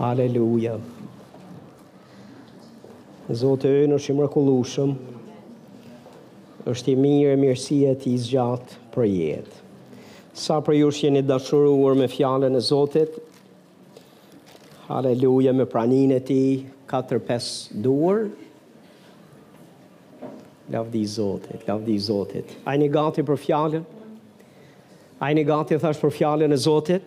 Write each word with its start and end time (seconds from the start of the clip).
Haleluja. 0.00 0.78
Zotë 3.32 3.70
e 3.84 3.88
në 3.90 3.98
shimë 4.00 4.24
rëkullushëm, 4.26 4.92
është 6.72 6.92
i 6.92 6.96
mirë 6.98 7.34
e 7.36 7.40
mirësia 7.40 7.92
ti 8.00 8.14
zgjatë 8.18 8.78
për 8.94 9.06
jetë. 9.10 9.60
Sa 10.32 10.56
për 10.64 10.78
ju 10.78 10.88
jeni 10.96 11.22
dashuruar 11.28 11.96
me 11.98 12.08
fjallën 12.08 12.56
e 12.56 12.60
Zotit, 12.64 13.18
Haleluja 14.88 15.52
me 15.54 15.64
praninë 15.70 16.16
e 16.20 16.24
ti, 16.30 16.38
4-5 16.88 17.80
duar, 17.84 18.24
Lavdi 20.72 21.02
Zotit, 21.10 21.66
lavdi 21.68 21.98
Zotit. 22.00 22.54
A 22.70 22.78
një 22.78 22.88
gati 22.94 23.22
për 23.28 23.38
fjallën? 23.42 23.82
A 25.22 25.28
një 25.36 25.44
gati 25.48 25.76
thash 25.82 26.00
për 26.00 26.14
fjallën 26.16 26.52
e 26.54 26.58
Zotit? 26.64 27.04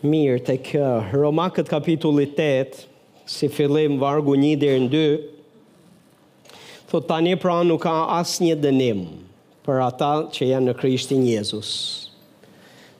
mirë 0.00 0.38
të 0.48 0.54
kë 0.64 0.84
Romakët 1.12 1.68
kapitullit 1.68 2.38
8, 2.40 2.84
si 3.28 3.48
fillim 3.52 3.98
vargu 4.00 4.32
1 4.36 4.54
dhe 4.62 4.70
në 4.82 4.88
2, 4.92 5.16
thot 6.90 7.04
tani 7.06 7.34
pra 7.38 7.58
nuk 7.68 7.82
ka 7.84 7.98
asë 8.18 8.44
një 8.46 8.56
dënim 8.64 9.02
për 9.66 9.82
ata 9.84 10.12
që 10.32 10.48
janë 10.54 10.70
në 10.70 10.76
Krishtin 10.80 11.26
Jezus. 11.28 11.72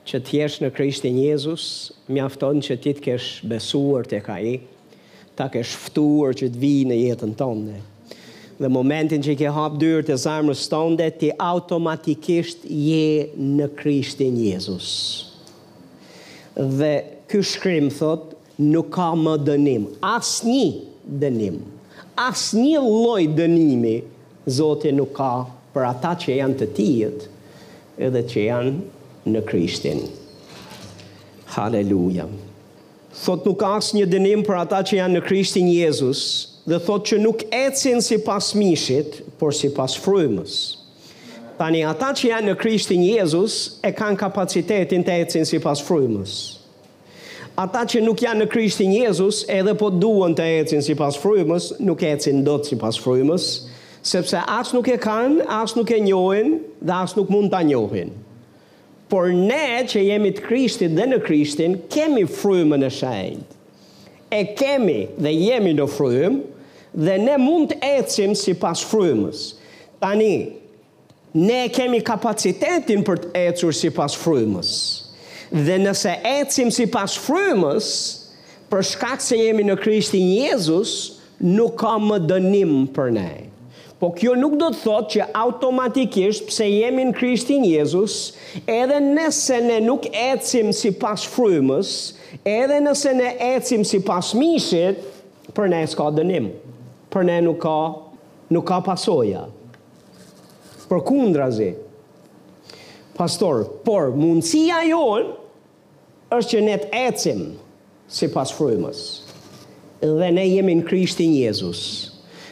Që 0.07 0.21
t'jesh 0.29 0.59
në 0.63 0.69
Krishtin 0.73 1.17
Jezus, 1.21 1.63
mjafton 2.09 2.61
që 2.65 2.77
ti 2.83 2.93
t'kesh 2.99 3.41
besuar 3.49 4.05
të 4.09 4.21
ka 4.25 4.37
i, 4.39 4.59
ta 5.37 5.49
kesh 5.53 5.73
ftuar 5.87 6.35
që 6.37 6.51
t'vi 6.53 6.75
në 6.89 7.01
jetën 7.05 7.33
tënde. 7.39 7.79
Dhe 8.61 8.69
momentin 8.69 9.23
që 9.25 9.33
ke 9.39 9.49
hapë 9.55 9.79
dyrë 9.81 10.05
të 10.11 10.17
zarmës 10.21 10.67
tënde, 10.69 11.09
ti 11.17 11.33
automatikisht 11.41 12.69
je 12.69 13.27
në 13.41 13.73
Krishtin 13.81 14.37
Jezus. 14.45 14.85
Jezus 14.85 15.03
dhe 16.55 17.03
ky 17.27 17.37
shkrim 17.37 17.91
thot 17.91 18.35
nuk 18.59 18.91
ka 18.91 19.13
më 19.15 19.37
dënim, 19.45 19.85
asnjë 20.01 20.85
dënim. 21.21 21.61
Asnjë 22.15 22.79
lloj 22.85 23.23
dënimi 23.37 23.95
Zoti 24.51 24.89
nuk 24.91 25.11
ka 25.13 25.31
për 25.73 25.83
ata 25.85 26.15
që 26.17 26.35
janë 26.39 26.55
të 26.59 26.67
tijet 26.75 27.25
edhe 28.01 28.21
që 28.25 28.43
janë 28.47 28.71
në 29.29 29.41
Krishtin. 29.45 29.99
Halleluja. 31.53 32.25
Thot 33.21 33.45
nuk 33.45 33.61
as 33.69 33.91
një 33.93 34.07
dënim 34.09 34.41
për 34.47 34.57
ata 34.63 34.81
që 34.81 34.97
janë 34.97 35.19
në 35.19 35.23
Krishtin 35.27 35.69
Jezus 35.69 36.23
dhe 36.65 36.81
thot 36.81 37.05
që 37.11 37.21
nuk 37.21 37.45
ecin 37.53 38.01
si 38.01 38.17
pas 38.25 38.49
mishit, 38.57 39.21
por 39.37 39.53
si 39.53 39.69
pas 39.77 39.93
frymës. 40.01 40.80
Tani, 41.61 41.83
ata 41.85 42.07
që 42.17 42.29
janë 42.31 42.47
në 42.49 42.53
Krishtin 42.57 43.01
Jezus, 43.05 43.55
e 43.85 43.91
kanë 43.93 44.17
kapacitetin 44.17 45.03
të 45.05 45.13
ecin 45.21 45.43
si 45.45 45.59
pas 45.61 45.77
frujmës. 45.85 46.31
Ata 47.61 47.83
që 47.85 47.99
nuk 48.01 48.23
janë 48.23 48.41
në 48.41 48.47
Krishtin 48.49 48.89
Jezus, 48.95 49.43
edhe 49.45 49.75
po 49.77 49.91
duon 49.93 50.33
të 50.33 50.47
ecin 50.55 50.81
si 50.81 50.95
pas 50.97 51.13
frujmës, 51.21 51.67
nuk 51.85 52.01
ecin 52.07 52.41
do 52.47 52.55
të 52.57 52.71
si 52.71 52.77
pas 52.81 52.97
frujmës, 52.97 53.45
sepse 54.01 54.41
as 54.49 54.71
nuk 54.73 54.89
e 54.89 54.95
kanë, 55.03 55.43
as 55.59 55.75
nuk 55.77 55.93
e 55.93 55.99
njohin, 56.01 56.55
dhe 56.81 56.95
as 56.97 57.13
nuk 57.19 57.29
mund 57.29 57.51
të 57.53 57.61
njohin. 57.69 58.09
Por 59.11 59.29
ne 59.35 59.83
që 59.91 60.01
jemi 60.07 60.31
të 60.33 60.45
Krishtin 60.47 60.97
dhe 60.97 61.05
në 61.13 61.19
Krishtin, 61.27 61.77
kemi 61.93 62.23
frujmë 62.39 62.79
e 62.87 62.89
shajnë. 62.95 63.59
E 64.33 64.41
kemi 64.57 64.97
dhe 65.21 65.35
jemi 65.37 65.75
në 65.77 65.85
frujmë, 65.93 66.65
dhe 67.05 67.19
ne 67.21 67.37
mund 67.37 67.75
të 67.75 67.81
ecim 67.99 68.33
si 68.39 68.57
pas 68.57 68.81
frujmës. 68.87 69.45
Tani, 70.01 70.60
ne 71.33 71.67
kemi 71.73 72.01
kapacitetin 72.03 73.03
për 73.07 73.21
të 73.23 73.29
ecur 73.47 73.75
si 73.75 73.91
pas 73.95 74.15
frymës. 74.19 74.71
Dhe 75.51 75.77
nëse 75.83 76.13
ecim 76.41 76.71
si 76.71 76.85
pas 76.87 77.13
frymës, 77.19 77.87
për 78.71 78.83
shkak 78.93 79.23
se 79.23 79.35
jemi 79.41 79.65
në 79.67 79.75
Krishtin 79.81 80.29
Jezus, 80.43 80.93
nuk 81.43 81.75
ka 81.81 81.97
më 81.99 82.21
dënim 82.29 82.75
për 82.95 83.09
ne. 83.15 83.29
Po 83.99 84.09
kjo 84.15 84.31
nuk 84.39 84.55
do 84.57 84.71
të 84.73 84.79
thotë 84.81 85.11
që 85.13 85.25
automatikisht 85.37 86.47
pse 86.49 86.65
jemi 86.71 87.03
në 87.09 87.15
Krishtin 87.19 87.65
Jezus, 87.67 88.31
edhe 88.65 88.99
nëse 89.03 89.59
ne 89.61 89.79
nuk 89.83 90.07
ecim 90.09 90.71
si 90.75 90.93
pas 90.97 91.23
frymës, 91.35 91.91
edhe 92.41 92.79
nëse 92.85 93.13
ne 93.19 93.33
ecim 93.51 93.83
si 93.87 93.99
pas 94.07 94.31
mishit, 94.39 95.03
për 95.51 95.69
ne 95.73 95.83
s'ka 95.91 96.07
dënim. 96.17 96.49
Për 97.11 97.27
ne 97.27 97.41
nuk 97.45 97.59
ka, 97.65 97.75
nuk 97.91 98.01
ka 98.03 98.13
pasoja. 98.23 98.51
Nuk 98.51 98.67
ka 98.71 98.81
pasoja 98.93 99.43
për 100.91 100.99
kundra 101.07 101.47
zi. 101.55 101.71
Pastor, 103.15 103.63
por 103.87 104.11
mundësia 104.17 104.81
jonë 104.89 106.31
është 106.35 106.51
që 106.51 106.63
ne 106.67 106.77
të 106.83 106.89
ecim 107.07 107.43
si 108.11 108.27
pas 108.33 108.51
frujmës. 108.55 108.99
Dhe 110.03 110.31
ne 110.35 110.43
jemi 110.49 110.75
në 110.79 110.87
krishtin 110.87 111.31
Jezus. 111.37 111.81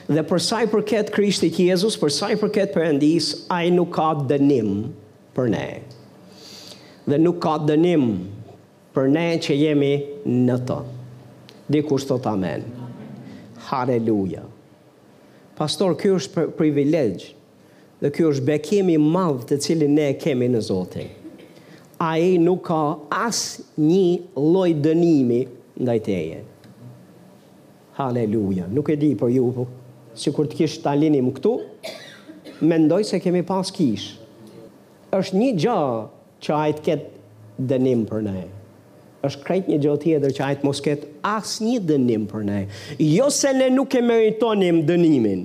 Dhe 0.09 0.23
përsa 0.29 0.63
i 0.65 0.69
përket 0.71 1.11
krishtit 1.13 1.59
Jezus, 1.59 1.97
përsa 2.01 2.31
i 2.33 2.37
përket 2.41 2.71
për 2.75 2.85
endis, 2.93 3.33
a 3.53 3.59
i 3.67 3.71
nuk 3.73 3.91
ka 3.97 4.11
dënim 4.31 4.71
për 5.35 5.49
ne. 5.53 5.67
Dhe 7.09 7.19
nuk 7.21 7.39
ka 7.43 7.57
dënim 7.67 8.05
për 8.95 9.09
ne 9.13 9.25
që 9.43 9.57
jemi 9.57 9.91
në 10.45 10.59
të. 10.69 10.79
Dhe 11.69 11.83
kushtë 11.89 12.19
të 12.23 12.31
amen. 12.31 12.63
Hareluja. 13.69 14.45
Pastor, 15.59 15.97
kjo 15.99 16.17
është 16.21 16.47
privilegjë 16.57 17.33
dhe 18.01 18.09
kjo 18.15 18.29
është 18.33 18.45
bekimi 18.47 18.97
madhë 19.01 19.47
të 19.49 19.57
cilin 19.65 19.95
ne 19.97 20.09
kemi 20.21 20.47
në 20.51 20.61
Zotin. 20.63 21.09
A 21.99 22.13
e 22.23 22.37
nuk 22.39 22.61
ka 22.69 22.81
as 23.11 23.41
një 23.77 24.39
loj 24.39 24.69
dënimi 24.83 25.39
nga 25.83 25.97
i 25.99 26.03
teje. 26.03 26.37
Haleluja. 27.99 28.69
Nuk 28.71 28.89
e 28.89 28.95
di 29.01 29.09
për 29.19 29.33
ju, 29.35 29.49
po, 29.57 29.65
si 30.15 30.31
kur 30.35 30.47
të 30.47 30.61
kishë 30.61 30.83
talinim 30.85 31.33
këtu, 31.35 31.57
mendoj 32.63 33.01
se 33.11 33.19
kemi 33.23 33.43
pas 33.47 33.71
kish. 33.75 34.15
është 35.13 35.35
një 35.37 35.45
gjë 35.57 35.81
që 36.45 36.51
a 36.55 36.65
të 36.77 36.83
ketë 36.85 37.65
dënim 37.69 38.03
për 38.09 38.21
ne. 38.23 38.43
është 39.25 39.43
krejt 39.45 39.67
një 39.69 39.77
gjë 39.83 39.95
tjetër 40.03 40.31
që 40.37 40.43
a 40.47 40.55
të 40.59 40.65
mos 40.67 40.79
ketë 40.85 41.07
as 41.25 41.55
një 41.61 41.79
dënim 41.89 42.27
për 42.31 42.43
ne. 42.45 42.59
Jo 42.99 43.29
se 43.29 43.53
ne 43.53 43.69
nuk 43.73 43.95
e 43.97 44.01
meritonim 44.05 44.83
dënimin, 44.87 45.41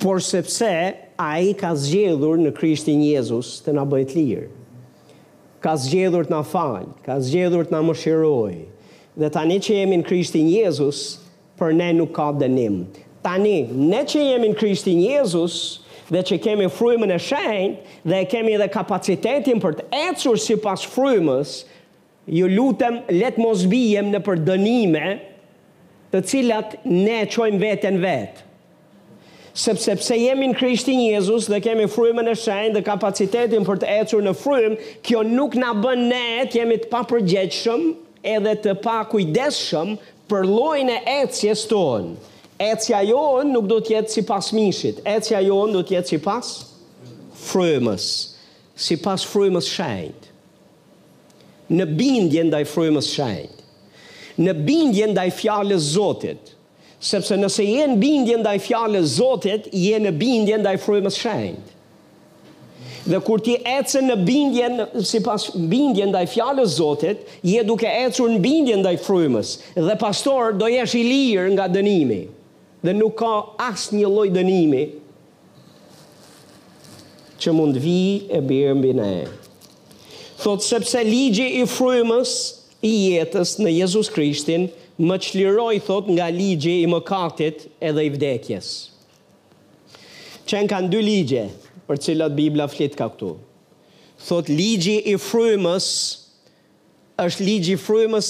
por 0.00 0.18
sepse 0.20 0.64
a 1.20 1.28
i 1.42 1.52
ka 1.60 1.74
zgjedhur 1.76 2.40
në 2.40 2.54
Krishtin 2.56 3.02
Jezus 3.04 3.60
të 3.66 3.74
nga 3.76 3.82
bëjt 3.86 4.14
lirë. 4.16 4.46
Ka 5.60 5.74
zgjedhur 5.76 6.24
të 6.24 6.32
nga 6.32 6.40
falë, 6.50 6.86
ka 7.04 7.18
zgjedhur 7.22 7.68
të 7.68 7.74
nga 7.74 7.82
më 7.86 7.96
shirojë. 8.00 8.62
Dhe 9.20 9.30
tani 9.34 9.58
që 9.60 9.76
jemi 9.76 9.98
në 10.00 10.06
Krishtin 10.08 10.48
Jezus, 10.48 11.00
për 11.60 11.74
ne 11.76 11.90
nuk 11.98 12.14
ka 12.16 12.30
dënim. 12.40 12.78
Tani, 13.22 13.58
ne 13.90 14.00
që 14.08 14.22
jemi 14.30 14.48
në 14.54 14.58
Krishtin 14.62 15.02
Jezus, 15.04 15.58
dhe 16.10 16.22
që 16.24 16.38
kemi 16.46 16.70
frujmën 16.72 17.12
e 17.12 17.20
shenjë, 17.20 17.74
dhe 18.08 18.22
kemi 18.32 18.56
edhe 18.56 18.70
kapacitetin 18.72 19.60
për 19.60 19.76
të 19.82 19.88
ecur 20.08 20.40
si 20.40 20.56
pas 20.64 20.80
frujmës, 20.94 21.58
ju 22.30 22.48
lutem, 22.48 23.02
let 23.20 23.36
mos 23.42 23.66
bijem 23.68 24.08
në 24.14 24.22
për 24.26 24.40
dënime, 24.48 25.04
të 26.10 26.22
cilat 26.30 26.78
ne 26.88 27.20
qojmë 27.34 27.60
vetën 27.62 28.00
vetë 28.02 28.46
sepse 29.56 29.90
pse 29.98 30.14
jemi 30.16 30.50
në 30.52 30.56
Krishtin 30.58 31.00
Jezus 31.02 31.48
dhe 31.50 31.58
kemi 31.64 31.88
frymën 31.90 32.28
e 32.30 32.34
shenjtë 32.38 32.76
dhe 32.76 32.82
kapacitetin 32.86 33.64
për 33.66 33.80
të 33.82 33.88
ecur 33.98 34.22
në 34.22 34.34
frymë, 34.38 34.78
kjo 35.06 35.24
nuk 35.26 35.56
na 35.58 35.72
bën 35.76 36.04
ne 36.10 36.26
të 36.50 36.60
jemi 36.60 36.76
të 36.84 36.90
papërgjegjshëm 36.92 37.86
edhe 38.34 38.54
të 38.64 38.74
pa 38.84 39.00
kujdesshëm 39.10 39.96
për 40.30 40.46
llojin 40.46 40.92
e 40.94 41.00
ecjes 41.22 41.64
tonë. 41.70 42.12
Ecja 42.60 42.98
jon 43.08 43.48
nuk 43.54 43.64
do 43.70 43.78
të 43.80 43.94
jetë 43.96 44.14
sipas 44.18 44.50
mishit, 44.52 44.98
ecja 45.08 45.40
jon 45.40 45.72
do 45.72 45.80
të 45.82 45.94
jetë 45.96 46.12
sipas 46.14 46.50
frymës, 47.46 48.04
sipas 48.76 49.24
frymës 49.26 49.64
së 49.70 49.76
shenjtë. 49.78 50.26
Në 51.70 51.86
bindje 51.96 52.44
ndaj 52.50 52.64
frymës 52.68 53.08
së 53.08 53.16
shenjtë. 53.16 53.56
Në 54.40 54.52
bindje 54.68 55.08
ndaj 55.14 55.28
fjalës 55.40 55.84
së 55.88 55.96
Zotit 55.96 56.54
sepse 57.00 57.34
nëse 57.40 57.64
je 57.64 57.84
në 57.88 57.96
bindje 57.98 58.38
ndaj 58.42 58.56
fjalës 58.66 59.14
Zotit, 59.16 59.70
je 59.72 59.96
në 60.04 60.12
bindje 60.20 60.58
ndaj 60.60 60.76
frymës 60.84 61.16
së 61.16 61.22
shenjtë. 61.24 61.76
Dhe 63.10 63.18
kur 63.24 63.40
ti 63.40 63.54
ecën 63.66 64.04
në 64.10 64.16
bindje, 64.26 64.66
si 65.08 65.22
pas 65.24 65.46
bindje 65.56 66.04
ndaj 66.10 66.26
fjallës 66.34 66.74
zotit, 66.76 67.22
je 67.40 67.62
duke 67.66 67.88
ecën 67.88 68.34
në 68.36 68.40
bindje 68.44 68.76
ndaj 68.82 68.92
frymës, 69.06 69.54
dhe 69.72 69.96
pastor 69.98 70.52
do 70.60 70.68
jesh 70.68 70.92
i 71.00 71.00
lirë 71.08 71.46
nga 71.54 71.64
dënimi, 71.72 72.20
dhe 72.84 72.92
nuk 72.94 73.16
ka 73.22 73.30
asë 73.70 73.96
një 74.02 74.12
loj 74.16 74.28
dënimi, 74.36 74.82
që 77.40 77.56
mund 77.56 77.80
vi 77.80 77.96
e 78.36 78.42
bërë 78.52 78.76
mbi 78.82 78.92
në 79.00 79.08
e. 79.24 79.24
Thot 80.44 80.60
sepse 80.68 81.00
ligje 81.08 81.48
i 81.56 81.64
frymës 81.68 82.36
i 82.84 82.92
jetës 83.14 83.56
në 83.64 83.78
Jezus 83.78 84.12
Krishtin, 84.12 84.68
më 85.00 85.16
qliroj, 85.24 85.78
thot, 85.86 86.08
nga 86.12 86.26
ligje 86.30 86.74
i 86.82 86.88
mëkatit 86.90 87.62
edhe 87.88 88.02
i 88.04 88.10
vdekjes. 88.12 88.66
Qenë 90.50 90.68
kanë 90.72 90.90
dy 90.92 91.00
ligje 91.04 91.44
për 91.88 92.02
cilat 92.04 92.34
Biblia 92.36 92.66
flitë 92.68 92.98
ka 92.98 93.06
këtu. 93.14 93.32
Thot, 94.26 94.50
ligje 94.52 94.98
i 95.08 95.16
frymës 95.22 95.86
është 97.20 97.44
ligje 97.46 97.76
i 97.76 97.80
frymës 97.80 98.28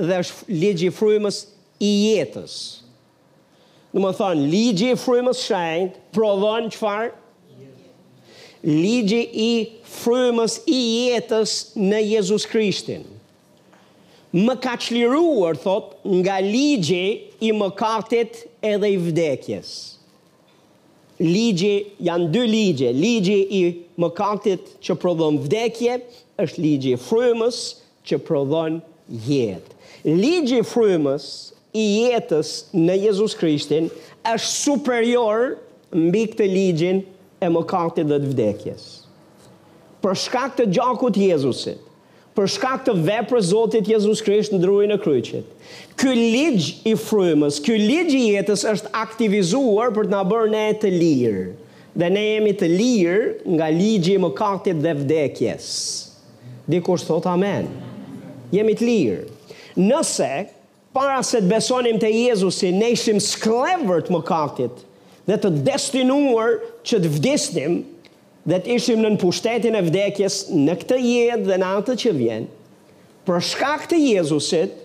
dhe 0.00 0.18
është 0.22 0.48
ligje 0.62 0.90
i 0.92 0.94
frymës 0.96 1.42
i 1.84 1.90
jetës. 2.14 2.56
Në 3.92 4.02
më 4.04 4.12
thonë, 4.18 4.48
ligje 4.52 4.92
i 4.94 4.98
frymës 5.00 5.42
shajnë, 5.44 5.92
provon 6.16 6.68
qëfarë? 6.72 7.12
Ligje 8.66 9.20
i 9.20 9.50
frymës 9.98 10.58
i 10.74 10.80
jetës 11.10 11.58
në 11.78 12.00
Jezus 12.12 12.48
Krishtinë 12.50 13.15
më 14.36 14.54
ka 14.60 14.74
qliruar, 14.80 15.56
thot, 15.56 15.96
nga 16.20 16.36
ligje 16.44 17.24
i 17.40 17.52
mëkatit 17.56 18.42
edhe 18.72 18.88
i 18.92 18.98
vdekjes. 19.00 19.68
Ligje, 21.22 21.76
janë 22.04 22.26
dy 22.34 22.42
ligje, 22.44 22.90
ligje 22.92 23.38
i 23.58 23.62
mëkatit 24.02 24.74
që 24.84 24.96
prodhon 25.00 25.38
vdekje, 25.46 25.96
është 26.44 26.64
ligje 26.66 26.98
i 26.98 27.00
frymës 27.00 27.62
që 28.08 28.18
prodhon 28.26 28.82
jetë. 29.24 29.72
Ligje 30.04 30.60
i 30.60 30.68
frymës 30.68 31.30
i 31.76 31.86
jetës 32.10 32.52
në 32.76 32.98
Jezus 33.06 33.36
Krishtin 33.40 33.88
është 34.34 34.50
superior 34.52 35.48
mbi 35.96 36.26
këtë 36.34 36.50
ligjin 36.52 37.00
e 37.40 37.48
mëkatit 37.56 38.04
dhe 38.10 38.20
të 38.26 38.34
vdekjes. 38.36 38.84
Për 40.04 40.20
shkak 40.26 40.58
të 40.60 40.68
gjakut 40.76 41.16
Jezusit, 41.18 41.80
për 42.36 42.50
shkak 42.52 42.82
të 42.84 42.94
veprës 43.06 43.48
Zotit 43.50 43.88
Jezus 43.88 44.20
Krisht 44.24 44.52
në 44.52 44.60
drurin 44.62 44.92
e 44.92 44.98
kryqit. 45.00 45.44
Ky 45.96 46.12
ligj 46.14 46.66
i 46.86 46.92
frymës, 47.00 47.58
ky 47.64 47.78
ligj 47.80 48.14
i 48.18 48.24
jetës 48.36 48.66
është 48.72 48.92
aktivizuar 49.00 49.94
për 49.96 50.06
të 50.06 50.12
na 50.12 50.20
bërë 50.28 50.50
ne 50.52 50.66
të 50.82 50.90
lirë. 50.94 51.46
Dhe 51.96 52.10
ne 52.12 52.24
jemi 52.34 52.52
të 52.60 52.68
lirë 52.68 53.54
nga 53.56 53.70
ligji 53.72 54.18
i 54.18 54.20
mëkatit 54.26 54.82
dhe 54.84 54.92
vdekjes. 54.98 55.68
Dikush 56.68 57.06
thot 57.08 57.24
amen. 57.30 57.70
Jemi 58.52 58.76
të 58.78 58.88
lirë. 58.90 59.24
Nëse 59.80 60.32
para 60.96 61.22
se 61.24 61.40
të 61.44 61.48
besonim 61.54 61.98
te 62.00 62.10
Jezusi, 62.12 62.68
ne 62.72 62.92
ishim 62.96 63.16
sklevër 63.20 64.04
të 64.06 64.12
mëkatit 64.14 64.84
dhe 65.26 65.40
të 65.42 65.54
destinuar 65.66 66.58
që 66.86 67.00
të 67.02 67.12
vdesnim, 67.16 67.80
dhe 68.46 68.60
të 68.62 68.76
ishim 68.78 69.00
në 69.02 69.10
pushtetin 69.18 69.74
e 69.74 69.80
vdekjes 69.88 70.40
në 70.54 70.76
këtë 70.82 70.96
jetë 71.02 71.44
dhe 71.48 71.58
në 71.60 71.70
atë 71.80 71.96
që 72.04 72.12
vjen, 72.16 72.46
për 73.26 73.42
shkak 73.48 73.86
të 73.90 73.98
Jezusit, 74.04 74.76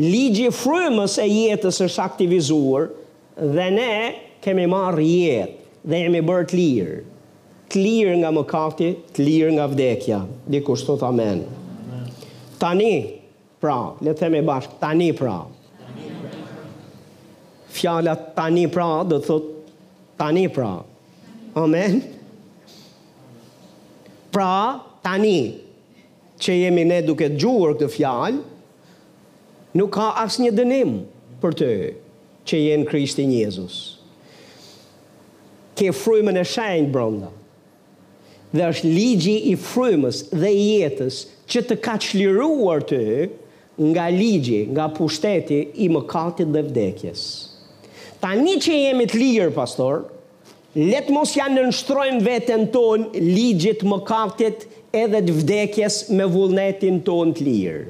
ligji 0.00 0.48
frymës 0.56 1.18
e 1.20 1.26
jetës 1.28 1.82
është 1.86 2.04
aktivizuar 2.06 2.88
dhe 3.36 3.66
ne 3.76 3.90
kemi 4.44 4.64
marrë 4.72 5.04
jetë 5.08 5.58
dhe 5.92 5.98
jemi 6.06 6.22
bërë 6.24 6.48
të 6.52 6.60
lirë. 6.62 6.96
Të 7.72 7.80
lirë 7.80 8.14
nga 8.22 8.30
mëkati, 8.36 8.88
të 9.16 9.24
lirë 9.26 9.52
nga 9.56 9.66
vdekja. 9.72 10.20
Dikur 10.52 10.76
shtu 10.78 10.96
amen. 11.08 11.42
Tani, 12.60 12.94
pra, 13.62 13.78
le 14.04 14.12
themi 14.16 14.42
bashkë, 14.46 14.74
tani 14.80 15.10
pra. 15.18 15.38
Fjala 17.72 18.14
tani 18.36 18.66
pra, 18.70 18.90
dhe 19.08 19.20
thot, 19.24 19.46
tani 20.20 20.44
pra. 20.52 20.72
Amen. 21.62 22.02
Pra, 24.32 24.80
tani, 25.04 25.40
që 26.42 26.54
jemi 26.56 26.86
ne 26.88 27.00
duke 27.04 27.28
të 27.32 27.40
këtë 27.52 27.88
fjalë, 27.92 28.38
nuk 29.76 29.90
ka 29.92 30.06
asë 30.24 30.46
një 30.46 30.52
dënim 30.56 30.94
për 31.42 31.56
të 31.60 31.68
që 32.48 32.60
jenë 32.62 32.88
Krishtin 32.88 33.34
Jezus. 33.34 33.76
Ke 35.76 35.92
frujmën 35.92 36.40
e 36.40 36.46
shajnë 36.48 36.88
bronda, 36.94 37.28
dhe 38.56 38.64
është 38.72 38.88
ligji 38.96 39.36
i 39.52 39.54
frujmës 39.56 40.24
dhe 40.32 40.48
i 40.56 40.64
jetës 40.80 41.20
që 41.52 41.64
të 41.68 41.78
ka 41.84 41.98
qliruar 42.04 42.82
të 42.88 43.02
nga 43.92 44.08
ligji, 44.12 44.64
nga 44.72 44.88
pushteti 44.96 45.62
i 45.84 45.88
mëkatit 45.92 46.50
dhe 46.56 46.64
vdekjes. 46.70 47.28
Tani 48.22 48.56
që 48.64 48.76
jemi 48.80 49.08
të 49.10 49.20
lirë, 49.22 49.52
pastorë, 49.56 50.11
let 50.74 51.10
mos 51.12 51.34
janë 51.36 51.58
nënshtrojmë 51.66 52.22
veten 52.24 52.62
tonë 52.72 53.20
ligjit 53.20 53.82
më 53.84 53.96
kartit 54.08 54.62
edhe 54.96 55.20
të 55.26 55.34
vdekjes 55.42 55.98
me 56.16 56.24
vullnetin 56.32 56.96
tonë 57.04 57.36
të 57.36 57.44
lirë. 57.48 57.82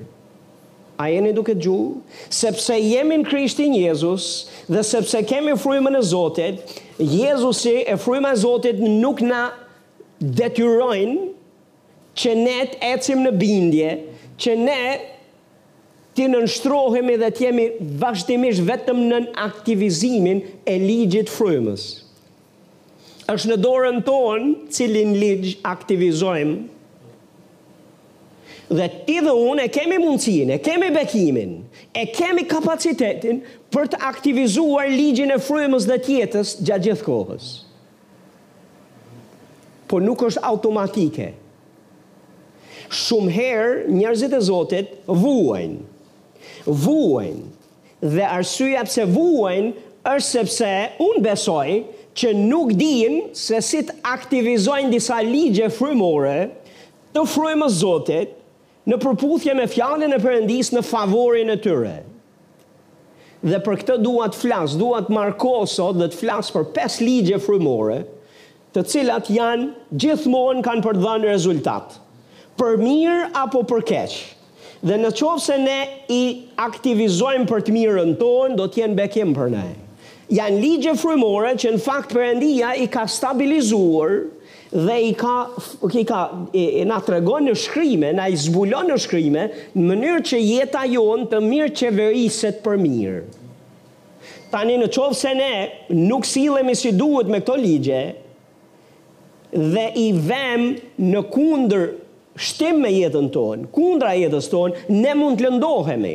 A 1.02 1.06
jeni 1.12 1.30
duke 1.34 1.54
gju, 1.58 1.76
sepse 2.30 2.74
jemi 2.82 3.20
në 3.22 3.26
Krishtin 3.30 3.74
Jezus 3.78 4.26
dhe 4.70 4.82
sepse 4.86 5.22
kemi 5.30 5.54
frujmën 5.58 5.96
e 6.00 6.02
Zotit, 6.02 6.74
Jezusi 6.98 7.78
e 7.90 7.94
frujmë 7.98 8.32
e 8.34 8.38
Zotit 8.42 8.82
nuk 8.84 9.22
na 9.24 9.44
detyrojnë 10.18 11.30
që 12.22 12.34
ne 12.38 12.58
të 12.74 12.82
ecim 12.94 13.22
në 13.24 13.36
bindje, 13.40 13.94
që 14.42 14.58
ne 14.58 14.82
të 16.18 16.26
nënshtrohemi 16.34 17.18
dhe 17.22 17.30
të 17.34 17.46
jemi 17.48 17.70
vazhdimisht 18.02 18.66
vetëm 18.68 19.02
në 19.10 19.22
aktivizimin 19.42 20.44
e 20.68 20.76
ligjit 20.82 21.30
Frujmës 21.32 21.88
është 23.32 23.50
në 23.52 23.56
dorën 23.64 23.98
tonë 24.06 24.70
cilin 24.76 25.14
ligj 25.18 25.54
aktivizojmë. 25.68 26.60
Dhe 28.72 28.86
ti 29.06 29.18
dhe 29.20 29.32
unë 29.36 29.66
e 29.66 29.70
kemi 29.74 29.98
mundësin, 30.00 30.48
e 30.54 30.60
kemi 30.64 30.88
bekimin, 30.94 31.50
e 31.96 32.06
kemi 32.16 32.46
kapacitetin 32.48 33.42
për 33.74 33.90
të 33.92 34.00
aktivizuar 34.08 34.88
ligjin 34.88 35.34
e 35.34 35.40
frymës 35.44 35.88
dhe 35.90 35.98
tjetës 36.06 36.54
gjatë 36.64 36.86
gjithë 36.88 37.04
kohës. 37.06 37.50
Por 39.90 40.00
nuk 40.06 40.24
është 40.30 40.44
automatike. 40.48 41.30
Shumë 42.92 43.32
herë 43.36 43.92
njerëzit 43.92 44.32
e 44.36 44.40
Zotit 44.44 44.94
vuajnë. 45.08 45.80
Vuajnë. 46.64 47.44
Dhe 48.02 48.24
arsyeja 48.38 48.82
pse 48.88 49.04
vuajnë 49.12 49.91
është 50.02 50.26
sepse 50.32 50.70
unë 51.02 51.22
besoj 51.22 51.68
që 52.18 52.30
nuk 52.36 52.72
din 52.76 53.18
se 53.38 53.60
si 53.64 53.84
të 53.86 53.94
aktivizojnë 54.10 54.90
disa 54.90 55.20
ligje 55.24 55.68
frymore 55.72 56.36
të 57.14 57.22
frymë 57.30 57.68
zotit 57.70 58.32
në 58.90 58.98
përputhje 59.04 59.54
me 59.54 59.68
fjallin 59.70 60.12
e 60.12 60.18
përëndis 60.24 60.72
në 60.74 60.82
favorin 60.84 61.52
e 61.54 61.58
tyre. 61.62 61.92
Dhe 63.42 63.58
për 63.62 63.78
këtë 63.82 63.98
duat 64.02 64.34
flas, 64.38 64.74
duat 64.78 65.08
markoso 65.10 65.92
dhe 65.94 66.08
të 66.12 66.18
flas 66.18 66.50
për 66.54 66.66
5 66.74 66.98
ligje 67.06 67.38
frymore 67.42 68.00
të 68.74 68.84
cilat 68.90 69.30
janë 69.30 69.98
gjithmonë 70.02 70.64
kanë 70.66 70.84
për 70.88 70.98
dhënë 71.04 71.30
rezultat. 71.30 71.96
Për 72.58 72.82
mirë 72.82 73.30
apo 73.38 73.62
për 73.70 73.86
keqë. 73.92 74.22
Dhe 74.82 74.96
në 74.98 75.12
qovë 75.14 75.44
se 75.44 75.60
ne 75.62 75.78
i 76.10 76.22
aktivizojmë 76.58 77.46
për 77.50 77.62
të 77.68 77.76
mirën 77.76 78.14
tonë, 78.18 78.56
do 78.58 78.66
t'jenë 78.66 78.98
bekim 78.98 79.34
për 79.36 79.52
nejë 79.54 79.81
janë 80.30 80.60
ligje 80.60 80.92
frymore 81.00 81.54
që 81.58 81.74
në 81.74 81.82
fakt 81.82 82.12
Perëndia 82.14 82.74
i 82.78 82.86
ka 82.92 83.06
stabilizuar 83.10 84.12
dhe 84.72 84.96
i 85.08 85.12
ka 85.18 85.50
i 85.98 86.04
ka 86.08 86.20
e, 86.54 86.62
e 86.82 86.84
na 86.88 87.00
tregon 87.04 87.48
në 87.50 87.56
shkrimë, 87.64 88.12
na 88.16 88.28
i 88.30 88.38
zbulon 88.40 88.88
në 88.92 88.98
shkrimë 89.04 89.44
në 89.74 89.84
mënyrë 89.88 90.26
që 90.30 90.40
jeta 90.42 90.86
jonë 90.94 91.28
të 91.32 91.42
mirë 91.44 91.72
qeveriset 91.80 92.62
për 92.64 92.78
mirë. 92.80 93.22
Tani 94.52 94.76
në 94.80 94.88
qovë 94.92 95.16
se 95.16 95.30
ne 95.36 95.52
nuk 95.96 96.26
silemi 96.28 96.74
si 96.76 96.92
duhet 96.94 97.30
me 97.32 97.40
këto 97.42 97.56
ligje 97.60 98.02
dhe 99.52 99.86
i 100.00 100.08
vem 100.24 100.68
në 101.02 101.22
kundër 101.32 101.90
shtim 102.40 102.78
me 102.80 102.88
jetën 102.94 103.26
tonë, 103.34 103.66
kundra 103.76 104.14
jetës 104.16 104.46
tonë, 104.48 104.86
ne 104.94 105.14
mund 105.18 105.36
të 105.36 105.48
lëndohemi. 105.50 106.14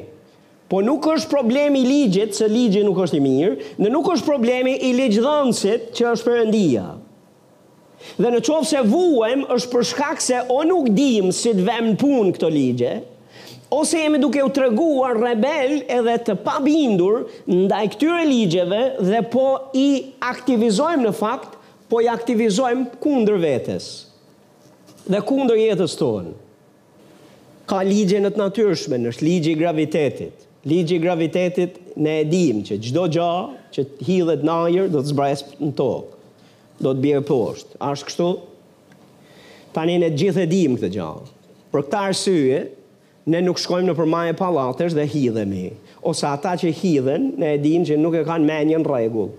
Po 0.68 0.82
nuk 0.84 1.06
është 1.08 1.30
problemi 1.32 1.80
ligjit, 1.88 2.34
se 2.36 2.48
ligjit 2.52 2.84
nuk 2.84 2.98
është 3.06 3.18
i 3.18 3.22
mirë, 3.24 3.66
në 3.80 3.92
nuk 3.94 4.08
është 4.12 4.28
problemi 4.28 4.74
i 4.84 4.90
ligjëdhënësit 4.98 5.92
që 5.96 6.08
është 6.12 6.28
përëndia. 6.28 6.88
Dhe 8.20 8.32
në 8.34 8.40
qovë 8.46 8.68
se 8.68 8.82
vuem 8.86 9.46
është 9.56 9.70
përshkak 9.72 10.20
se 10.22 10.42
o 10.54 10.58
nuk 10.68 10.90
dim 10.98 11.30
si 11.36 11.54
të 11.56 11.64
vem 11.68 11.88
punë 12.02 12.34
këto 12.36 12.50
ligje, 12.54 12.92
ose 13.74 14.02
jemi 14.02 14.20
duke 14.22 14.44
u 14.44 14.50
treguar 14.56 15.16
rebel 15.22 15.80
edhe 15.92 16.16
të 16.28 16.36
pabindur 16.46 17.24
ndaj 17.48 17.88
këtyre 17.96 18.26
ligjeve 18.30 18.82
dhe 19.08 19.22
po 19.34 19.48
i 19.76 19.88
aktivizojmë 20.34 21.08
në 21.08 21.14
fakt, 21.20 21.56
po 21.88 22.02
i 22.04 22.10
aktivizojmë 22.12 22.92
kundër 23.04 23.38
vetes 23.44 23.88
dhe 25.08 25.22
kundër 25.24 25.56
jetës 25.64 25.94
tonë. 25.96 26.34
Ka 27.68 27.80
ligje 27.88 28.20
në 28.26 28.34
të 28.36 28.42
natyrshme, 28.44 28.98
nështë 29.06 29.24
ligje 29.28 29.54
i 29.54 29.60
gravitetit 29.60 30.44
ligji 30.70 30.96
i 30.98 31.00
gravitetit 31.00 31.80
ne 32.00 32.18
e 32.22 32.26
dim 32.28 32.62
që 32.66 32.80
çdo 32.84 33.08
gjë 33.16 33.32
që 33.74 33.86
hidhet 34.10 34.44
në 34.46 34.58
ajër 34.68 34.90
do 34.92 35.02
të 35.04 35.14
zbrahet 35.14 35.62
në 35.64 35.72
tokë. 35.80 36.16
Do 36.78 36.92
të 36.94 37.02
bjerë 37.04 37.26
poshtë. 37.26 37.80
A 37.82 37.92
është 37.96 38.08
kështu? 38.10 38.28
Tani 39.74 39.96
ne 40.02 40.12
gjithë 40.14 40.44
e 40.44 40.50
dim 40.52 40.76
këtë 40.78 40.92
gjë. 40.94 41.12
Për 41.72 41.84
këtë 41.88 42.02
arsye, 42.08 42.60
ne 43.32 43.42
nuk 43.46 43.60
shkojmë 43.62 43.90
në 43.92 43.96
përmaje 43.98 44.36
palatës 44.40 44.96
dhe 44.98 45.08
hidhemi. 45.14 45.66
Ose 46.08 46.28
ata 46.30 46.54
që 46.62 46.72
hidhen, 46.82 47.32
ne 47.42 47.56
e 47.58 47.62
dim 47.64 47.86
që 47.90 47.98
nuk 48.00 48.16
e 48.22 48.26
kanë 48.30 48.46
menjen 48.48 48.86
regull. 48.88 49.32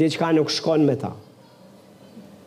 Diçka 0.00 0.30
nuk 0.34 0.50
shkon 0.50 0.86
me 0.88 0.96
ta. 1.02 1.12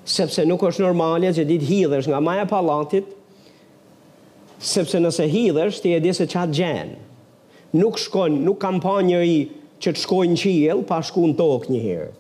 Sepse 0.05 0.43
nuk 0.45 0.63
është 0.67 0.83
normalja 0.87 1.31
që 1.37 1.45
ditë 1.49 1.67
hidhesh 1.69 2.07
nga 2.09 2.19
maja 2.21 2.45
palatit, 2.49 3.05
sepse 4.61 4.99
nëse 5.01 5.25
hidhesh, 5.31 5.79
ti 5.81 5.93
e 5.97 6.01
di 6.03 6.13
se 6.13 6.25
qatë 6.29 6.55
gjenë 6.61 7.04
nuk 7.75 7.97
shkon, 7.99 8.39
nuk 8.45 8.59
kam 8.63 8.77
pa 8.83 8.99
njëri 9.03 9.39
që 9.83 9.91
të 9.95 10.03
shkojnë 10.05 10.33
në 10.35 10.41
qiell 10.41 10.83
pa 10.89 11.01
shku 11.03 11.27
në 11.31 11.37
tokë 11.41 11.71
një 11.75 11.79
herë. 11.83 12.11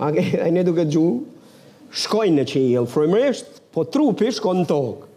A 0.00 0.08
okay, 0.10 0.44
ne 0.54 0.64
duke 0.66 0.86
gju, 0.90 1.06
shkojnë 2.00 2.40
në 2.40 2.46
qiell 2.50 2.88
frymërisht, 2.90 3.60
po 3.76 3.84
trupi 3.94 4.32
shkon 4.34 4.62
në 4.62 4.68
tokë. 4.72 5.10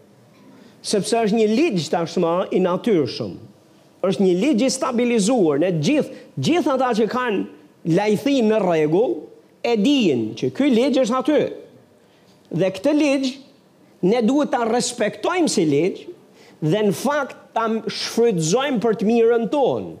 Sepse 0.88 1.20
është 1.26 1.36
një 1.40 1.46
ligj 1.54 1.88
tashmë 1.92 2.34
i 2.54 2.60
natyrshëm. 2.62 3.32
Është 4.06 4.22
një 4.22 4.34
ligj 4.44 4.66
i 4.66 4.68
stabilizuar, 4.70 5.58
ne 5.62 5.72
gjithë 5.74 6.38
gjithë 6.46 6.74
ata 6.76 6.92
që 7.00 7.08
kanë 7.10 7.96
lajthin 7.96 8.52
në 8.52 8.60
rregull 8.62 9.16
e 9.66 9.72
dijen 9.82 10.20
që 10.38 10.52
ky 10.54 10.68
ligj 10.70 11.00
është 11.02 11.18
aty. 11.18 11.40
Dhe 12.60 12.70
këtë 12.76 12.94
ligj 13.00 13.32
ne 14.08 14.22
duhet 14.22 14.52
ta 14.54 14.62
respektojmë 14.70 15.50
si 15.50 15.66
ligj, 15.66 16.06
dhe 16.62 16.80
në 16.88 16.94
fakt 16.98 17.36
ta 17.54 17.66
shfrytëzojmë 17.86 18.80
për 18.82 18.96
të 18.98 19.08
mirën 19.08 19.48
tonë. 19.52 19.96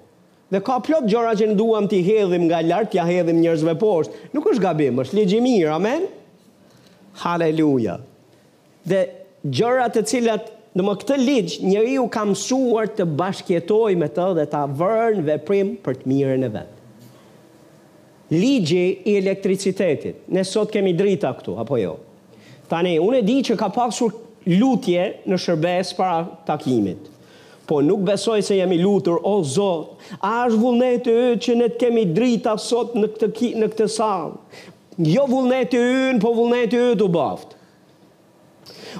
Dhe 0.48 0.60
ka 0.64 0.78
plot 0.84 1.06
gjëra 1.10 1.34
që 1.38 1.50
duam 1.58 1.86
t'i 1.90 2.00
hedhim 2.06 2.46
nga 2.48 2.62
lartë, 2.64 2.94
t'i 2.94 3.02
hedhim 3.04 3.40
njerëzve 3.42 3.74
poshtë. 3.78 4.14
Nuk 4.34 4.46
është 4.48 4.64
gabim, 4.64 5.00
është 5.02 5.18
ligj 5.18 5.34
i 5.36 5.40
mirë, 5.44 5.72
amen. 5.76 6.06
Halleluja. 7.20 7.98
Dhe 8.88 9.02
gjëra 9.44 9.90
të 9.92 10.04
cilat 10.08 10.48
në 10.78 10.86
më 10.86 10.94
këtë 11.02 11.18
ligj 11.20 11.56
njeriu 11.66 12.06
ka 12.12 12.24
mësuar 12.30 12.88
të 12.96 13.06
bashkjetoj 13.18 13.94
me 14.00 14.08
të 14.14 14.26
dhe 14.38 14.46
ta 14.52 14.64
vërnë 14.68 15.26
veprim 15.28 15.74
për 15.84 16.00
të 16.00 16.10
mirën 16.12 16.48
e 16.48 16.50
vet. 16.54 16.74
Ligji 18.28 18.86
i 19.08 19.14
elektricitetit. 19.18 20.24
Ne 20.32 20.42
sot 20.44 20.72
kemi 20.72 20.94
drita 20.96 21.30
këtu 21.38 21.58
apo 21.60 21.78
jo? 21.80 21.94
Tani, 22.68 22.98
unë 23.00 23.20
e 23.20 23.24
di 23.24 23.36
që 23.48 23.56
ka 23.56 23.70
pasur 23.72 24.12
lutje 24.56 25.02
në 25.28 25.38
shërbes 25.40 25.90
para 25.98 26.24
takimit. 26.48 27.08
Po 27.68 27.82
nuk 27.84 28.00
besoj 28.08 28.40
se 28.42 28.56
jemi 28.56 28.78
lutur, 28.80 29.18
o 29.28 29.42
Zot, 29.44 29.98
a 30.24 30.46
është 30.46 30.60
vullneti 30.62 31.12
ytë 31.12 31.44
që 31.44 31.56
ne 31.60 31.66
të 31.68 31.80
kemi 31.82 32.04
drita 32.16 32.54
sot 32.62 32.94
në 32.96 33.10
këtë, 33.18 33.50
në 33.60 33.68
këtë 33.74 33.88
salë? 33.92 34.38
Jo 35.06 35.26
vullneti 35.30 35.76
ytë, 35.76 36.20
po 36.22 36.32
vullneti 36.34 36.80
ytë 36.94 37.04
u 37.04 37.08
baftë. 37.12 37.60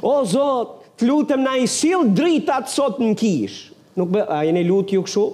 O 0.05 0.13
Zot, 0.29 0.75
të 1.01 1.09
lutëm 1.09 1.47
na 1.47 1.57
i 1.57 1.65
silë 1.71 2.13
drita 2.19 2.61
të 2.67 2.75
sot 2.75 3.01
në 3.01 3.15
kishë. 3.17 3.79
Nuk 3.99 4.13
be, 4.15 4.21
a 4.29 4.43
jeni 4.47 4.61
lutë 4.69 4.99
ju 4.99 5.05
këshu? 5.07 5.27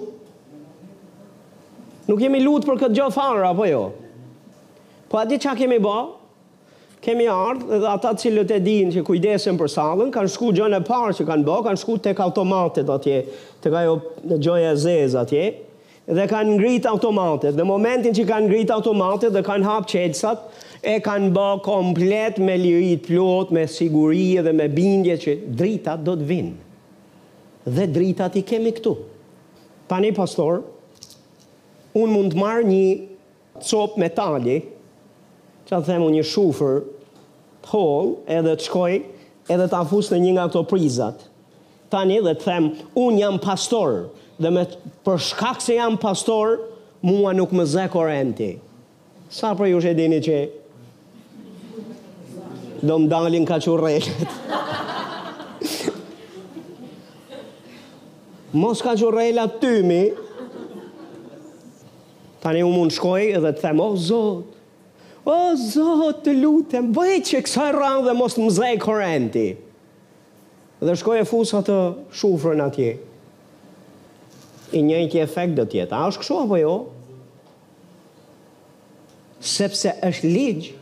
Nuk 2.07 2.21
jemi 2.21 2.39
lutë 2.41 2.69
për 2.69 2.79
këtë 2.85 2.99
gjë 3.01 3.11
po 3.17 3.25
apo 3.51 3.67
jo? 3.69 3.83
Po 5.11 5.19
ati 5.23 5.41
që 5.43 5.57
kemi 5.59 5.81
bërë? 5.85 6.11
kemi 7.05 7.27
ardhë 7.29 7.77
dhe 7.83 7.89
ata 7.91 8.11
cilët 8.17 8.49
e 8.55 8.57
dinë 8.65 8.93
që 8.95 9.01
kujdesen 9.05 9.59
për 9.59 9.69
salën, 9.75 10.09
kanë 10.13 10.31
shku 10.33 10.47
gjën 10.57 10.73
e 10.75 10.81
parë 10.87 11.13
që 11.19 11.27
kanë 11.27 11.45
bë, 11.45 11.57
kanë 11.67 11.81
shku 11.83 11.99
tek 12.07 12.21
automatet 12.23 12.89
atje, 12.89 13.19
të 13.61 13.73
ajo 13.83 13.95
gjojë 14.41 14.71
e 14.71 14.75
zezë 14.81 15.19
atje, 15.21 15.43
dhe 16.17 16.25
kanë 16.29 16.55
ngritë 16.57 16.89
automatet, 16.89 17.53
dhe 17.59 17.65
momentin 17.69 18.13
që 18.17 18.25
kanë 18.29 18.47
ngritë 18.49 18.73
automatet 18.79 19.33
dhe 19.35 19.45
kanë 19.45 19.69
hapë 19.69 19.91
qelësat, 19.93 20.45
e 20.85 20.97
kanë 21.05 21.31
bë 21.33 21.45
komplet 21.65 22.37
me 22.45 22.57
lirit 22.61 23.05
plot, 23.07 23.53
me 23.53 23.65
sigurie 23.69 24.41
dhe 24.45 24.53
me 24.53 24.67
bindje 24.69 25.17
që 25.23 25.37
dritat 25.61 26.01
do 26.05 26.17
të 26.19 26.27
vinë. 26.33 26.55
Dhe 27.75 27.87
dritat 27.89 28.35
i 28.37 28.43
kemi 28.45 28.73
këtu. 28.77 28.93
Pani 29.89 30.13
pastor, 30.17 30.63
unë 31.97 32.11
mund 32.13 32.33
të 32.33 32.41
marë 32.41 32.65
një 32.69 33.65
copë 33.65 34.01
metali, 34.01 34.57
që 35.65 35.73
a 35.73 35.79
themu 35.81 36.11
një 36.13 36.21
shufër 36.29 36.83
hall 37.71 38.07
edhe 38.37 38.53
të 38.57 38.61
shkoj 38.67 38.93
edhe 39.55 39.67
ta 39.71 39.81
fus 39.89 40.11
në 40.11 40.17
një 40.23 40.31
nga 40.35 40.45
këto 40.49 40.61
prizat. 40.69 41.17
Tani 41.89 42.19
dhe 42.25 42.33
të 42.37 42.43
them, 42.47 42.63
un 42.97 43.17
jam 43.17 43.37
pastor 43.43 44.07
dhe 44.41 44.49
me 44.51 44.65
për 45.05 45.17
shkak 45.29 45.61
se 45.63 45.73
jam 45.77 45.95
pastor, 46.01 46.57
mua 47.05 47.33
nuk 47.37 47.51
më 47.55 47.63
zë 47.75 47.85
korrenti. 47.93 48.51
Sa 49.29 49.53
për 49.57 49.67
ju 49.73 49.79
shedini 49.83 50.19
që 50.25 50.37
do 52.85 52.95
më 53.01 53.07
dalin 53.09 53.45
ka 53.47 53.57
që 53.63 53.69
rejlet. 53.81 54.29
Mos 58.61 58.81
ka 58.85 58.93
që 58.97 59.07
rejlet 59.13 59.51
tani 62.43 62.61
u 62.65 62.69
mund 62.73 62.91
shkoj 62.93 63.23
edhe 63.39 63.51
të 63.57 63.61
them, 63.65 63.77
o 63.81 63.83
oh, 63.91 63.95
zot, 63.97 64.45
o, 65.25 65.55
zotë, 65.57 66.21
të 66.27 66.33
lutem, 66.41 66.91
bëj 66.93 67.15
që 67.25 67.39
kësaj 67.47 67.71
rranë 67.73 68.03
dhe 68.07 68.13
mos 68.17 68.35
të 68.37 68.43
mëzaj 68.45 68.73
korenti. 68.83 69.47
Dhe 70.85 70.95
shkoj 71.01 71.19
e 71.23 71.27
fusa 71.27 71.61
të 71.65 71.77
shufrën 72.19 72.61
atje. 72.61 72.91
I 74.77 74.83
njëjtë 74.85 75.21
efekt 75.23 75.55
do 75.57 75.65
tjetë. 75.69 75.95
A 75.95 76.03
është 76.11 76.21
kësho 76.21 76.41
apo 76.43 76.59
jo? 76.59 76.75
Sepse 79.45 79.93
është 80.07 80.29
ligjë 80.31 80.81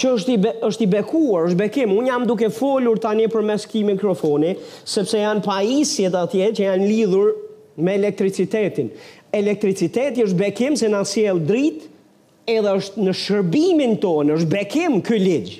që 0.00 0.10
është 0.16 0.32
i, 0.32 0.36
be, 0.40 0.50
është 0.64 0.84
i 0.84 0.88
bekuar, 0.88 1.46
është 1.48 1.58
bekim. 1.60 1.92
Unë 1.96 2.12
jam 2.12 2.26
duke 2.28 2.48
folur 2.52 3.00
tani 3.02 3.26
për 3.32 3.44
mes 3.44 3.66
ki 3.68 3.82
mikrofoni, 3.84 4.54
sepse 4.88 5.20
janë 5.20 5.58
isjet 5.80 6.14
atje 6.16 6.52
që 6.56 6.62
janë 6.66 6.88
lidhur 6.88 7.32
me 7.80 7.96
elektricitetin. 7.96 8.90
Elektriciteti 9.32 10.24
është 10.24 10.38
bekim 10.40 10.76
se 10.80 10.88
në 10.90 11.04
sjell 11.06 11.40
dritë, 11.48 11.89
edhe 12.50 12.72
është 12.80 13.04
në 13.06 13.14
shërbimin 13.22 13.96
tonë, 14.02 14.34
është 14.36 14.50
bekim 14.50 15.00
ky 15.06 15.18
ligj. 15.20 15.58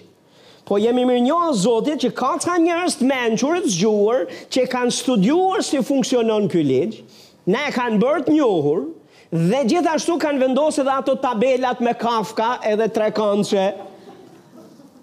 Po 0.68 0.78
jemi 0.78 1.04
mirë 1.08 1.24
njohë 1.24 1.48
në 1.50 1.58
Zotit 1.60 2.02
që 2.04 2.10
ka 2.18 2.30
të 2.42 2.56
njërës 2.64 2.96
të 3.00 3.08
menqurët 3.08 3.40
qërët 3.42 3.72
zgjuar, 3.74 4.22
që 4.54 4.66
kanë 4.70 4.94
studiuar 4.94 5.64
si 5.66 5.80
funksionon 5.86 6.46
këj 6.52 6.62
ligjë, 6.68 7.04
ne 7.50 7.64
kanë 7.74 7.98
bërt 8.02 8.28
njohur, 8.30 8.84
dhe 9.50 9.60
gjithashtu 9.70 10.18
kanë 10.22 10.44
vendosë 10.44 10.84
edhe 10.84 10.94
ato 11.00 11.16
tabelat 11.22 11.82
me 11.82 11.94
kafka 11.98 12.52
edhe 12.72 12.86
tre 12.94 13.08
kanë 13.18 13.46
që, 13.50 13.64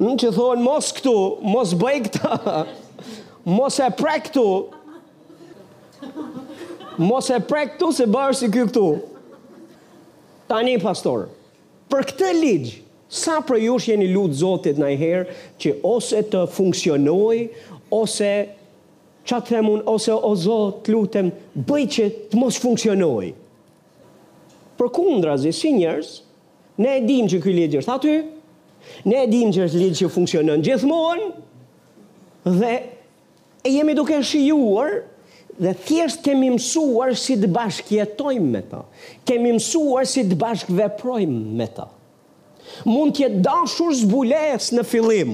në 0.04 0.16
që 0.24 0.32
thonë 0.38 0.64
mos 0.68 0.92
këtu, 0.98 1.18
mos 1.52 1.76
bëj 1.84 2.00
këta, 2.08 2.58
mos 3.58 3.80
e 3.88 3.92
pre 4.00 4.16
këtu, 4.28 4.48
mos 7.02 7.28
e 7.34 7.42
pre 7.50 7.66
këtu 7.74 7.92
se 8.00 8.08
bërë 8.08 8.40
si 8.44 8.50
këtu. 8.54 8.88
Tani 10.48 10.78
pastorë, 10.80 11.28
për 11.92 12.06
këtë 12.12 12.30
ligj, 12.36 12.70
sa 13.08 13.38
për 13.48 13.60
jush 13.64 13.90
jeni 13.92 14.10
lutë 14.12 14.40
Zotit 14.42 14.80
në 14.82 14.90
herë 15.00 15.36
që 15.64 15.74
ose 15.88 16.20
të 16.32 16.42
funksionoj, 16.54 17.38
ose 17.96 18.32
që 19.28 19.38
të 19.40 19.50
themun, 19.52 19.82
ose 19.92 20.14
o 20.16 20.32
Zot, 20.40 20.88
lutem, 20.92 21.30
bëj 21.68 21.84
që 21.94 22.08
të 22.32 22.40
mos 22.40 22.58
funksionoj. 22.64 23.30
Për 24.80 24.90
kundra 24.96 25.34
zi, 25.42 25.52
si 25.56 25.74
njërës, 25.76 26.12
ne 26.80 26.94
e 26.96 27.02
dim 27.08 27.28
që 27.32 27.42
këj 27.44 27.56
ligjë 27.62 27.82
është 27.84 27.94
aty, 27.96 28.14
ne 29.10 29.20
e 29.24 29.28
dim 29.32 29.52
që 29.56 29.66
është 29.66 29.82
ligjë 29.84 29.98
që 30.04 30.12
funksionën 30.16 30.64
gjithmonë, 30.64 31.30
dhe 32.60 32.74
e 33.68 33.74
jemi 33.74 33.96
duke 33.98 34.20
shijuar, 34.24 35.00
dhe 35.60 35.74
thjesht 35.74 36.22
kemi 36.26 36.50
mësuar 36.54 37.16
si 37.18 37.36
të 37.42 37.48
bashkë 37.54 37.96
jetojmë 38.00 38.50
me 38.54 38.62
ta. 38.70 38.84
Kemi 39.26 39.52
mësuar 39.58 40.06
si 40.10 40.22
të 40.30 40.36
bashkë 40.40 40.74
veprojmë 40.78 41.56
me 41.58 41.66
ta. 41.74 41.88
Mund 42.86 43.14
të 43.18 43.22
jetë 43.24 43.42
dashur 43.48 43.92
zbulesë 44.04 44.74
në 44.78 44.84
fillim, 44.86 45.32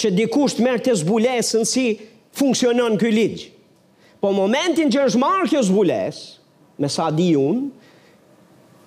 që 0.00 0.08
dikush 0.18 0.54
të 0.58 0.62
merrte 0.66 0.92
zbulesën 0.98 1.64
si 1.68 1.84
funksionon 2.36 2.94
ky 2.98 3.10
ligj. 3.14 3.40
Po 4.20 4.28
momentin 4.36 4.88
që 4.92 4.98
është 5.08 5.22
marrë 5.22 5.50
kjo 5.54 5.62
zbulesë, 5.70 6.24
me 6.80 6.88
sa 6.90 7.06
di 7.14 7.30
un, 7.38 7.58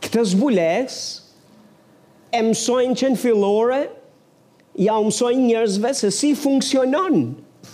këtë 0.03 0.21
zbulesë 0.33 1.03
e 2.35 2.38
mësojnë 2.50 2.97
që 3.01 3.07
në 3.13 3.17
fillore, 3.23 3.81
ja 4.81 4.95
mësojnë 5.00 5.47
njërzve 5.51 5.91
se 5.97 6.09
si 6.13 6.29
funksionon 6.35 7.15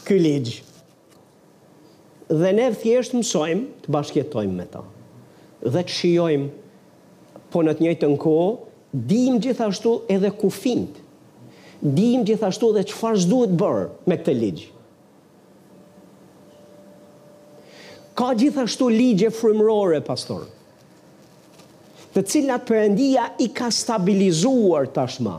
këllegjë 0.08 0.69
dhe 2.30 2.52
ne 2.54 2.70
thjesht 2.78 3.16
mësojmë 3.18 3.86
të 3.86 3.94
bashkjetojmë 3.94 4.54
me 4.56 4.66
ta. 4.70 4.84
Dhe 5.66 5.82
të 5.84 5.96
shijojmë 5.96 7.46
po 7.52 7.62
në 7.66 7.74
të 7.80 7.86
njëjtën 7.88 8.14
kohë 8.22 8.98
dim 9.10 9.40
gjithashtu 9.44 9.94
edhe 10.14 10.30
kufint. 10.38 10.94
Dim 11.82 12.24
gjithashtu 12.28 12.70
edhe 12.76 12.84
çfarë 12.92 13.26
duhet 13.32 13.56
bërë 13.58 13.88
me 14.12 14.18
këtë 14.20 14.36
ligj. 14.38 14.62
Ka 18.20 18.32
gjithashtu 18.38 18.90
ligje 18.94 19.34
frymërore, 19.34 20.02
pastor 20.06 20.46
të 22.10 22.24
cilat 22.26 22.64
përëndia 22.66 23.24
i 23.40 23.46
ka 23.54 23.68
stabilizuar 23.72 24.88
tashma, 24.96 25.36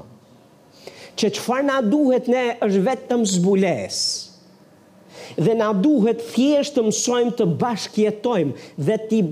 që 1.19 1.31
që 1.37 1.57
na 1.67 1.81
duhet 1.83 2.29
ne 2.31 2.45
është 2.63 2.83
vetëm 2.87 3.25
zbulesë, 3.27 4.07
dhe 5.37 5.55
na 5.57 5.73
duhet 5.77 6.23
thjesht 6.33 6.77
të 6.77 6.85
mësojmë 6.89 7.37
të 7.41 7.47
bashkjetojmë 7.61 8.57
dhe 8.89 8.97
ti 9.11 9.23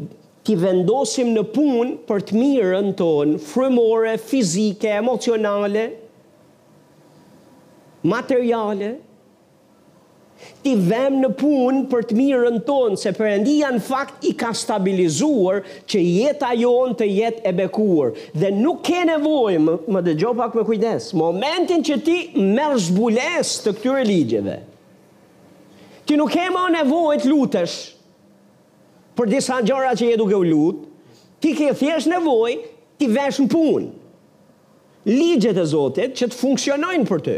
ti 0.48 0.54
vendosim 0.56 1.34
në 1.34 1.42
punë 1.52 1.96
për 2.08 2.22
të 2.30 2.32
mirën 2.38 2.86
tonë, 2.96 3.34
frymore, 3.50 4.14
fizike, 4.16 4.88
emocionale, 4.96 5.82
materiale. 8.08 8.94
Ti 10.62 10.72
vëm 10.86 11.18
në 11.20 11.30
punë 11.40 11.82
për 11.90 12.06
të 12.08 12.16
mirën 12.16 12.56
tonë, 12.64 12.96
se 13.02 13.12
Perëndia 13.16 13.72
në 13.74 13.82
fakt 13.90 14.24
i 14.24 14.32
ka 14.40 14.54
stabilizuar 14.56 15.60
që 15.84 16.00
jeta 16.06 16.54
jonë 16.56 16.96
të 17.02 17.10
jetë 17.10 17.44
e 17.44 17.52
bekuar 17.58 18.16
dhe 18.32 18.52
nuk 18.54 18.80
ke 18.88 19.04
nevojë, 19.10 19.60
më 19.60 20.04
dëgjoj 20.08 20.32
pak 20.40 20.56
me 20.56 20.64
kujdes, 20.70 21.12
momentin 21.12 21.84
që 21.84 22.00
ti 22.08 22.18
merr 22.40 22.80
zbulesë 22.88 23.66
të 23.66 23.76
këtyre 23.76 24.06
ligjeve. 24.14 24.58
Ti 26.08 26.16
nuk 26.16 26.32
e 26.40 26.44
ma 26.48 26.62
nevojt 26.72 27.26
lutesh 27.28 27.72
për 29.16 29.28
disa 29.34 29.58
gjëra 29.66 29.90
që 30.00 30.06
je 30.08 30.14
duke 30.16 30.32
u 30.40 30.44
lut, 30.46 30.78
ti 31.42 31.50
ke 31.58 31.74
thjesht 31.76 32.08
nevoj 32.08 32.54
ti 32.98 33.04
vesh 33.12 33.42
në 33.42 33.48
punë. 33.52 33.90
Ligjet 35.10 35.60
e 35.60 35.64
Zotit 35.68 36.14
që 36.16 36.28
të 36.30 36.38
funksionojnë 36.38 37.04
për 37.10 37.20
të. 37.26 37.34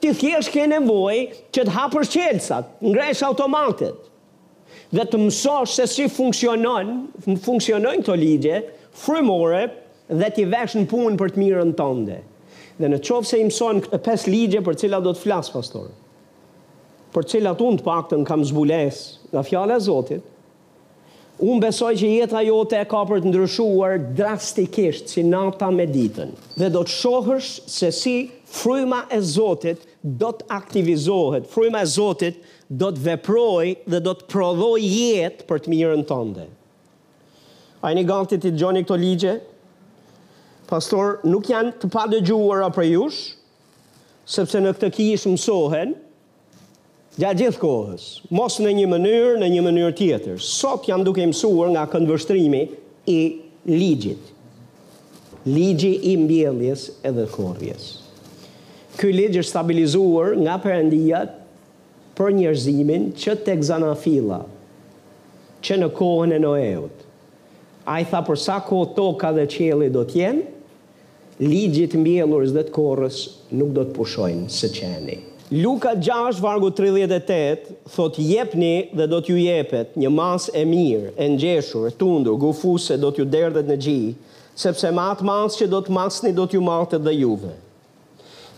Ti 0.00 0.12
thjesht 0.22 0.52
ke 0.54 0.64
nevoj 0.72 1.18
që 1.52 1.66
të 1.68 1.74
hapër 1.76 2.08
qelsat, 2.14 2.72
ngresh 2.80 3.20
automatet, 3.28 4.00
dhe 4.96 5.04
të 5.10 5.20
mësosh 5.26 5.76
se 5.76 5.86
si 5.98 6.08
funksionojnë, 6.16 6.96
funksionojnë 7.44 8.08
të 8.08 8.16
ligje, 8.22 8.62
frymore 9.04 9.66
dhe 10.14 10.32
ti 10.36 10.48
vesh 10.54 10.78
në 10.80 10.86
punë 10.94 11.20
për 11.20 11.36
të 11.36 11.44
mirën 11.44 11.76
tënde. 11.82 12.18
Dhe 12.80 12.92
në 12.94 13.04
qovë 13.04 13.30
se 13.34 13.44
imësojnë 13.44 13.86
këtë 13.90 14.04
pes 14.08 14.28
ligje 14.32 14.64
për 14.68 14.80
cila 14.86 15.04
do 15.08 15.12
të 15.16 15.24
flasë, 15.26 15.54
pastorë, 15.58 15.94
për 17.16 17.24
cilat 17.32 17.60
unë 17.64 17.80
të 17.80 17.84
pakten 17.86 18.24
kam 18.28 18.42
zbules 18.44 18.98
nga 19.32 19.40
fjale 19.46 19.78
e 19.78 19.80
Zotit, 19.86 20.24
unë 21.40 21.62
besoj 21.66 21.94
që 21.96 22.10
jeta 22.12 22.42
jote 22.44 22.76
e 22.80 22.86
ka 22.90 23.00
për 23.08 23.22
të 23.24 23.30
ndryshuar 23.32 23.96
drastikisht 24.18 25.10
si 25.14 25.24
nata 25.24 25.70
me 25.74 25.88
ditën, 25.88 26.34
dhe 26.60 26.68
do 26.72 26.84
të 26.86 26.96
shohërsh 26.98 27.52
se 27.72 27.90
si 27.92 28.16
fryma 28.60 29.04
e 29.16 29.22
Zotit 29.24 29.86
do 30.22 30.34
të 30.38 30.48
aktivizohet, 30.58 31.48
fryma 31.50 31.82
e 31.84 31.90
Zotit 31.94 32.42
do 32.70 32.92
të 32.94 33.06
veproj 33.08 33.74
dhe 33.88 34.02
do 34.06 34.12
të 34.16 34.28
prodhoj 34.34 34.76
jetë 34.84 35.48
për 35.48 35.64
të 35.64 35.72
mirën 35.72 36.04
tënde. 36.08 36.46
A 37.84 37.92
një 37.96 38.02
i 38.02 38.36
të 38.42 38.54
gjoni 38.60 38.82
këto 38.84 38.96
ligje? 38.98 39.36
Pastor, 40.68 41.20
nuk 41.30 41.46
janë 41.48 41.76
të 41.80 41.88
padëgjuara 41.92 42.68
për 42.74 42.88
jush, 42.88 43.18
sepse 44.26 44.58
në 44.60 44.72
këtë 44.76 44.88
kishë 44.96 45.30
mësohen, 45.32 45.92
Gja 47.16 47.30
gjithë 47.32 47.56
kohës, 47.62 48.02
mos 48.36 48.58
në 48.60 48.74
një 48.76 48.88
mënyrë, 48.92 49.36
në 49.40 49.46
një 49.48 49.60
mënyrë 49.64 49.92
tjetër. 49.96 50.40
Sot 50.44 50.84
jam 50.90 51.00
duke 51.06 51.24
mësuar 51.24 51.70
nga 51.72 51.86
këndvështrimi 51.88 52.58
i 53.12 53.20
ligjit. 53.72 54.26
Ligji 55.48 55.94
i 56.10 56.16
mbjelljes 56.20 56.82
edhe 57.08 57.22
korjes. 57.32 57.86
Ky 59.00 59.14
ligj 59.14 59.38
është 59.40 59.48
stabilizuar 59.54 60.34
nga 60.42 60.58
Perëndia 60.64 61.22
për 62.18 62.34
njerëzimin 62.36 63.06
që 63.20 63.36
tek 63.46 63.64
zanafilla, 63.68 64.42
që 65.64 65.78
në 65.80 65.88
kohën 65.96 66.34
e 66.36 66.40
Noeut. 66.44 67.00
A 67.88 67.94
i 68.02 68.04
tha 68.10 68.20
për 68.28 68.42
sa 68.44 68.58
kohë 68.68 68.92
toka 68.98 69.30
dhe 69.38 69.46
qeli 69.56 69.88
do 69.94 70.04
t'jenë, 70.12 70.44
ligjit 71.48 71.96
mbjelurës 71.96 72.52
dhe 72.56 72.66
të 72.68 72.76
korës 72.76 73.22
nuk 73.60 73.72
do 73.78 73.86
të 73.88 73.96
pushojnë 74.00 74.50
se 74.58 74.70
qeni. 74.76 75.18
Luka 75.52 75.94
6, 75.94 76.40
vargu 76.40 76.72
38, 76.72 77.70
thot 77.94 78.16
jepni 78.18 78.90
dhe 78.92 79.04
do 79.06 79.20
t'ju 79.22 79.36
jepet 79.38 79.92
një 79.94 80.08
mas 80.10 80.48
e 80.52 80.64
mirë, 80.66 81.12
e 81.16 81.28
njeshur, 81.36 81.86
e 81.86 81.92
tundur, 81.92 82.34
gufuse 82.34 82.96
do 82.98 83.12
t'ju 83.14 83.24
derdhet 83.30 83.70
në 83.70 83.76
gjijë, 83.78 84.16
sepse 84.58 84.90
matë 84.90 85.22
mas 85.22 85.54
që 85.54 85.68
do 85.70 85.78
t'masni 85.86 86.32
do 86.34 86.48
t'ju 86.50 86.64
martët 86.66 87.06
dhe 87.06 87.14
juve. 87.20 87.52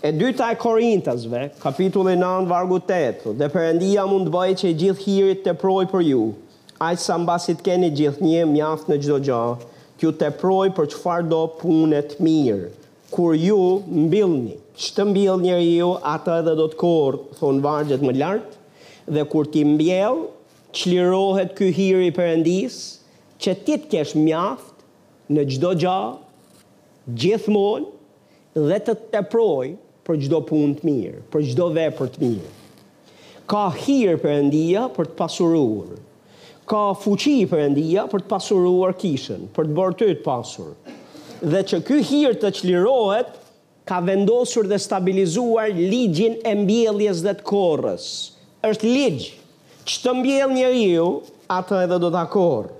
E 0.00 0.12
dyta 0.16 0.48
e 0.48 0.56
Korintasve, 0.56 1.50
kapitulli 1.60 2.16
9, 2.16 2.48
vargu 2.48 2.80
8, 2.80 3.36
dhe 3.36 3.50
përëndia 3.52 4.08
mund 4.08 4.30
të 4.30 4.34
bëjë 4.38 4.58
që 4.62 4.66
i 4.72 4.78
gjithë 4.86 5.04
hirit 5.10 5.44
të 5.44 5.56
proj 5.60 5.84
për 5.92 6.08
ju, 6.08 6.22
ajtë 6.88 7.04
sa 7.04 7.20
mbasit 7.20 7.60
keni 7.68 7.92
gjithë 8.00 8.24
një 8.24 8.46
mjaft 8.56 8.88
në 8.88 9.02
gjdo 9.02 9.20
gjahë, 9.28 9.70
t'ju 9.98 10.16
të 10.22 10.32
proj 10.40 10.70
për 10.78 10.88
qëfar 10.96 11.28
do 11.34 11.44
punet 11.60 12.16
mirë 12.24 12.70
kur 13.10 13.34
ju 13.38 13.58
mbilni, 13.88 14.56
që 14.78 14.88
të 14.96 15.04
mbil 15.08 15.38
njëri 15.40 15.70
ju, 15.78 15.92
ata 16.14 16.34
edhe 16.42 16.52
do 16.58 16.66
të 16.70 16.78
korë, 16.80 17.20
thonë 17.40 17.62
vargjet 17.64 18.02
më 18.04 18.12
lartë, 18.20 18.58
dhe 19.16 19.22
kur 19.32 19.48
ti 19.52 19.62
mbjel, 19.64 20.26
lirohet 20.88 21.54
kë 21.56 21.68
hiri 21.78 22.10
përëndis, 22.14 22.74
që 23.40 23.54
ti 23.64 23.74
të 23.80 23.88
kesh 23.94 24.12
mjaft 24.20 24.84
në 25.32 25.44
gjdo 25.52 25.70
gja, 25.82 25.96
gjithmonë, 27.22 27.88
dhe 28.68 28.78
të 28.86 28.94
të 29.14 29.24
proj 29.32 29.70
për 30.06 30.20
gjdo 30.26 30.42
punë 30.48 30.76
të 30.78 30.88
mirë, 30.88 31.22
për 31.32 31.46
gjdo 31.50 31.70
vepër 31.78 32.12
të 32.14 32.22
mirë. 32.26 32.52
Ka 33.48 33.64
hirë 33.84 34.16
për 34.22 34.34
endia 34.42 34.84
për 34.96 35.10
të 35.10 35.18
pasurur, 35.22 35.96
ka 36.68 36.90
fuqi 37.02 37.38
për 37.50 37.64
endia 37.70 38.04
për 38.12 38.24
të 38.26 38.32
pasuruar 38.34 38.96
kishën, 39.00 39.48
për 39.56 39.68
të 39.70 39.78
bërë 39.80 39.98
të 40.02 40.10
të 40.18 40.24
pasurë, 40.26 40.76
dhe 41.40 41.60
që 41.62 41.78
ky 41.86 41.98
hir 42.02 42.32
të 42.40 42.48
çlirohet 42.56 43.28
ka 43.88 44.00
vendosur 44.06 44.66
dhe 44.68 44.78
stabilizuar 44.80 45.70
ligjin 45.72 46.34
e 46.44 46.54
mbjelljes 46.58 47.22
dhe 47.24 47.36
të 47.38 47.44
korrës. 47.46 48.08
Është 48.66 48.88
ligj 48.90 49.28
që 49.88 50.02
të 50.04 50.14
mbjell 50.18 50.50
njeriu, 50.52 51.04
atë 51.48 51.78
edhe 51.86 51.96
do 52.02 52.10
ta 52.12 52.24
korr. 52.28 52.72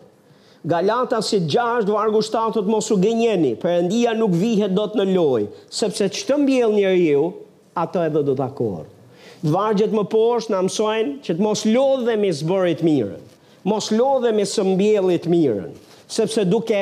Galata 0.69 1.23
si 1.23 1.39
6 1.45 1.87
vargu 1.89 2.21
7 2.27 2.57
të 2.59 2.67
mosu 2.69 2.99
gënjeni, 3.01 3.55
Perëndia 3.63 4.13
nuk 4.19 4.35
vihet 4.37 4.75
do 4.75 4.85
të 4.91 5.01
në 5.01 5.07
loj, 5.15 5.47
sepse 5.71 6.09
që 6.13 6.27
të 6.29 6.39
mbjell 6.43 6.75
njeriu, 6.75 7.29
atë 7.79 8.03
edhe 8.11 8.25
do 8.27 8.35
të 8.37 8.45
akorë. 8.51 8.89
Vargjet 9.55 9.93
më 9.95 10.03
poshtë 10.11 10.53
në 10.53 10.59
amsojnë 10.67 11.15
që 11.25 11.37
të 11.39 11.45
mos 11.47 11.63
lodhemi 11.69 12.33
zbërit 12.35 12.83
mirën, 12.83 13.21
mos 13.71 13.89
lodhemi 13.95 14.45
së 14.51 14.65
mbjellit 14.75 15.31
mirën 15.31 15.71
sepse 16.09 16.41
duke 16.49 16.77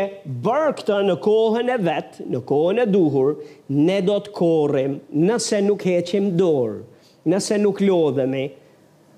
bërë 0.45 0.75
këtë 0.79 0.97
në 1.09 1.15
kohën 1.25 1.71
e 1.75 1.77
vet, 1.83 2.19
në 2.31 2.39
kohën 2.47 2.79
e 2.85 2.87
duhur, 2.87 3.33
ne 3.75 3.97
do 4.07 4.21
të 4.23 4.31
korrim 4.39 4.93
nëse 5.19 5.59
nuk 5.67 5.83
heqim 5.89 6.29
dorë, 6.39 6.79
nëse 7.27 7.59
nuk 7.59 7.81
lodhemi 7.83 8.45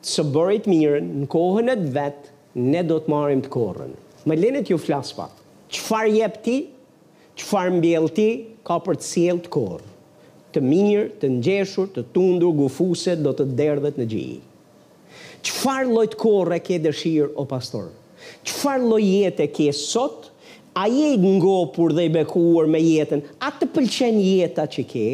së 0.09 0.25
bërit 0.33 0.71
mirën 0.71 1.11
në 1.21 1.29
kohën 1.35 1.69
e 1.75 1.77
vet, 1.93 2.31
ne 2.57 2.81
do 2.89 2.97
të 3.05 3.13
marrim 3.13 3.45
të 3.45 3.53
korrën. 3.53 3.93
Më 4.25 4.39
lenet 4.41 4.73
ju 4.73 4.79
flas 4.81 5.13
pak. 5.17 5.35
Çfarë 5.69 6.15
jep 6.23 6.41
ti? 6.47 6.57
Çfarë 7.39 7.77
mbjell 7.77 8.09
ti 8.17 8.31
ka 8.67 8.81
për 8.89 8.99
të 9.03 9.09
sjellë 9.13 9.45
të 9.45 9.53
korrë? 9.59 9.87
të 10.55 10.63
mirë, 10.65 11.05
të 11.21 11.29
ngjeshur, 11.39 11.91
të 11.93 12.07
tundur, 12.17 12.55
gufuset, 12.57 13.21
do 13.23 13.35
të 13.37 13.45
derdhet 13.59 14.01
në 14.01 14.07
gjë. 14.09 14.41
Çfarë 15.47 15.93
lloj 15.93 16.07
të 16.15 16.19
korre 16.19 16.57
ke 16.65 16.81
dëshirë 16.87 17.35
o 17.39 17.45
pastor? 17.51 17.91
qëfar 18.45 19.01
e 19.39 19.47
ke 19.47 19.71
sot, 19.73 20.31
a 20.75 20.85
je 20.87 21.17
ngopur 21.19 21.93
dhe 21.93 22.05
i 22.05 22.09
bekuar 22.13 22.69
me 22.71 22.79
jetën, 22.79 23.23
a 23.43 23.49
të 23.51 23.67
pëlqen 23.75 24.19
jeta 24.23 24.67
që 24.71 24.83
ke, 24.87 25.07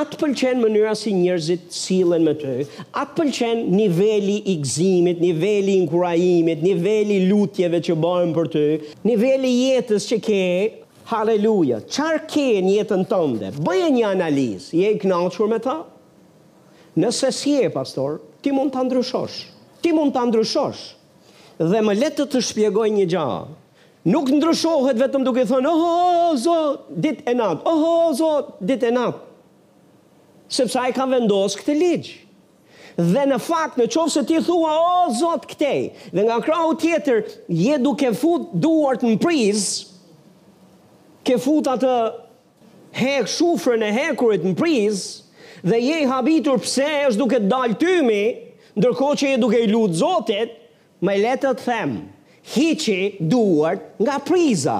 a 0.00 0.04
të 0.08 0.16
pëlqen 0.22 0.60
mënyra 0.62 0.94
si 0.96 1.12
njerëzit 1.12 1.66
cilën 1.76 2.24
me 2.24 2.32
të, 2.40 2.54
a 2.96 3.02
të 3.04 3.16
pëlqen 3.18 3.66
niveli 3.74 4.38
i 4.46 4.56
gzimit, 4.62 5.20
niveli 5.20 5.74
i 5.76 5.82
nkurajimit, 5.84 6.62
niveli 6.64 7.18
lutjeve 7.28 7.82
që 7.84 7.96
bëjmë 8.00 8.34
për 8.38 8.48
të, 8.54 8.64
niveli 9.10 9.52
jetës 9.68 10.06
që 10.12 10.20
ke, 10.28 10.42
Haleluja, 11.10 11.80
qarë 11.90 12.18
ke 12.30 12.42
një 12.62 12.74
jetën 12.78 13.00
tënde, 13.10 13.48
bëje 13.66 13.86
një 13.96 14.04
analizë, 14.12 14.68
je 14.78 14.92
i 14.94 14.98
knaqër 15.02 15.48
me 15.50 15.58
ta? 15.64 15.72
Nëse 17.02 17.32
si 17.34 17.56
e, 17.58 17.66
pastor, 17.74 18.20
ti 18.44 18.52
mund 18.54 18.70
të 18.70 18.84
ndryshosh, 18.86 19.40
ti 19.82 19.90
mund 19.96 20.14
të 20.14 20.22
ndryshosh, 20.30 20.84
dhe 21.60 21.80
më 21.84 21.94
letë 21.98 22.22
të 22.22 22.26
të 22.32 22.40
shpjegoj 22.48 22.88
një 22.96 23.06
gjahë. 23.12 23.40
Nuk 24.08 24.30
ndryshohet 24.32 24.96
vetëm 24.96 25.24
duke 25.26 25.42
thënë, 25.50 25.68
oho, 25.68 26.32
zot, 26.40 26.86
dit 27.04 27.20
e 27.28 27.34
natë, 27.36 27.60
oho, 27.68 27.90
zot, 28.16 28.54
dit 28.70 28.80
e 28.88 28.92
natë. 28.96 29.18
Sepse 30.50 30.80
a 30.80 30.88
ka 30.96 31.04
vendosë 31.06 31.60
këtë 31.60 31.74
ligjë. 31.82 32.16
Dhe 33.00 33.26
në 33.30 33.36
fakt, 33.44 33.76
në 33.80 33.86
qovë 33.92 34.12
se 34.14 34.22
ti 34.28 34.40
thua, 34.44 34.72
o, 34.72 35.12
zot, 35.18 35.44
këtej, 35.52 35.84
dhe 36.16 36.24
nga 36.26 36.40
krahu 36.44 36.72
tjetër, 36.80 37.20
je 37.46 37.76
duke 37.84 38.08
fut 38.16 38.48
duart 38.60 39.04
në 39.06 39.14
prizë, 39.20 39.90
ke 41.28 41.36
fut 41.38 41.68
atë 41.68 41.94
hek 42.96 43.28
shufrën 43.30 43.84
e 43.86 43.90
hekurit 43.98 44.46
në 44.48 44.56
prizë, 44.58 45.28
dhe 45.70 45.76
je 45.78 46.00
i 46.02 46.08
habitur 46.10 46.56
pse 46.64 46.88
është 47.10 47.20
duke 47.20 47.42
dalë 47.52 47.76
tymi, 47.80 48.22
ndërko 48.80 49.12
që 49.20 49.34
je 49.34 49.42
duke 49.44 49.60
i 49.60 49.68
lutë 49.70 50.00
zotit, 50.00 50.56
me 51.04 51.16
letët 51.22 51.56
të 51.60 51.64
them, 51.66 51.92
hiqi 52.54 53.14
duart 53.32 53.84
nga 54.04 54.18
priza. 54.26 54.78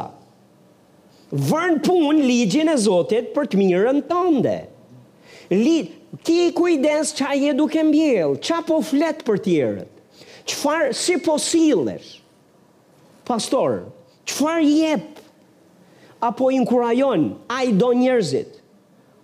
Vërnë 1.30 1.80
pun 1.86 2.18
ligjin 2.26 2.70
e 2.72 2.76
Zotit 2.82 3.30
për 3.36 3.48
të 3.52 3.60
mirën 3.60 4.00
tënde. 4.10 4.56
Lid, 5.50 5.92
ti 6.26 6.50
kujdes 6.54 7.12
qa 7.18 7.32
je 7.38 7.52
duke 7.58 7.82
mbjell, 7.86 8.36
qa 8.42 8.60
po 8.66 8.80
flet 8.86 9.22
për 9.26 9.40
tjerët, 9.46 10.24
qëfar 10.50 10.90
si 10.96 11.16
po 11.22 11.36
silesh, 11.42 12.10
pastor, 13.26 13.84
qëfar 14.30 14.60
jep, 14.66 15.22
apo 16.22 16.50
inkurajon, 16.54 17.30
a 17.50 17.62
i 17.66 17.72
do 17.74 17.92
njerëzit, 17.98 18.59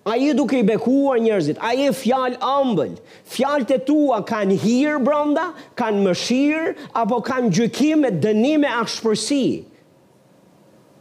A 0.06 0.14
i 0.22 0.30
duke 0.38 0.54
i 0.60 0.62
bekuar 0.62 1.18
njerëzit, 1.18 1.58
a 1.58 1.72
i 1.74 1.88
fjalë 1.90 2.36
ambël, 2.38 2.92
fjalët 3.26 3.72
e 3.74 3.78
tua 3.88 4.20
kanë 4.28 4.54
hirë 4.62 5.00
branda, 5.02 5.48
kanë 5.80 6.02
mëshirë, 6.04 6.68
apo 7.02 7.16
kanë 7.26 7.50
gjykime, 7.56 8.12
dënime, 8.22 8.68
akshpërsi. 8.70 9.46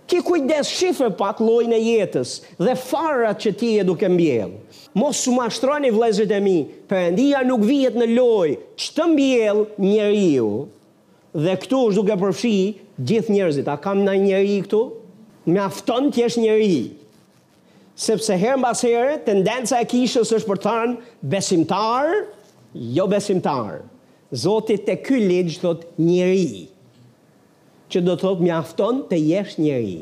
Ki 0.10 0.24
kujdes 0.26 0.72
shifë 0.80 1.12
pak 1.22 1.38
lojnë 1.42 1.78
e 1.78 1.84
jetës 1.86 2.34
dhe 2.58 2.74
farat 2.88 3.46
që 3.46 3.54
ti 3.60 3.70
e 3.78 3.86
duke 3.86 4.10
mbjellë. 4.10 4.58
Mos 4.98 5.22
su 5.26 5.34
mashtroni 5.38 5.94
vlezit 5.94 6.34
e 6.34 6.42
mi, 6.42 6.58
përëndia 6.90 7.46
nuk 7.46 7.62
vijet 7.70 7.94
në 8.02 8.10
lojë, 8.16 8.58
që 8.82 8.90
të 8.98 9.08
mbjellë 9.14 9.86
njeri 9.92 10.26
ju, 10.34 10.50
dhe 11.46 11.58
këtu 11.62 11.84
është 11.92 12.02
duke 12.02 12.20
përfshi 12.26 12.56
gjithë 13.06 13.38
njerëzit. 13.38 13.70
A 13.70 13.78
kam 13.86 14.02
në 14.02 14.18
njeri 14.30 14.58
këtu? 14.66 14.84
Me 15.46 15.60
afton 15.70 16.10
t'jesh 16.10 16.42
njeri. 16.42 16.70
Njeri 16.70 16.86
sepse 17.96 18.36
herë 18.36 18.58
mbas 18.60 18.82
herë 18.84 19.16
tendenca 19.24 19.78
e 19.80 19.88
kishës 19.88 20.34
është 20.36 20.50
për 20.50 20.60
të 20.60 20.66
thënë 20.68 21.30
besimtar, 21.32 22.12
jo 22.96 23.06
besimtar. 23.12 23.80
Zoti 24.36 24.76
te 24.84 24.98
ky 25.00 25.22
ligj 25.24 25.62
thot 25.64 25.86
njeri. 26.02 26.66
Që 27.92 28.02
do 28.04 28.16
të 28.18 28.24
thot 28.26 28.42
mjafton 28.44 29.04
të 29.10 29.20
jesh 29.22 29.58
njeri. 29.64 30.02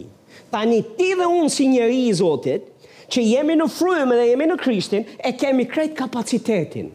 Tani 0.49 0.79
ti 0.97 1.11
dhe 1.19 1.27
unë 1.29 1.51
si 1.53 1.67
njeri 1.69 1.99
i 2.07 2.13
Zotit, 2.17 2.63
që 3.13 3.21
jemi 3.21 3.53
në 3.59 3.67
frym 3.69 4.13
dhe 4.15 4.23
jemi 4.31 4.47
në 4.49 4.55
Krishtin, 4.63 5.03
e 5.21 5.29
kemi 5.37 5.67
krejt 5.69 5.93
kapacitetin 5.99 6.87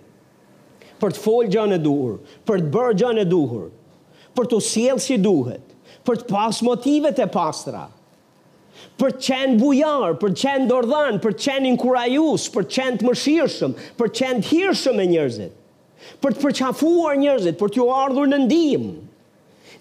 për 0.99 1.15
të 1.15 1.21
folë 1.23 1.51
gjën 1.53 1.73
e 1.77 1.77
duhur, 1.79 2.17
për 2.49 2.59
të 2.65 2.73
bërë 2.75 2.95
gjën 2.99 3.21
e 3.23 3.27
duhur, 3.31 3.69
për 4.35 4.49
të 4.51 4.59
sjellë 4.67 5.05
si 5.05 5.19
duhet, 5.23 5.63
për 6.07 6.19
të 6.25 6.27
pas 6.33 6.59
motivet 6.67 7.21
e 7.23 7.29
pastra, 7.31 7.85
për 8.99 9.13
të 9.15 9.25
qenë 9.29 9.59
bujar, 9.61 10.15
për 10.21 10.33
të 10.35 10.41
qenë 10.43 10.69
dordhan, 10.71 11.19
për 11.23 11.37
të 11.37 11.45
qenë 11.45 11.71
inkurajus, 11.75 12.49
për 12.55 12.67
të 12.67 12.75
qenë 12.79 13.01
të 13.03 13.09
mëshirshëm, 13.09 13.75
për 13.99 14.11
të 14.11 14.19
qenë 14.21 14.47
hirshëm 14.49 15.03
e 15.03 15.07
njerëzit, 15.13 15.57
për 16.23 16.35
të 16.37 16.43
përqafuar 16.45 17.21
njerëzit, 17.23 17.59
për 17.61 17.75
t'u 17.75 17.87
ardhur 17.95 18.31
në 18.33 18.41
ndihmë. 18.47 18.95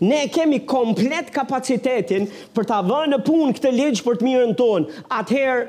Ne 0.05 0.21
kemi 0.29 0.59
komplet 0.69 1.31
kapacitetin 1.33 2.27
për 2.53 2.67
ta 2.69 2.83
vënë 2.85 3.15
në 3.15 3.17
punë 3.25 3.55
këtë 3.57 3.71
ligj 3.73 4.03
për 4.05 4.19
të 4.21 4.27
mirën 4.27 4.51
tonë. 4.59 4.99
Atëherë 5.17 5.63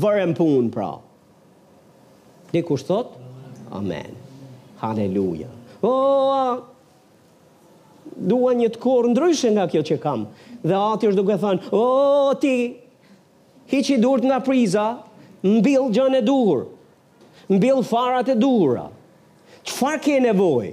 vërem 0.00 0.32
punë 0.38 0.70
pra. 0.72 0.94
Dhe 2.54 2.62
ku 2.64 2.78
Amen. 3.74 4.14
Halleluja. 4.78 5.48
Oh, 5.82 6.60
dua 8.16 8.52
një 8.54 8.68
të 8.72 8.78
korë 8.82 9.08
ndryshe 9.12 9.50
nga 9.56 9.64
kjo 9.72 9.80
që 9.88 9.96
kam 10.02 10.26
dhe 10.64 10.76
ati 10.82 11.08
është 11.10 11.18
duke 11.18 11.36
thënë, 11.40 11.68
o, 11.76 12.34
ti, 12.40 12.54
hi 13.68 13.80
që 13.84 13.96
i 13.96 14.00
durët 14.00 14.24
nga 14.30 14.38
priza, 14.46 14.84
në 15.44 15.58
bilë 15.66 15.90
gjënë 15.98 16.20
e 16.22 16.24
duhur, 16.24 16.62
në 17.52 17.70
farat 17.84 18.30
e 18.32 18.38
duhur, 18.40 18.80
që 19.68 19.92
ke 20.04 20.16
nevojë? 20.24 20.72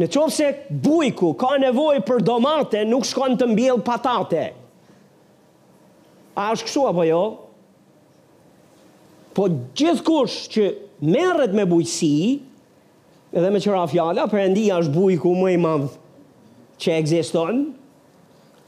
Në 0.00 0.06
qovë 0.14 0.32
se 0.32 0.46
bujku 0.84 1.32
ka 1.36 1.56
nevoj 1.60 1.98
për 2.06 2.22
domate, 2.24 2.84
nuk 2.88 3.04
shkon 3.04 3.34
të 3.36 3.46
mbjell 3.50 3.80
patate. 3.84 4.44
A 6.38 6.46
është 6.54 6.68
kësua 6.68 6.92
po 6.96 7.04
jo? 7.04 7.20
Po 9.36 9.50
gjithë 9.76 10.06
kush 10.06 10.38
që 10.54 10.68
merët 11.12 11.52
me 11.56 11.66
bujësi, 11.68 12.16
edhe 13.36 13.50
me 13.52 13.60
qëra 13.64 13.84
fjala, 13.92 14.24
për 14.32 14.42
endi 14.46 14.66
është 14.72 14.94
bujku 14.96 15.34
më 15.42 15.52
i 15.58 15.60
madhë 15.60 15.92
që 16.82 16.96
egziston, 17.02 17.66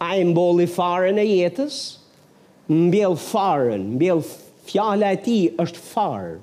a 0.05 0.17
i 0.17 0.25
mboli 0.27 0.67
farën 0.69 1.19
e 1.21 1.25
jetës, 1.29 1.75
mbjell 2.71 3.17
farën, 3.29 3.85
mbjell 3.97 4.21
fjala 4.69 5.11
e 5.17 5.21
ti 5.25 5.39
është 5.65 5.81
farë, 5.91 6.37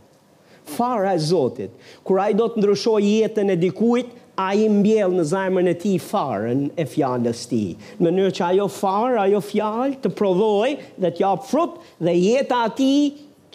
farë 0.75 1.11
e 1.15 1.21
zotit, 1.21 1.75
kur 2.05 2.21
a 2.21 2.29
i 2.33 2.37
do 2.37 2.47
të 2.53 2.61
ndryshoj 2.63 3.01
jetën 3.05 3.53
e 3.55 3.59
dikuit, 3.61 4.09
a 4.41 4.53
i 4.57 4.65
mbjell 4.71 5.11
në 5.19 5.25
zajmën 5.29 5.67
e 5.69 5.73
ti 5.81 5.91
farën 6.01 6.61
e 6.81 6.85
fjallës 6.89 7.41
ti. 7.51 7.63
Në 8.01 8.13
nërë 8.15 8.35
që 8.37 8.45
ajo 8.53 8.65
farë, 8.73 9.17
ajo 9.27 9.41
fjallë 9.45 9.99
të 10.01 10.11
prodhoj 10.17 10.71
dhe 11.03 11.11
t'ja 11.17 11.33
frut 11.45 11.75
dhe 12.07 12.15
jetë 12.17 12.61
ati 12.65 12.93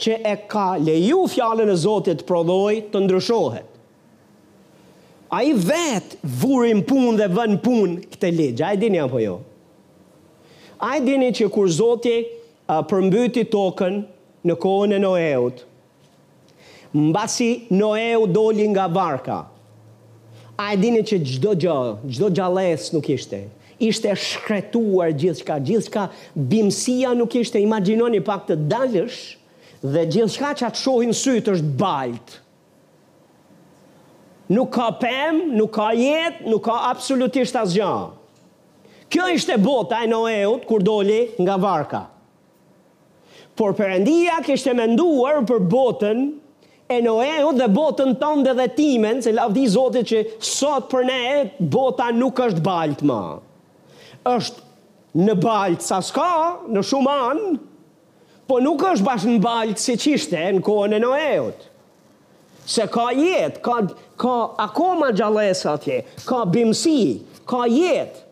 që 0.03 0.19
e 0.33 0.37
ka 0.53 0.67
leju 0.87 1.25
fjallën 1.33 1.73
e 1.75 1.79
zotit 1.87 2.21
të 2.21 2.29
prodhoj 2.29 2.75
të 2.93 3.03
ndryshohet. 3.07 3.73
A 5.37 5.41
i 5.49 5.57
vetë 5.59 6.21
vurin 6.43 6.85
pun 6.87 7.19
dhe 7.19 7.27
vën 7.35 7.57
pun 7.65 7.97
këte 8.13 8.31
ligjë, 8.37 8.63
a 8.63 8.71
i 8.77 8.79
dinja 8.85 9.09
po 9.11 9.19
jo, 9.25 9.39
A 10.79 10.99
e 10.99 11.05
dini 11.05 11.31
që 11.33 11.47
kur 11.53 11.69
Zoti 11.73 12.19
përmbyti 12.69 13.47
tokën 13.49 14.01
në 14.47 14.57
kohën 14.61 14.93
e 14.97 15.01
Noeut, 15.01 15.61
mbasi 16.97 17.49
Noeu 17.71 18.27
doli 18.29 18.67
nga 18.71 18.85
barka, 18.93 19.39
a 20.61 20.69
e 20.75 20.79
dini 20.81 21.01
që 21.07 21.21
gjdo 21.29 21.55
gjë, 21.65 21.77
gjdo 22.17 22.29
gjales 22.37 22.91
nuk 22.93 23.09
ishte, 23.15 23.41
ishte 23.85 24.13
shkretuar 24.17 25.15
gjithçka, 25.17 25.57
gjithçka 25.61 26.07
bimësia 26.37 27.15
nuk 27.17 27.33
ishte, 27.41 27.61
imagjinoni 27.61 28.21
pak 28.25 28.45
të 28.51 28.59
dalësh 28.73 29.19
dhe 29.83 30.05
gjithçka 30.13 30.53
që 30.61 30.69
atë 30.69 30.83
shohin 30.83 31.17
sytë 31.17 31.57
është 31.57 31.73
baltë. 31.81 32.43
Nuk 34.55 34.71
ka 34.77 34.93
pem, 35.01 35.41
nuk 35.59 35.73
ka 35.75 35.89
jet, 35.99 36.45
nuk 36.47 36.69
ka 36.69 36.83
absolutisht 36.93 37.57
asgjë. 37.65 37.81
gjahë. 37.81 38.16
Kjo 39.11 39.27
ishte 39.37 39.57
bota 39.63 40.01
e 40.03 40.07
Noeut 40.11 40.65
kur 40.67 40.81
doli 40.83 41.35
nga 41.41 41.57
varka. 41.63 42.03
Por 43.57 43.73
Perëndia 43.73 44.41
kështë 44.45 44.73
e 44.73 44.75
menduar 44.83 45.39
për 45.49 45.63
botën 45.73 46.25
e 46.93 46.99
Noeut 47.05 47.57
dhe 47.61 47.69
botën 47.73 48.17
tonë 48.21 48.55
dhe 48.61 48.67
timen, 48.77 49.23
se 49.23 49.33
lafdi 49.33 49.65
zotit 49.73 50.11
që 50.11 50.25
sot 50.45 50.91
për 50.91 51.07
ne 51.07 51.21
bota 51.73 52.11
nuk 52.15 52.43
është 52.49 52.65
baltë 52.71 53.09
ma. 53.11 53.23
është 54.27 54.63
në 55.23 55.35
baltë 55.41 55.87
sa 55.87 56.01
s'ka, 56.03 56.67
në 56.75 56.81
shumë 56.85 57.11
anë, 57.31 57.51
po 58.51 58.57
nuk 58.61 58.83
është 58.91 59.07
bashkë 59.09 59.29
në 59.37 59.43
balt 59.45 59.79
si 59.81 59.95
qishte 60.03 60.41
në 60.57 60.63
kohën 60.67 60.97
e 60.99 60.99
Noeut. 61.07 61.61
Se 62.67 62.89
ka 62.91 63.13
jetë, 63.15 63.63
ka, 63.63 63.77
ka 64.19 64.35
akoma 64.67 65.13
gjalesa 65.15 65.77
atje, 65.79 66.03
ka 66.27 66.43
bimësi, 66.43 67.01
ka 67.47 67.63
jetë. 67.71 68.26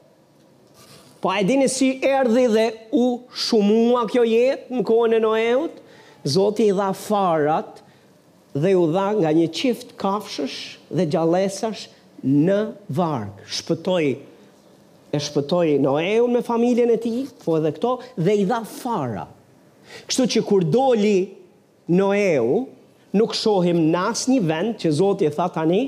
Po 1.24 1.30
a 1.32 1.40
e 1.40 1.44
dini 1.48 1.68
si 1.72 1.98
erdi 2.04 2.44
dhe 2.54 2.66
u 2.92 3.04
shumua 3.44 4.02
kjo 4.12 4.26
jetë 4.28 4.68
në 4.76 4.82
kohën 4.84 5.14
e 5.16 5.18
Noeut? 5.24 5.78
Zoti 6.32 6.66
i 6.68 6.72
dha 6.76 6.90
farat 6.96 7.78
dhe 8.60 8.74
u 8.76 8.82
dha 8.92 9.06
nga 9.16 9.30
një 9.32 9.46
qift 9.56 9.94
kafshësh 10.02 10.58
dhe 10.98 11.06
gjalesash 11.14 11.86
në 12.28 12.58
varg. 12.98 13.38
Shpëtoi 13.56 14.10
e 15.16 15.20
shpëtoi 15.26 15.78
Noeun 15.86 16.28
me 16.36 16.42
familjen 16.44 16.92
e 16.92 16.98
tij, 17.06 17.22
po 17.40 17.56
edhe 17.56 17.72
këto 17.78 17.94
dhe 18.20 18.34
i 18.42 18.44
dha 18.52 18.60
fara. 18.74 19.24
Kështu 20.04 20.26
që 20.34 20.42
kur 20.50 20.66
doli 20.76 21.16
Noeu, 22.02 22.66
nuk 23.16 23.32
shohim 23.40 23.80
në 23.94 24.02
asnjë 24.12 24.44
vend 24.52 24.76
që 24.84 24.92
Zoti 25.00 25.30
e 25.30 25.32
tha 25.40 25.48
tani. 25.56 25.86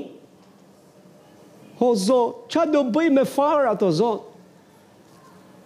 O 1.77 1.91
Zot, 1.93 2.47
që 2.49 2.65
do 2.73 2.87
bëj 2.89 3.11
me 3.19 3.27
farat 3.37 3.85
o 3.85 3.91
Zot? 4.01 4.25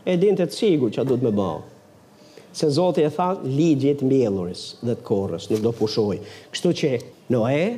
e 0.05 0.15
din 0.17 0.37
të 0.37 0.45
të 0.49 0.89
që 0.89 1.01
a 1.01 1.05
du 1.11 1.17
të 1.17 1.27
me 1.27 1.31
bëhë. 1.37 1.59
Se 2.53 2.67
Zotë 2.69 3.03
e 3.05 3.09
tha, 3.15 3.29
ligjit 3.45 4.01
mjelluris 4.03 4.63
dhe 4.83 4.95
të 4.97 5.03
korës, 5.07 5.45
nuk 5.51 5.61
do 5.63 5.71
pushoj. 5.71 6.17
Kështu 6.51 6.71
që, 6.81 6.89
no 7.31 7.45
e, 7.47 7.77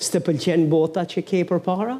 së 0.00 0.14
të 0.16 0.22
pëlqen 0.28 0.68
bota 0.72 1.04
që 1.04 1.22
ke 1.28 1.40
për 1.48 1.60
para, 1.66 1.96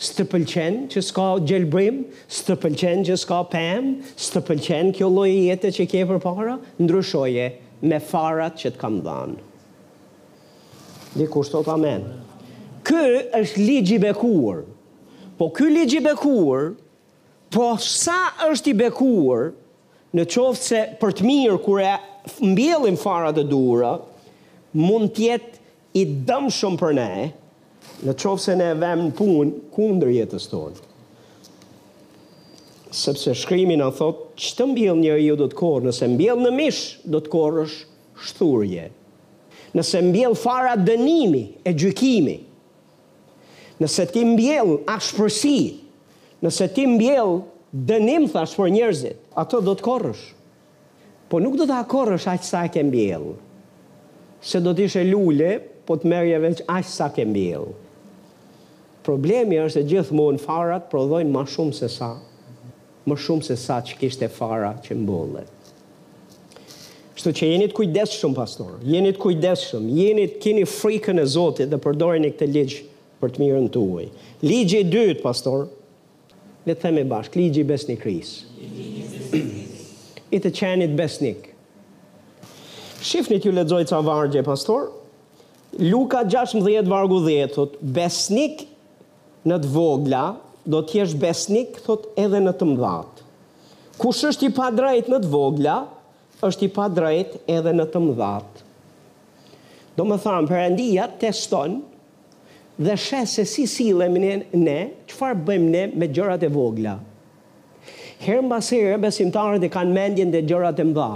së 0.00 0.16
të 0.16 0.26
pëlqen 0.32 0.78
që 0.90 1.02
s'ka 1.04 1.28
gjelbrim, 1.46 2.02
së 2.32 2.46
të 2.48 2.56
pëlqen 2.62 3.04
që 3.06 3.18
s'ka 3.22 3.38
pem, 3.52 3.92
së 4.16 4.32
të 4.34 4.42
pëlqen 4.48 4.90
kjo 4.96 5.10
loj 5.14 5.30
jetë 5.30 5.70
që 5.78 5.86
ke 5.92 6.02
për 6.10 6.20
para, 6.24 6.56
ndryshoje 6.82 7.46
me 7.90 8.00
farat 8.02 8.58
që 8.62 8.74
të 8.74 8.80
kam 8.82 8.98
dhanë. 9.06 9.38
Dhe 11.20 11.30
kushtot 11.32 11.68
amen. 11.70 12.02
Kërë 12.86 13.22
është 13.44 13.62
ligjit 13.66 14.02
bekuar, 14.08 14.64
po 15.38 15.50
kërë 15.58 15.74
ligjit 15.76 16.06
bekuar, 16.08 16.72
Po 17.50 17.74
sa 17.82 18.28
është 18.46 18.70
i 18.70 18.74
bekuar 18.78 19.48
në 20.14 20.24
qoftë 20.30 20.62
se 20.62 20.82
për 21.00 21.14
të 21.18 21.26
mirë 21.26 21.56
kure 21.64 21.96
mbjellim 22.46 22.98
farat 23.00 23.40
e 23.42 23.44
dura, 23.48 23.96
mund 24.78 25.10
tjetë 25.16 25.58
i 25.98 26.04
dëmë 26.28 26.52
shumë 26.54 26.78
për 26.82 26.94
ne, 26.98 27.08
në 28.06 28.14
qoftë 28.22 28.44
se 28.44 28.54
ne 28.60 28.68
vemë 28.78 29.08
në 29.08 29.16
punë 29.18 29.58
kundër 29.74 30.12
jetës 30.14 30.46
tonë. 30.52 30.78
Sepse 32.94 33.34
shkrymin 33.38 33.82
a 33.86 33.90
thotë, 33.94 34.24
që 34.40 34.54
të 34.60 34.68
mbjell 34.70 35.02
njërë 35.02 35.24
ju 35.24 35.34
do 35.42 35.50
të 35.50 35.58
korë, 35.58 35.84
nëse 35.90 36.08
mbjell 36.14 36.40
në 36.46 36.54
mish 36.54 36.80
do 37.14 37.18
të 37.22 37.34
korë 37.34 37.66
është 37.66 38.30
shturje. 38.30 38.86
Nëse 39.78 40.00
mbjell 40.06 40.34
farat 40.38 40.82
dënimi 40.86 41.42
e 41.66 41.74
gjykimi, 41.82 42.38
nëse 43.82 44.06
ti 44.10 44.24
mbjell 44.26 44.76
ashpërsit, 44.90 45.79
nëse 46.44 46.66
ti 46.74 46.84
mbjell 46.88 47.38
dënim 47.86 48.26
thash 48.32 48.54
për 48.58 48.70
njerëzit, 48.74 49.20
ato 49.38 49.60
do 49.64 49.74
të 49.76 49.84
korrësh. 49.86 50.22
Po 51.30 51.38
nuk 51.42 51.56
do 51.60 51.66
të 51.68 51.76
akorrësh 51.84 52.28
aq 52.32 52.46
sa 52.46 52.64
e 52.66 52.72
ke 52.74 52.82
mbjell. 52.86 53.32
Se 54.42 54.60
do 54.64 54.72
të 54.74 54.88
ishe 54.88 55.04
lule, 55.06 55.56
po 55.86 55.96
të 56.00 56.10
merrje 56.10 56.40
veç 56.44 56.62
aq 56.66 56.88
sa 56.90 57.10
ke 57.14 57.24
mbjell. 57.28 57.70
Problemi 59.06 59.58
është 59.62 59.80
se 59.80 59.86
gjithmonë 59.90 60.42
farat 60.42 60.88
prodhojnë 60.92 61.30
më 61.34 61.44
shumë 61.54 61.76
se 61.82 61.88
sa 61.92 62.12
më 63.10 63.16
shumë 63.16 63.42
se 63.46 63.54
sa 63.56 63.78
që 63.82 63.94
kishte 63.98 64.26
fara 64.30 64.74
që 64.84 64.94
mbollet. 65.00 65.48
Kështu 67.16 67.32
që 67.38 67.46
jeni 67.48 67.66
të 67.70 67.74
kujdesshëm 67.76 68.34
pastor, 68.36 68.74
jeni 68.86 69.08
të 69.16 69.20
kujdesshëm, 69.22 69.86
jeni 69.96 70.26
kini 70.28 70.40
keni 70.62 70.66
frikën 70.68 71.18
e 71.18 71.24
Zotit 71.28 71.72
dhe 71.72 71.78
përdorni 71.84 72.28
këtë 72.34 72.48
ligj 72.54 72.74
për 73.22 73.32
të 73.34 73.42
mirën 73.42 73.70
tuaj. 73.74 74.04
Ligji 74.46 74.82
i 74.84 74.88
dytë 74.92 75.24
pastor, 75.24 75.64
Le 76.68 76.74
të 76.76 76.82
themi 76.90 77.02
bashk, 77.08 77.36
ligji 77.40 77.62
besnikëris. 77.64 78.30
I 80.30 80.38
të 80.42 80.50
qenit 80.54 80.90
it 80.90 80.96
besnik. 80.98 81.46
Shifni 83.00 83.38
ti 83.40 83.48
u 83.48 83.54
lexoj 83.56 83.86
ça 83.88 84.00
vargje 84.04 84.42
pastor. 84.44 84.90
Luka 85.80 86.20
16 86.28 86.88
vargu 86.90 87.22
10 87.24 87.54
thot 87.54 87.78
besnik 87.96 88.66
në 89.48 89.60
të 89.64 89.70
vogla 89.72 90.24
do 90.68 90.82
të 90.84 91.00
jesh 91.00 91.16
besnik 91.22 91.80
thot 91.86 92.10
edhe 92.20 92.42
në 92.44 92.52
të 92.60 92.68
mëdha. 92.74 92.94
Kush 94.00 94.20
është 94.28 94.50
i 94.50 94.54
pa 94.58 94.68
drejt 94.74 95.08
në 95.12 95.22
të 95.24 95.32
vogla 95.32 95.78
është 96.44 96.68
i 96.68 96.72
pa 96.76 96.90
drejt 96.92 97.38
edhe 97.56 97.72
në 97.76 97.88
të 97.92 98.04
mëdha. 98.04 98.34
Domethënë 99.96 100.50
perandija 100.52 101.08
teston 101.20 101.80
dhe 102.80 102.96
sheh 102.96 103.24
se 103.28 103.44
si 103.44 103.64
sillemi 103.68 104.20
ne, 104.24 104.36
ne 104.56 104.76
çfarë 105.08 105.44
bëjmë 105.46 105.68
ne 105.72 105.82
me 106.00 106.06
gjërat 106.16 106.46
e 106.48 106.48
vogla. 106.54 106.94
Herë 108.24 108.44
mbas 108.46 108.70
here 108.72 108.96
besimtarët 109.02 109.64
e 109.68 109.68
kanë 109.72 109.92
mendjen 109.96 110.32
te 110.32 110.40
gjërat 110.48 110.80
e 110.80 110.86
mëdha. 110.88 111.10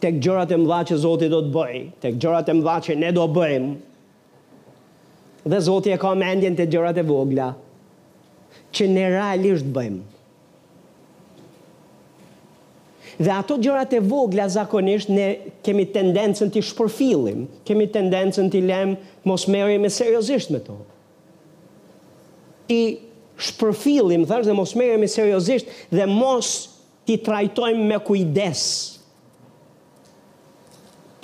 Tek 0.00 0.16
gjërat 0.24 0.50
e 0.56 0.60
mëdha 0.62 0.78
që 0.90 0.98
Zoti 1.04 1.28
do 1.32 1.42
të 1.44 1.52
bëj, 1.54 1.76
tek 2.04 2.16
gjërat 2.20 2.48
e 2.52 2.56
mëdha 2.58 2.78
që 2.88 2.96
ne 3.02 3.12
do 3.16 3.26
bëjmë. 3.36 3.76
Dhe 5.44 5.60
Zoti 5.66 5.92
e 5.92 6.00
ka 6.00 6.14
mendjen 6.16 6.56
te 6.56 6.64
gjërat 6.72 7.02
e 7.02 7.04
vogla 7.08 7.52
që 8.74 8.88
ne 8.90 9.04
realisht 9.12 9.68
bëjmë. 9.76 10.13
Dhe 13.18 13.30
ato 13.30 13.56
gjërat 13.62 13.92
e 13.94 14.00
vogla 14.02 14.46
zakonisht 14.50 15.10
ne 15.12 15.26
kemi 15.64 15.84
tendencën 15.92 16.48
të 16.52 16.62
shpërfillim, 16.70 17.44
kemi 17.66 17.86
tendencën 17.94 18.48
të 18.50 18.62
lëm 18.66 18.96
mos 19.28 19.44
merrem 19.52 19.84
me 19.86 19.90
seriozisht 19.94 20.50
me 20.54 20.58
to. 20.66 20.76
Ti 22.66 22.80
shpërfillim 23.50 24.26
thash 24.26 24.48
dhe 24.48 24.56
mos 24.56 24.74
merrem 24.78 25.04
me 25.04 25.10
seriozisht 25.12 25.70
dhe 25.94 26.08
mos 26.10 26.50
ti 27.06 27.20
trajtojmë 27.22 27.86
me 27.92 28.00
kujdes. 28.06 28.64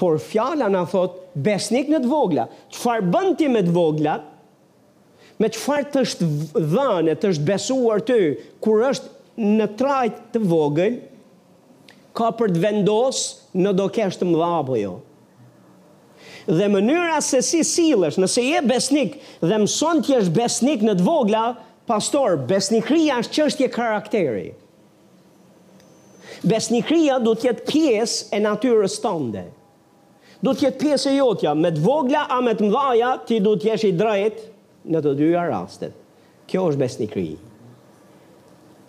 Por 0.01 0.21
fjala 0.31 0.71
na 0.73 0.85
thot 0.89 1.19
besnik 1.35 1.91
në 1.93 2.05
të 2.07 2.11
vogla. 2.11 2.47
Çfarë 2.73 3.11
bën 3.13 3.35
ti 3.41 3.49
me 3.53 3.65
të 3.67 3.75
vogla? 3.75 4.15
Me 5.41 5.49
çfarë 5.53 5.91
të 5.95 6.07
është 6.07 6.31
dhënë, 6.71 7.17
të 7.21 7.35
është 7.35 7.49
besuar 7.51 8.03
ty 8.05 8.21
kur 8.65 8.87
është 8.87 9.49
në 9.59 9.69
trajt 9.81 10.25
të 10.37 10.41
vogël? 10.51 11.03
ka 12.21 12.31
për 12.37 12.53
të 12.53 12.61
vendos 12.67 13.23
në 13.57 13.73
do 13.81 13.87
kesh 13.93 14.19
të 14.21 14.29
mëdha 14.29 14.53
po 14.69 14.77
jo. 14.79 14.93
Dhe 16.51 16.67
mënyra 16.73 17.21
se 17.25 17.41
si 17.45 17.61
sillesh, 17.65 18.19
nëse 18.21 18.43
je 18.45 18.61
besnik 18.67 19.17
dhe 19.45 19.59
mëson 19.63 20.01
të 20.03 20.15
jesh 20.17 20.31
besnik 20.35 20.85
në 20.85 20.97
të 21.01 21.07
vogla, 21.07 21.45
pastor, 21.91 22.37
besnikria 22.51 23.21
është 23.23 23.37
çështje 23.37 23.69
karakteri. 23.75 24.49
Besnikria 26.49 27.19
du 27.21 27.35
të 27.37 27.51
jetë 27.51 27.67
pjesë 27.69 28.37
e 28.39 28.43
natyrës 28.45 28.99
tënde. 29.03 29.47
Du 30.41 30.53
të 30.57 30.69
jetë 30.69 30.81
pjesë 30.81 31.11
e 31.13 31.17
jotja, 31.19 31.53
me 31.61 31.69
të 31.75 31.83
vogla 31.85 32.25
a 32.33 32.39
me 32.45 32.55
të 32.57 32.69
mëdha, 32.71 33.15
ti 33.29 33.41
du 33.45 33.57
të 33.61 33.73
jesh 33.75 33.87
i 33.91 33.95
drejtë 33.97 34.47
në 34.95 35.03
të 35.05 35.17
dyja 35.19 35.47
rastet. 35.53 35.97
Kjo 36.51 36.65
është 36.73 36.81
besnikri. 36.85 37.27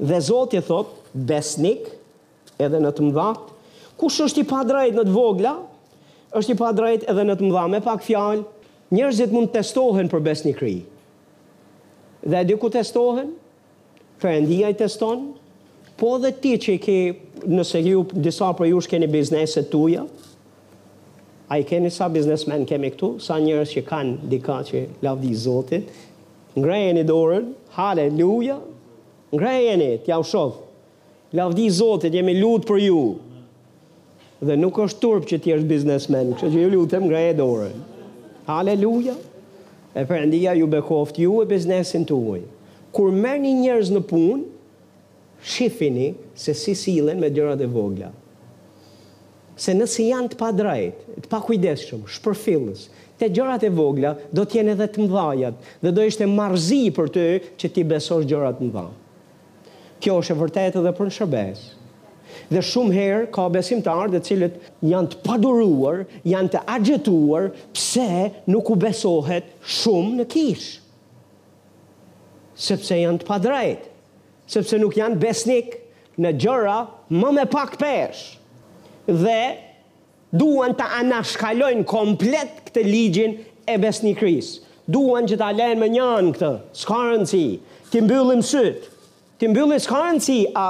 Dhe 0.01 0.21
Zoti 0.25 0.63
thot, 0.65 0.97
besnik, 1.13 1.19
besnik, 1.85 1.91
edhe 2.65 2.81
në 2.85 2.91
të 2.95 3.05
mëdha. 3.09 3.27
Kush 3.99 4.21
është 4.27 4.43
i 4.43 4.47
pa 4.49 4.63
drejtë 4.67 4.97
në 5.01 5.05
të 5.09 5.13
vogla, 5.15 5.55
është 6.37 6.55
i 6.55 6.59
pa 6.61 6.71
drejtë 6.77 7.09
edhe 7.11 7.25
në 7.27 7.35
të 7.39 7.47
mëdha 7.47 7.65
me 7.73 7.81
pak 7.85 8.03
fjalë. 8.05 8.45
Njerëzit 8.91 9.31
mund 9.35 9.51
testohen 9.53 10.09
për 10.11 10.23
besnikëri. 10.25 10.75
Dhe 12.27 12.41
ai 12.41 12.57
ku 12.59 12.69
testohen, 12.69 13.37
Perëndia 14.21 14.67
i 14.69 14.75
teston, 14.77 15.23
po 15.97 16.11
dhe 16.21 16.29
ti 16.43 16.51
që 16.61 16.73
ke, 16.83 16.97
nëse 17.49 17.79
ju 17.81 18.03
disa 18.21 18.51
prej 18.53 18.67
jush 18.75 18.89
keni 18.91 19.07
bizneset 19.09 19.71
tuaja, 19.73 20.03
ai 21.49 21.63
keni 21.65 21.89
sa 21.91 22.05
biznesmen 22.13 22.67
kemi 22.69 22.91
këtu, 22.93 23.09
sa 23.17 23.39
njerëz 23.41 23.73
që 23.73 23.83
kanë 23.87 24.29
dika 24.29 24.59
që 24.67 24.83
lavdi 25.07 25.31
Zotit, 25.41 25.89
ngrejeni 26.53 27.01
dorën, 27.09 27.47
haleluja. 27.79 28.59
Ngrejeni, 29.33 29.89
t'ja 30.05 30.19
u 30.21 30.27
shovë 30.29 30.69
lavdi 31.37 31.67
Zotit, 31.71 32.13
jemi 32.13 32.33
lutë 32.41 32.67
për 32.69 32.79
ju. 32.85 33.01
Dhe 34.41 34.55
nuk 34.57 34.79
është 34.83 35.01
turp 35.03 35.27
që 35.29 35.37
ti 35.43 35.53
është 35.55 35.69
biznesmen, 35.69 36.31
kështë 36.33 36.49
që 36.55 36.63
ju 36.63 36.71
lutëm 36.75 37.05
nga 37.09 37.19
e 37.29 37.35
dorën. 37.37 37.75
Aleluja. 38.49 39.15
E 39.93 40.05
përëndia 40.07 40.53
ju 40.57 40.67
bekoft 40.71 41.19
ju 41.19 41.41
e 41.43 41.49
biznesin 41.51 42.05
të 42.07 42.15
ujë. 42.15 42.47
Kur 42.95 43.11
merë 43.15 43.43
një 43.45 43.51
njërës 43.61 43.91
në 43.95 44.01
punë, 44.09 44.41
shifini 45.55 46.09
se 46.37 46.55
si 46.57 46.75
silen 46.77 47.19
me 47.21 47.29
dyra 47.33 47.55
dhe 47.59 47.67
vogla. 47.69 48.09
Se 49.61 49.75
nësi 49.77 50.07
janë 50.09 50.31
të 50.33 50.39
pa 50.39 50.49
drejt, 50.55 51.05
të 51.21 51.29
pa 51.31 51.39
kujdeshëm, 51.43 52.03
shpërfilës, 52.15 52.85
të 53.19 53.29
gjërat 53.35 53.65
e 53.67 53.71
vogla 53.77 54.15
do 54.33 54.45
t'jene 54.49 54.73
edhe 54.73 54.87
të 54.89 55.05
mdhajat 55.05 55.67
dhe 55.85 55.91
do 55.93 56.05
ishte 56.09 56.25
marzi 56.27 56.87
për 56.97 57.11
të 57.17 57.27
që 57.61 57.71
ti 57.75 57.83
besosh 57.91 58.25
gjërat 58.31 58.63
mdhajat 58.65 59.00
kjo 60.01 60.15
është 60.21 60.33
e 60.33 60.39
vërtetë 60.41 60.81
edhe 60.81 60.91
për 60.97 61.11
shërbes. 61.17 61.61
Dhe 62.51 62.61
shumë 62.65 62.93
herë 62.95 63.27
ka 63.35 63.45
besim 63.51 63.81
të 63.83 64.19
cilët 64.25 64.55
janë 64.83 65.13
të 65.13 65.21
paduruar, 65.25 66.01
janë 66.33 66.51
të 66.53 66.61
agjetuar 66.73 67.49
pse 67.75 68.07
nuk 68.51 68.69
u 68.71 68.75
besohet 68.79 69.47
shumë 69.63 70.19
në 70.21 70.27
kishë. 70.33 70.71
Sepse 72.61 72.97
janë 72.99 73.21
të 73.23 73.29
padrejtë, 73.29 73.87
sepse 74.51 74.79
nuk 74.81 74.97
janë 74.99 75.17
besnik 75.23 75.77
në 76.21 76.33
gjëra 76.41 76.79
më 77.11 77.29
me 77.37 77.45
pak 77.49 77.77
peshë. 77.81 78.39
Dhe 79.07 79.39
duan 80.37 80.75
të 80.77 80.87
anashkalojnë 81.01 81.87
komplet 81.89 82.59
këtë 82.67 82.83
ligjin 82.85 83.37
e 83.67 83.77
besnikrisë. 83.81 84.61
Duan 84.91 85.27
që 85.29 85.37
ta 85.39 85.49
lejnë 85.55 85.79
me 85.79 85.87
njën 85.93 86.31
këtë, 86.35 86.51
s'ka 86.75 86.99
rëndësi, 87.09 87.45
ti 87.91 87.99
mbyllim 88.03 88.41
sytë, 88.45 88.90
ti 89.41 89.47
mbylli 89.49 89.79
s'ka 89.81 89.97
rëndsi 90.05 90.35
a 90.53 90.65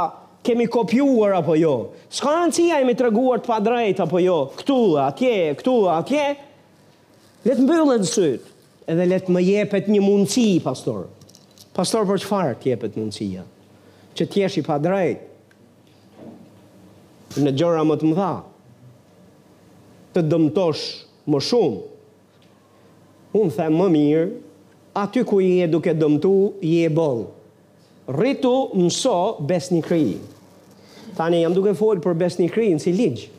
kemi 0.47 0.63
kopjuar 0.71 1.33
apo 1.43 1.57
jo. 1.59 1.73
S'ka 2.07 2.31
rëndsi 2.37 2.69
a 2.71 2.77
jemi 2.79 2.95
treguar 2.95 3.41
të 3.43 3.49
padrejt 3.51 3.99
apo 4.05 4.21
jo. 4.23 4.37
Ktu, 4.61 4.77
atje, 5.03 5.33
këtu, 5.59 5.73
atje. 5.91 6.23
Le 7.43 7.57
të 7.57 7.65
mbyllën 7.65 8.07
syt. 8.07 8.47
Edhe 8.87 9.07
le 9.11 9.19
të 9.19 9.35
më 9.35 9.41
jepet 9.43 9.89
një 9.91 9.99
mundësi, 10.05 10.47
pastor. 10.63 11.09
Pastor 11.75 12.07
për 12.07 12.23
çfarë 12.23 12.55
të 12.63 12.71
jepet 12.71 12.95
mundësia? 12.97 13.43
Që 14.15 14.29
të 14.31 14.41
jesh 14.45 14.61
i 14.63 14.63
padrejt. 14.69 15.27
Në 17.43 17.51
gjora 17.59 17.83
më 17.87 17.99
të 18.01 18.09
mëdha. 18.13 18.31
Të 20.15 20.23
dëmtosh 20.31 20.85
më 21.31 21.43
shumë. 21.51 21.83
Unë 23.35 23.53
them 23.59 23.77
më 23.79 23.91
mirë, 23.99 24.25
aty 25.03 25.25
ku 25.27 25.39
i 25.43 25.51
e 25.63 25.67
duke 25.71 25.91
dëmtu, 25.95 26.33
i 26.71 26.77
e 26.87 26.89
bollë 26.91 27.29
rritu 28.11 28.71
mëso 28.75 29.17
besni 29.47 29.81
kryi. 29.83 30.15
Tani, 31.17 31.41
jam 31.43 31.53
duke 31.55 31.73
folë 31.77 32.01
për 32.03 32.17
besni 32.21 32.49
kryi 32.51 32.77
si 32.79 32.93
ligjë. 32.95 33.29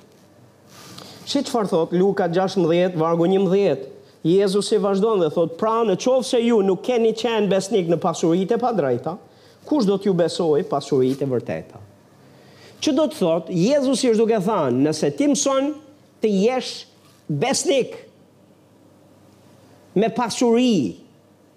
Që 1.29 1.41
që 1.47 1.53
farë 1.55 1.71
thot, 1.71 1.93
Luka 1.97 2.27
16, 2.29 2.97
vargu 3.01 3.29
11, 3.29 3.87
Jezus 4.27 4.69
i 4.75 4.79
vazhdojnë 4.83 5.25
dhe 5.25 5.31
thot, 5.35 5.55
pra 5.59 5.79
në 5.87 5.97
qovë 6.03 6.27
se 6.27 6.41
ju 6.45 6.61
nuk 6.67 6.83
keni 6.87 7.13
qenë 7.19 7.49
besnik 7.51 7.89
në 7.91 7.99
pasurit 8.05 8.53
e 8.55 8.59
pa 8.61 8.71
drejta, 8.77 9.17
kush 9.67 9.87
do 9.89 9.97
t'ju 9.99 10.15
besoj 10.19 10.65
pasurit 10.71 11.23
e 11.23 11.29
vërteta? 11.31 11.81
Që 12.83 12.95
do 12.99 13.05
të 13.09 13.19
thot, 13.21 13.51
Jezus 13.55 14.03
i 14.05 14.11
është 14.13 14.21
duke 14.25 14.41
thanë, 14.47 14.83
nëse 14.89 15.13
ti 15.19 15.29
mëson 15.31 15.71
të 16.23 16.33
jesh 16.45 16.73
besnik 17.29 17.95
me 19.99 20.11
pasuri 20.13 20.99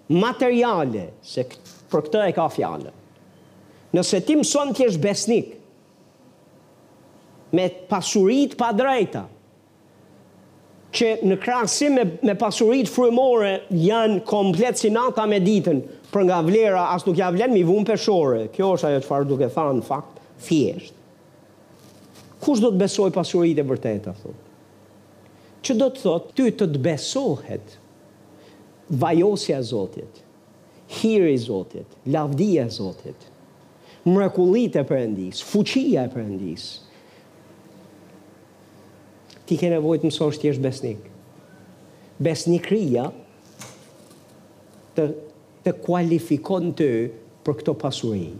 materiale, 0.08 1.08
se 1.26 1.42
për 1.90 2.06
këtë 2.06 2.28
e 2.30 2.34
ka 2.36 2.46
fjallë. 2.54 2.95
Nëse 3.94 4.20
ti 4.26 4.34
mëson 4.38 4.72
të 4.74 4.86
jesh 4.86 4.98
besnik 5.02 5.52
me 7.56 7.68
pasurit 7.88 8.56
pa 8.58 8.72
drejta, 8.74 9.22
që 10.96 11.10
në 11.28 11.36
krasim 11.42 11.94
me, 11.98 12.04
me 12.26 12.34
pasurit 12.40 12.88
frumore 12.90 13.54
janë 13.84 14.22
komplet 14.28 14.80
sinata 14.80 15.26
me 15.30 15.38
ditën, 15.44 15.80
për 16.12 16.24
nga 16.28 16.38
vlera, 16.46 16.86
as 16.96 17.04
nuk 17.06 17.18
ja 17.20 17.30
vlen, 17.34 17.52
mi 17.54 17.62
vum 17.68 17.84
peshore. 17.88 18.46
Kjo 18.54 18.70
është 18.76 18.88
ajo 18.90 19.00
që 19.04 19.08
farë 19.10 19.28
duke 19.30 19.48
tha 19.52 19.66
në 19.76 19.84
fakt, 19.86 20.20
thjesht. 20.46 20.94
Kush 22.42 22.60
do 22.62 22.70
të 22.72 22.80
besoj 22.82 23.10
pasurit 23.14 23.58
e 23.58 23.64
vërtet, 23.66 24.08
thotë? 24.10 24.18
thot? 24.24 25.22
Që 25.66 25.76
do 25.82 25.88
të 25.96 26.02
thotë 26.06 26.36
ty 26.38 26.46
të 26.60 26.68
të 26.74 26.82
besohet 26.86 27.76
vajosja 29.02 29.60
Zotit, 29.66 30.20
hiri 31.00 31.34
Zotit, 31.42 31.96
lavdia 32.14 32.68
Zotit, 32.70 33.24
mrekullit 34.06 34.76
e 34.78 34.82
përëndis, 34.86 35.40
fuqia 35.50 36.04
e 36.06 36.10
përëndis. 36.12 36.64
Ti 39.46 39.56
ke 39.58 39.70
nevojt 39.72 40.04
më 40.06 40.12
është 40.14 40.42
t'jesh 40.42 40.60
besnik. 40.62 40.98
Besnikria 42.22 43.08
të, 44.96 45.06
të 45.66 45.74
kualifikon 45.84 46.70
të 46.78 46.90
për 47.46 47.58
këto 47.60 47.74
pasurin. 47.82 48.36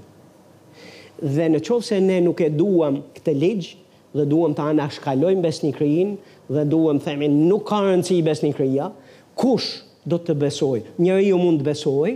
Dhe 1.18 1.48
në 1.50 1.60
qovë 1.66 1.86
se 1.90 1.98
ne 2.04 2.20
nuk 2.24 2.40
e 2.44 2.48
duam 2.52 3.00
këtë 3.16 3.34
ligjë, 3.42 3.76
dhe 4.16 4.24
duam 4.30 4.54
të 4.56 4.64
anashkalojmë 4.72 5.44
besnikrinë, 5.44 6.14
dhe 6.52 6.62
duam 6.70 7.00
themin 7.04 7.34
nuk 7.50 7.66
ka 7.68 7.80
rëndësi 7.86 8.20
besnikria, 8.26 8.88
kush 9.36 9.82
do 10.08 10.18
të 10.22 10.36
besoj? 10.40 10.84
Njëri 11.00 11.28
ju 11.32 11.40
mund 11.42 11.60
të 11.64 11.68
besoj, 11.72 12.12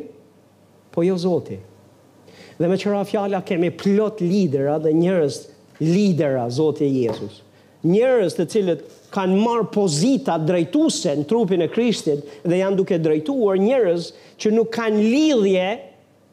po 0.94 1.04
jo 1.06 1.18
zotit. 1.20 1.66
Dhe 2.60 2.68
me 2.68 2.76
qëra 2.76 3.04
fjala 3.08 3.38
kemi 3.48 3.70
plot 3.72 4.18
lidera 4.20 4.74
dhe 4.84 4.90
njërës 4.92 5.36
lidera, 5.80 6.42
Zotë 6.52 6.84
e 6.84 6.88
Jezus. 7.04 7.38
Njërës 7.88 8.36
të 8.36 8.44
cilët 8.52 8.82
kanë 9.14 9.38
marë 9.40 9.64
pozita 9.72 10.34
drejtuse 10.44 11.14
në 11.16 11.24
trupin 11.30 11.64
e 11.64 11.70
Krishtit 11.72 12.20
dhe 12.44 12.58
janë 12.60 12.76
duke 12.82 12.98
drejtuar 13.00 13.56
njërës 13.64 14.10
që 14.44 14.52
nuk 14.52 14.68
kanë 14.76 15.00
lidhje 15.06 15.70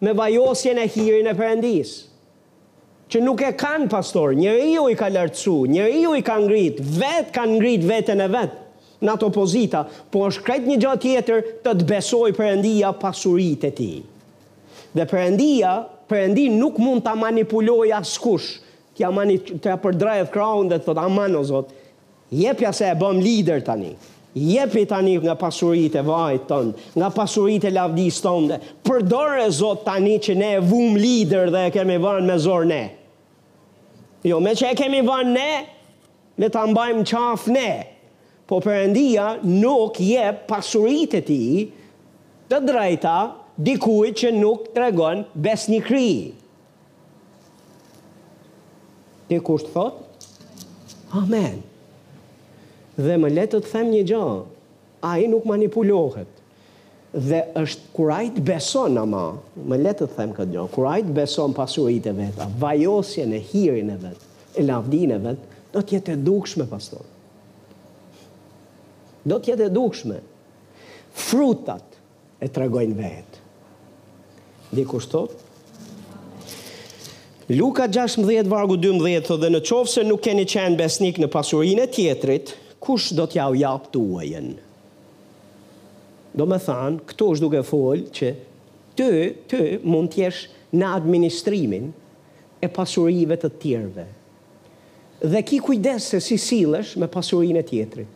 me 0.03 0.13
vajosjen 0.19 0.83
e 0.83 0.89
hirin 0.91 1.31
e 1.31 1.35
përëndisë 1.39 2.05
që 3.13 3.21
nuk 3.23 3.39
e 3.47 3.53
kanë 3.61 3.85
pastor, 3.93 4.33
njëri 4.35 4.67
ju 4.73 4.81
i 4.91 4.95
ka 4.99 5.07
lartësu, 5.15 5.55
njëri 5.71 5.99
ju 6.03 6.09
i 6.19 6.23
ka 6.27 6.35
ngrit, 6.43 6.81
vetë 6.83 7.31
kanë 7.37 7.53
ngrit 7.55 7.85
vetën 7.87 8.19
e 8.19 8.25
vetë, 8.33 8.59
në 8.99 9.13
ato 9.13 9.29
opozita, 9.31 9.85
po 10.11 10.25
është 10.27 10.43
kret 10.43 10.67
një 10.67 10.75
gjatë 10.83 11.03
tjetër 11.05 11.45
të 11.63 11.71
të 11.79 11.87
besoj 11.93 12.33
përëndia 12.35 12.91
pasurit 12.99 13.63
e 13.63 13.71
ti. 13.79 13.91
Dhe 14.91 15.07
përëndia 15.07 15.71
përëndi 16.09 16.45
nuk 16.57 16.77
mund 16.81 17.03
të 17.05 17.13
manipuloj 17.19 17.89
asë 17.99 18.19
kush, 18.23 18.47
të 18.97 19.69
ja 19.69 19.77
të 19.77 20.13
kraun 20.33 20.69
dhe 20.71 20.79
të 20.79 20.85
thot, 20.87 20.99
aman 21.03 21.35
o 21.39 21.43
zot, 21.43 21.73
jepja 22.33 22.71
se 22.73 22.87
e 22.89 22.95
bëm 22.99 23.19
lider 23.23 23.61
tani, 23.65 23.91
jepi 24.33 24.85
tani 24.89 25.17
nga 25.21 25.35
pasurit 25.37 25.95
e 25.99 26.03
vajt 26.07 26.47
tënë, 26.49 26.73
nga 26.99 27.09
pasurit 27.17 27.67
e 27.67 27.71
lavdis 27.75 28.21
tënë, 28.23 28.59
përdore 28.87 29.49
zot 29.53 29.83
tani 29.85 30.17
që 30.23 30.35
ne 30.39 30.51
e 30.59 30.63
vum 30.63 30.97
lider 30.97 31.51
dhe 31.53 31.65
e 31.69 31.73
kemi 31.75 31.99
vërën 32.01 32.27
me 32.27 32.37
zor 32.39 32.65
ne. 32.69 32.83
Jo, 34.25 34.39
me 34.41 34.55
që 34.57 34.71
e 34.71 34.77
kemi 34.79 35.03
vërën 35.07 35.35
ne, 35.35 35.49
me 36.41 36.47
të 36.51 36.63
ambajmë 36.63 37.03
qaf 37.11 37.45
ne, 37.53 37.67
po 38.47 38.57
përëndia 38.63 39.35
nuk 39.43 39.99
jep 40.01 40.45
pasurit 40.47 41.13
e 41.19 41.21
ti 41.27 41.41
të 42.47 42.61
drejta 42.63 43.17
dikuj 43.57 44.11
që 44.21 44.31
nuk 44.37 44.67
të 44.73 44.81
regon 44.83 45.23
një 45.73 45.79
kri. 45.85 46.07
Ti 49.27 49.39
kur 49.43 49.59
të 49.59 49.71
thot? 49.73 50.27
Amen. 51.17 51.59
Dhe 52.97 53.17
më 53.19 53.29
letët 53.33 53.65
të 53.65 53.71
them 53.73 53.87
një 53.91 54.03
gjë, 54.09 54.27
a 55.07 55.11
i 55.21 55.25
nuk 55.29 55.45
manipulohet. 55.45 56.29
Dhe 57.13 57.41
është 57.57 57.91
kurajt 57.95 58.39
beson 58.45 58.97
ama, 58.99 59.25
më 59.57 59.75
letët 59.83 60.11
të 60.11 60.17
them 60.17 60.31
këtë 60.37 60.53
gjë, 60.55 60.65
kurajt 60.75 61.11
beson 61.15 61.53
pasurit 61.57 62.07
e 62.07 62.13
vetë, 62.17 62.47
vajosjen 62.61 63.33
e 63.37 63.41
hirin 63.51 63.91
e 63.93 63.97
vetë, 64.01 64.29
e 64.59 64.65
lavdin 64.67 65.13
e 65.15 65.19
vetë, 65.27 65.53
do 65.73 65.83
tjetë 65.83 66.15
e 66.15 66.21
dukshme, 66.27 66.67
pastor. 66.71 67.03
Do 69.27 69.41
tjetë 69.43 69.67
e 69.69 69.73
dukshme. 69.75 70.21
Frutat 71.17 71.97
e 72.43 72.47
tregojnë 72.53 72.95
vetë 72.99 73.26
Dhe 74.71 74.83
kushtot. 74.85 75.31
Luka 77.49 77.87
16, 77.87 78.47
vargu 78.51 78.75
12, 78.75 79.37
dhe 79.39 79.49
në 79.55 79.61
qovë 79.63 79.87
se 79.91 80.03
nuk 80.03 80.23
keni 80.25 80.43
qenë 80.43 80.75
besnik 80.79 81.19
në 81.23 81.29
pasurin 81.31 81.79
e 81.79 81.85
tjetrit, 81.87 82.51
kush 82.83 83.13
do 83.15 83.23
t'ja 83.31 83.45
u 83.47 83.55
japë 83.55 83.91
të 83.93 84.01
uajen? 84.03 84.49
Do 86.37 86.45
me 86.45 86.59
thanë, 86.61 86.99
këto 87.07 87.29
është 87.33 87.45
duke 87.45 87.61
folë 87.65 88.11
që 88.17 88.33
të, 88.99 89.07
të 89.47 89.61
mund 89.87 90.11
t'jesh 90.13 90.41
në 90.75 90.91
administrimin 90.99 91.87
e 92.63 92.67
pasurive 92.75 93.39
të 93.39 93.53
tjerve. 93.63 94.05
Dhe 95.23 95.45
ki 95.47 95.61
kujdes 95.65 96.11
se 96.13 96.19
si 96.21 96.35
silësh 96.37 96.97
me 97.01 97.07
pasurin 97.09 97.55
e 97.55 97.63
tjetrit. 97.65 98.09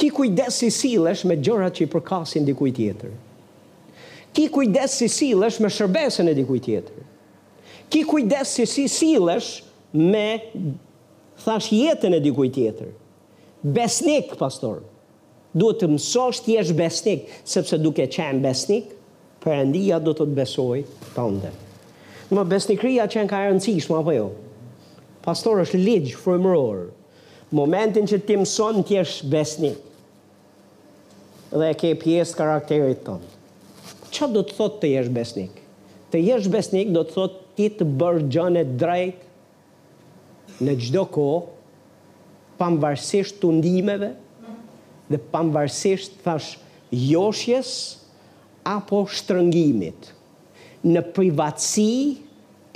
Ki 0.00 0.08
kujdes 0.16 0.62
si 0.64 0.72
silësh 0.72 1.26
me 1.28 1.36
gjërat 1.36 1.76
që 1.76 1.84
i 1.84 1.90
përkasin 1.92 2.48
dikuj 2.48 2.72
tjetërit. 2.80 3.26
Ki 4.36 4.46
kujdes 4.52 4.94
si 4.94 5.08
silësh 5.10 5.58
me 5.62 5.70
shërbesën 5.74 6.30
e 6.30 6.34
dikuj 6.38 6.60
tjetër. 6.66 7.06
Ki 7.90 8.04
kujdes 8.06 8.52
si 8.54 8.66
si 8.70 8.84
silësh 8.90 9.50
me 9.98 10.26
thash 11.42 11.72
jetën 11.74 12.14
e 12.14 12.20
dikuj 12.22 12.50
tjetër. 12.54 12.92
Besnik, 13.74 14.36
pastor. 14.38 14.84
Duhet 15.52 15.80
të 15.82 15.88
mësosh 15.90 16.44
ti 16.44 16.54
jesh 16.54 16.70
besnik, 16.78 17.24
sepse 17.50 17.78
duke 17.82 18.06
qenë 18.14 18.38
besnik, 18.44 18.92
përëndia 19.42 19.98
do 20.04 20.14
të 20.14 20.28
të 20.30 20.36
besoj 20.38 20.84
të 21.16 21.26
ndër. 21.34 21.58
Në 22.30 22.38
më 22.38 22.46
besnikria 22.52 23.08
që 23.10 23.24
në 23.24 23.30
ka 23.32 23.40
rëndësishma, 23.48 23.98
apo 23.98 24.14
jo? 24.14 24.28
Pastor 25.26 25.58
është 25.64 25.80
ligjë 25.82 26.20
frumëror. 26.22 26.84
Momentin 27.58 28.06
që 28.06 28.20
ti 28.28 28.38
mëson, 28.38 28.84
të 28.86 29.00
jesh 29.00 29.18
besnik. 29.32 29.82
Dhe 31.50 31.74
ke 31.74 31.90
pjesë 31.98 32.38
karakterit 32.38 33.02
tonë 33.08 33.29
që 34.12 34.28
do 34.34 34.42
të 34.46 34.56
thot 34.58 34.78
të 34.82 34.90
jesh 34.94 35.10
besnik? 35.14 35.58
Të 36.10 36.20
jesh 36.26 36.48
besnik 36.50 36.90
do 36.94 37.04
të 37.06 37.14
thot 37.16 37.36
ti 37.58 37.68
të 37.78 37.86
bërë 37.98 38.24
gjënë 38.34 38.64
drejt 38.80 40.58
në 40.66 40.74
gjdo 40.82 41.04
ko 41.14 41.26
pamvarsisht 42.60 43.38
të 43.42 43.50
ndimeve 43.60 44.12
dhe 45.10 45.20
pamvarsisht 45.32 46.18
thash 46.24 46.52
joshjes 46.92 47.70
apo 48.74 49.04
shtrëngimit 49.14 50.10
në 50.86 51.04
privatsi 51.14 51.86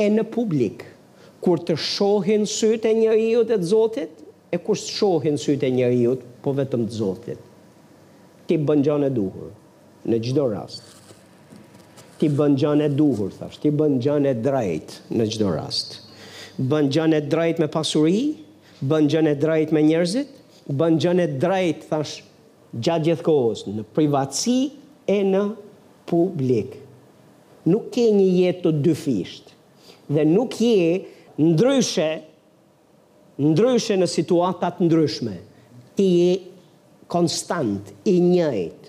e 0.05 0.09
në 0.11 0.25
publik 0.35 0.87
kur 1.45 1.61
të 1.61 1.77
shohin 1.77 2.47
sytë 2.49 2.91
e 2.95 2.99
njëriut 3.03 3.53
e 3.53 3.61
të 3.63 3.71
zotit 3.75 4.23
e 4.55 4.61
kur 4.63 4.79
të 4.81 4.95
shohin 4.97 5.41
sytë 5.43 5.69
e 5.69 5.75
njëriut 5.81 6.25
po 6.45 6.55
vetëm 6.59 6.87
të 6.89 7.01
zotit 7.01 7.45
ti 8.49 8.61
bëndjone 8.61 9.13
duhur 9.17 9.49
në 10.13 10.21
gjdo 10.27 10.51
rast 10.53 10.94
ti 12.19 12.29
bën 12.31 12.55
gjën 12.61 12.81
e 12.85 12.89
duhur, 12.99 13.33
thash, 13.39 13.57
ti 13.63 13.71
bën 13.79 13.97
gjën 14.03 14.27
e 14.31 14.35
drejt 14.45 14.99
në 15.15 15.27
çdo 15.35 15.51
rast. 15.55 15.97
Bën 16.71 16.89
gjën 16.95 17.17
e 17.17 17.21
drejt 17.33 17.61
me 17.63 17.69
pasuri, 17.71 18.37
bën 18.91 19.09
gjën 19.11 19.29
e 19.33 19.35
drejt 19.43 19.73
me 19.75 19.83
njerëzit, 19.83 20.31
bën 20.79 20.99
gjën 21.03 21.25
e 21.25 21.29
drejt, 21.43 21.87
thash, 21.91 22.17
gjatë 22.83 23.09
gjithkohës, 23.11 23.65
në 23.79 23.87
privatsi 23.97 24.57
e 25.15 25.19
në 25.27 25.43
publik. 26.11 26.79
Nuk 27.65 27.91
ke 27.95 28.07
një 28.13 28.25
jetë 28.29 28.63
të 28.67 28.73
dyfisht. 28.85 29.53
Dhe 30.13 30.25
nuk 30.29 30.53
je 30.61 31.01
ndryshe 31.41 32.11
ndryshe 33.41 33.95
në 33.99 34.07
situata 34.15 34.69
të 34.77 34.85
ndryshme. 34.87 35.37
Ti 35.97 36.05
je 36.17 36.35
konstant 37.11 37.93
i 38.15 38.19
njëjt, 38.21 38.81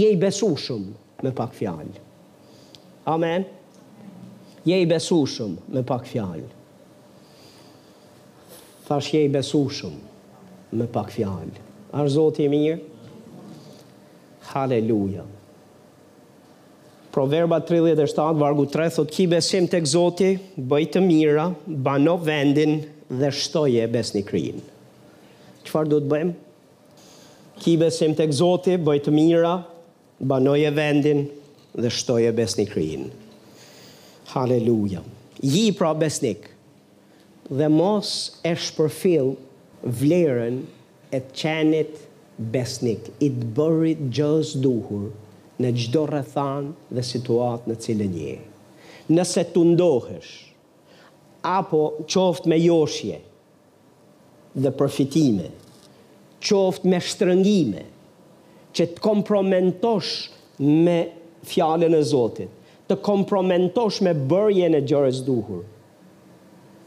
Je 0.00 0.06
i 0.08 0.16
besueshëm 0.16 0.86
me 1.20 1.30
pak 1.36 1.50
fjalë. 1.52 1.98
Amen. 3.06 3.44
Je 4.64 4.78
i 4.78 4.86
besushëm 4.86 5.56
me 5.74 5.82
pak 5.86 6.06
fjalë. 6.06 6.46
Thash 8.86 9.10
je 9.14 9.24
i 9.26 9.30
besushëm 9.32 9.96
me 10.78 10.86
pak 10.86 11.10
fjalë. 11.14 11.56
Arë 11.92 12.12
Zoti 12.14 12.46
i 12.46 12.52
mirë? 12.52 12.76
Haleluja. 14.52 15.24
Proverba 17.12 17.58
37, 17.60 18.38
vargu 18.40 18.64
3, 18.70 18.88
thot, 18.94 19.10
ki 19.12 19.26
besim 19.28 19.66
të 19.68 19.82
këzoti, 19.84 20.30
bëjtë 20.56 20.94
të 20.94 21.02
mira, 21.04 21.48
bano 21.84 22.14
vendin 22.24 22.78
dhe 23.18 23.28
shtoje 23.36 23.82
besni 23.92 24.22
krin. 24.24 24.62
Qëfar 25.66 25.90
du 25.90 25.98
të 26.00 26.08
bëjmë? 26.12 26.32
Ki 27.62 27.74
besim 27.82 28.14
të 28.18 28.30
këzoti, 28.30 28.78
bëjtë 28.80 29.10
të 29.10 29.14
mira, 29.18 29.58
banoje 30.24 30.70
vendin 30.76 31.26
dhe 31.74 31.88
shtoj 31.90 32.26
e 32.28 32.32
besnik 32.36 32.74
rinë. 32.76 33.10
Haleluja. 34.32 35.00
Ji 35.42 35.70
pra 35.76 35.92
besnik 35.96 36.48
dhe 37.48 37.68
mos 37.72 38.12
e 38.46 38.52
shpërfil 38.54 39.34
vlerën 39.98 40.60
e 41.12 41.18
të 41.18 41.40
qenit 41.40 41.96
besnik, 42.52 43.08
i 43.24 43.28
të 43.28 43.48
bërit 43.56 44.04
gjës 44.16 44.54
duhur 44.64 45.08
në 45.62 45.72
gjdo 45.78 46.06
rëthan 46.10 46.70
dhe 46.96 47.02
situat 47.04 47.66
në 47.68 47.76
cilën 47.86 48.14
je. 48.20 48.36
Nëse 49.12 49.42
të 49.52 49.64
ndohësh, 49.72 50.30
apo 51.50 51.82
qoftë 52.08 52.48
me 52.52 52.58
joshje 52.62 53.18
dhe 54.54 54.72
përfitime, 54.78 55.50
qoftë 56.44 56.92
me 56.92 57.00
shtërëngime, 57.08 57.84
që 58.74 58.86
të 58.94 59.04
kompromentosh 59.04 60.14
me 60.84 60.98
fjallën 61.48 61.94
e 61.94 62.02
Zotit, 62.06 62.50
të 62.88 62.96
kompromentosh 63.06 64.02
me 64.04 64.12
bërje 64.28 64.68
në 64.72 64.80
gjërës 64.90 65.22
duhur. 65.26 65.62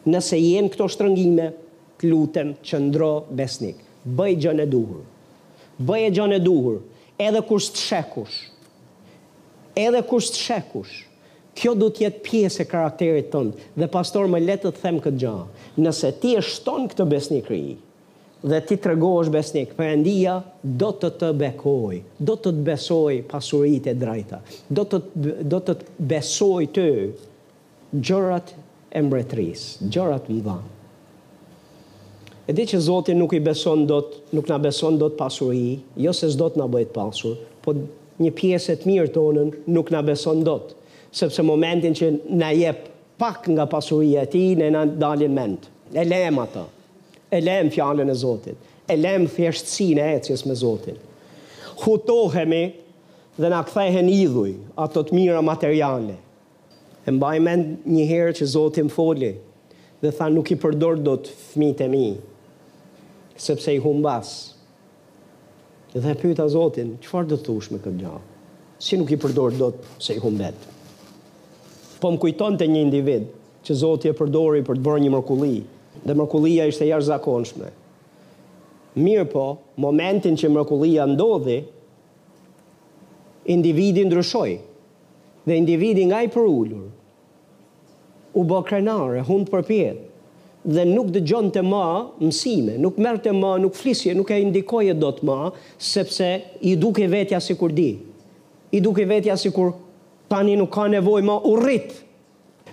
Nëse 0.06 0.38
jenë 0.40 0.74
këto 0.76 0.88
shtrëngime, 0.94 1.52
klutem 1.98 2.52
lutem 2.54 2.54
që 2.68 2.80
ndro 2.90 3.10
besnik. 3.34 3.80
Bëj 4.06 4.34
gjën 4.44 4.60
e 4.62 4.68
duhur. 4.70 5.02
Bëj 5.82 6.04
e 6.06 6.12
gjën 6.18 6.36
e 6.36 6.40
duhur. 6.44 6.76
Edhe 7.18 7.42
kur 7.48 7.60
të 7.64 7.82
shekush. 7.82 8.36
Edhe 9.80 10.02
kur 10.08 10.22
të 10.22 10.38
shekush. 10.44 10.94
Kjo 11.56 11.74
du 11.80 11.88
tjetë 11.96 12.22
pjesë 12.28 12.66
e 12.66 12.70
karakterit 12.70 13.32
tëndë. 13.32 13.66
Dhe 13.80 13.88
pastor, 13.92 14.28
më 14.30 14.44
letë 14.46 14.74
të 14.76 14.84
them 14.84 15.00
këtë 15.02 15.22
gjënë. 15.24 15.48
Nëse 15.82 16.12
ti 16.22 16.36
e 16.38 16.44
shton 16.44 16.86
këtë 16.92 17.08
besnik 17.16 17.50
rëjë, 17.52 17.78
dhe 18.46 18.60
ti 18.66 18.76
të 18.78 18.92
regosh 18.94 19.30
besnik, 19.34 19.72
për 19.78 19.88
endia 19.96 20.36
do 20.64 20.92
të 21.00 21.10
të 21.20 21.30
bekoj, 21.40 21.96
do 22.20 22.36
të 22.38 22.52
të 22.54 22.64
besoj 22.68 23.16
pasurit 23.32 23.88
e 23.90 23.96
drajta, 23.98 24.42
do 24.70 24.84
të, 24.90 25.00
do 25.50 25.62
të 25.66 25.76
të 25.80 26.08
besoj 26.12 26.68
të 26.76 26.86
gjërat 28.06 28.54
e 28.96 29.02
mbretris, 29.04 29.66
gjërat 29.92 30.30
vivan. 30.32 30.64
E 32.46 32.54
di 32.54 32.68
që 32.70 32.78
Zotin 32.86 33.18
nuk 33.18 33.34
i 33.34 33.42
beson 33.42 33.88
do 33.90 34.04
të, 34.06 34.20
nuk 34.38 34.50
na 34.52 34.60
beson 34.62 35.00
do 35.02 35.08
të 35.10 35.18
pasuri, 35.18 35.80
jo 36.06 36.14
se 36.14 36.30
zdo 36.30 36.52
të 36.54 36.62
na 36.62 36.68
bëjt 36.70 36.94
pasur, 36.94 37.40
po 37.66 37.74
një 38.22 38.32
pjesë 38.38 38.78
të 38.84 38.90
mirë 38.92 39.14
tonën 39.16 39.50
nuk 39.74 39.90
na 39.92 40.04
beson 40.06 40.44
do 40.46 40.60
të, 40.68 40.78
sepse 41.16 41.42
momentin 41.48 41.98
që 41.98 42.12
na 42.38 42.52
jep 42.54 42.92
pak 43.20 43.48
nga 43.50 43.66
pasuria 43.72 44.28
ti, 44.30 44.46
ne 44.60 44.70
na 44.76 44.86
dalin 44.86 45.34
mend, 45.36 45.66
e 45.96 46.04
lem 46.06 46.38
ato, 46.44 46.68
E 47.36 47.42
lem 47.42 47.70
fjallën 47.70 48.10
e 48.10 48.16
Zotit. 48.24 48.58
E 48.88 48.96
lem 48.98 49.28
thjeshtësin 49.28 50.00
e 50.00 50.04
ecjes 50.16 50.46
me 50.48 50.56
Zotit. 50.56 51.00
Hutohemi 51.82 52.64
dhe 53.42 53.50
na 53.52 53.60
kthehen 53.68 54.08
idhuj 54.12 54.54
ato 54.86 55.04
të 55.04 55.18
mira 55.18 55.42
materiale. 55.44 56.16
E 57.08 57.12
mbaj 57.12 57.36
mend 57.48 57.90
një 57.96 58.06
herë 58.12 58.36
që 58.40 58.48
Zoti 58.56 58.86
më 58.88 58.94
foli 58.96 59.30
dhe 60.02 60.12
tha 60.18 60.30
nuk 60.32 60.54
i 60.56 60.60
përdor 60.64 61.02
dot 61.06 61.28
fëmijët 61.30 61.84
e 61.86 61.90
mi 61.92 62.06
sepse 63.46 63.74
i 63.76 63.82
humbas. 63.84 64.32
Dhe 65.94 66.16
pyeta 66.22 66.48
Zotin, 66.56 66.96
çfarë 67.04 67.30
do 67.34 67.38
të 67.40 67.46
thosh 67.50 67.72
me 67.76 67.80
këtë 67.84 68.00
gjallë? 68.04 68.26
Si 68.82 68.98
nuk 69.00 69.12
i 69.14 69.20
përdor 69.26 69.56
dot 69.60 69.84
se 70.02 70.16
i 70.18 70.22
humbet. 70.24 70.56
Po 72.00 72.12
më 72.16 72.20
kujton 72.24 72.58
të 72.60 72.68
një 72.72 72.82
individ 72.88 73.28
që 73.66 73.78
Zoti 73.84 74.10
e 74.12 74.16
përdori 74.18 74.62
për 74.68 74.78
të 74.80 74.84
bërë 74.88 75.04
një 75.04 75.14
mërkulli, 75.14 75.54
dhe 76.04 76.16
mërkullia 76.18 76.66
ishte 76.70 76.88
jashtë 76.90 77.10
zakonshme. 77.14 77.70
Mirë 78.96 79.26
po, 79.32 79.46
momentin 79.82 80.36
që 80.40 80.52
mërkullia 80.56 81.06
ndodhi, 81.12 81.60
individi 83.54 84.04
ndryshoj, 84.08 84.52
dhe 85.46 85.60
individi 85.60 86.06
nga 86.10 86.24
i 86.26 86.32
përullur, 86.34 86.88
u 88.36 88.44
bë 88.44 88.62
krenare, 88.68 89.24
hundë 89.28 89.52
për 89.54 89.66
pjetë, 89.70 90.04
dhe 90.66 90.86
nuk 90.90 91.12
dë 91.14 91.22
gjonë 91.30 91.52
të 91.56 91.62
ma 91.64 91.84
mësime, 92.20 92.80
nuk 92.82 92.96
mërë 93.04 93.24
të 93.28 93.36
ma, 93.38 93.54
nuk 93.62 93.76
flisje, 93.78 94.16
nuk 94.18 94.32
e 94.34 94.40
indikoj 94.42 94.88
e 94.90 94.96
do 94.98 95.12
të 95.14 95.28
ma, 95.30 95.42
sepse 95.78 96.30
i 96.66 96.74
duke 96.82 97.06
vetja 97.12 97.38
si 97.40 97.54
kur 97.60 97.76
di, 97.78 97.92
i 98.74 98.82
duke 98.82 99.06
vetja 99.08 99.36
si 99.38 99.52
kur 99.54 99.76
tani 100.32 100.56
nuk 100.58 100.72
ka 100.74 100.88
nevoj 100.90 101.22
ma 101.24 101.36
u 101.46 101.54
rritë, 101.62 102.05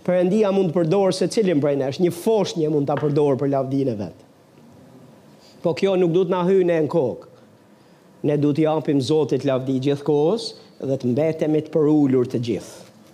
Përëndia 0.03 0.51
mund 0.51 0.73
të 0.73 0.81
përdorë 0.81 1.15
se 1.15 1.27
cilin 1.31 1.61
për 1.63 1.77
e 1.77 1.79
nesh, 1.81 1.99
një 2.03 2.11
fosh 2.17 2.57
një 2.59 2.71
mund 2.75 2.89
të 2.91 2.95
përdorë 3.03 3.37
për 3.43 3.51
lavdinë 3.53 3.93
e 3.93 3.99
vetë. 4.01 4.31
Po 5.63 5.75
kjo 5.79 5.93
nuk 6.01 6.11
du 6.17 6.25
të 6.27 6.33
nahyjnë 6.35 6.75
e 6.77 6.81
në 6.87 6.91
kokë. 6.91 7.29
Ne 8.31 8.37
du 8.43 8.51
të 8.55 8.65
japim 8.65 9.03
zotit 9.03 9.47
lavdi 9.47 9.77
gjithkohës 9.83 10.47
dhe 10.91 10.97
të 11.03 11.11
mbetemi 11.13 11.61
të 11.69 11.73
përullur 11.75 12.27
të 12.31 12.41
gjithë. 12.49 13.13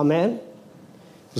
Amen. 0.00 0.36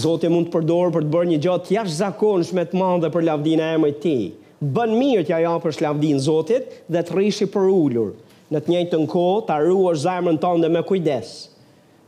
Zotit 0.02 0.30
mund 0.32 0.48
të 0.50 0.54
përdorë 0.54 0.94
për 0.94 1.06
të 1.06 1.10
bërë 1.16 1.30
një 1.32 1.40
gjatë 1.46 1.74
jash 1.78 1.96
zakonsh 1.98 2.54
të 2.54 2.78
mandhe 2.78 3.10
për 3.12 3.26
lavdinë 3.30 3.66
e 3.66 3.74
emrit 3.80 3.98
ti. 4.04 4.14
Bën 4.62 4.94
mirë 4.94 5.26
tja 5.26 5.42
japë 5.42 5.64
për 5.66 5.76
shlavdin 5.80 6.22
zotit 6.28 6.70
dhe 6.86 7.02
të 7.02 7.18
rishi 7.18 7.50
përullur. 7.54 8.14
Në 8.54 8.62
të 8.62 8.72
njëjtë 8.74 9.02
në 9.02 9.10
kohë 9.16 9.42
ta 9.48 9.58
arruash 9.58 10.04
zemrën 10.06 10.38
tënde 10.44 10.70
me 10.74 10.84
kujdes. 10.86 11.34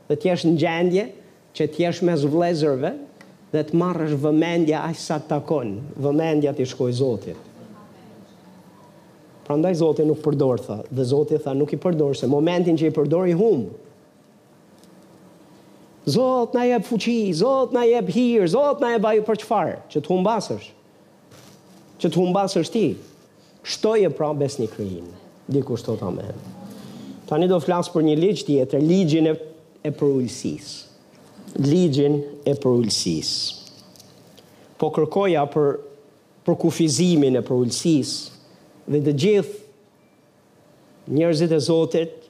Dhe 0.09 0.15
të 0.21 0.31
jesh 0.31 0.47
në 0.49 0.55
gjendje 0.63 1.09
që 1.55 1.67
të 1.71 1.85
jesh 1.87 2.01
mes 2.07 2.25
vëllezërve 2.27 2.91
dhe 3.55 3.61
të 3.69 3.79
marrësh 3.79 4.17
vëmendje 4.19 4.75
aq 4.81 4.97
sa 4.99 5.21
të 5.23 5.29
takon, 5.31 5.75
vëmendja 6.03 6.55
ti 6.59 6.67
shkoj 6.67 6.95
Zotit. 6.99 7.51
Prandaj 9.45 9.77
Zoti 9.79 10.07
nuk 10.09 10.23
përdor 10.25 10.63
tha, 10.65 10.81
dhe 10.91 11.05
Zoti 11.07 11.39
tha 11.45 11.53
nuk 11.55 11.73
i 11.73 11.79
përdor 11.83 12.17
se 12.19 12.29
momentin 12.33 12.79
që 12.81 12.89
i 12.89 12.95
përdor 12.97 13.29
i 13.31 13.37
hum. 13.39 13.67
Zot 16.15 16.53
na 16.57 16.67
jep 16.69 16.85
fuqi, 16.89 17.21
Zot 17.37 17.73
na 17.77 17.85
jep 17.89 18.11
hir, 18.13 18.49
Zot 18.51 18.83
na 18.83 18.95
jep 18.95 19.07
ajo 19.09 19.25
për 19.25 19.41
çfarë? 19.45 19.77
Që 19.93 20.03
të 20.05 20.11
humbasësh. 20.13 20.67
Që 22.03 22.11
të 22.11 22.19
humbasësh 22.21 22.73
ti. 22.75 22.87
Shtoje 23.65 24.11
pra 24.13 24.33
besni 24.37 24.67
krijim. 24.69 25.07
Dikush 25.49 25.85
thot 25.87 26.03
amen. 26.05 26.35
Tani 27.29 27.47
do 27.49 27.61
flas 27.65 27.89
për 27.93 28.05
një 28.11 28.19
ligj 28.21 28.43
tjetër, 28.49 28.85
ligjin 28.85 29.31
e 29.33 29.39
e 29.85 29.91
përulësisë 29.93 30.81
ligjin 31.61 32.21
e 32.49 32.55
përullësis. 32.59 33.31
Po 34.79 34.89
kërkoja 34.95 35.45
për, 35.53 35.77
për 36.45 36.57
kufizimin 36.65 37.39
e 37.39 37.43
përullësis 37.47 38.15
dhe 38.91 39.01
dhe 39.07 39.15
gjithë 39.23 39.61
njerëzit 41.15 41.53
e 41.55 41.61
Zotit 41.63 42.25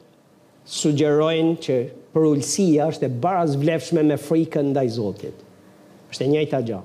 sugjerojnë 0.70 1.54
që 1.64 1.78
përullësia 2.14 2.90
është 2.92 3.08
e 3.08 3.16
baraz 3.22 3.56
vlefshme 3.60 4.04
me 4.06 4.18
frikën 4.20 4.70
ndaj 4.74 4.90
Zotit. 5.00 5.34
është 6.12 6.24
e 6.24 6.28
njëjta 6.30 6.60
gjë. 6.62 6.78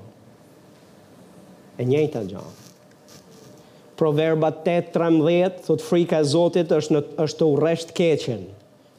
E 1.80 1.84
njëjta 1.86 2.22
gjë. 2.28 2.40
Proverba 3.96 4.50
8:13 4.50 5.60
thot 5.66 5.80
frika 5.84 6.18
e 6.18 6.24
Zotit 6.24 6.66
është 6.72 6.92
në, 6.96 7.02
është 7.24 7.38
të 7.38 7.46
urrësh 7.52 7.84
keqenë. 7.94 7.94
keqen 7.94 8.42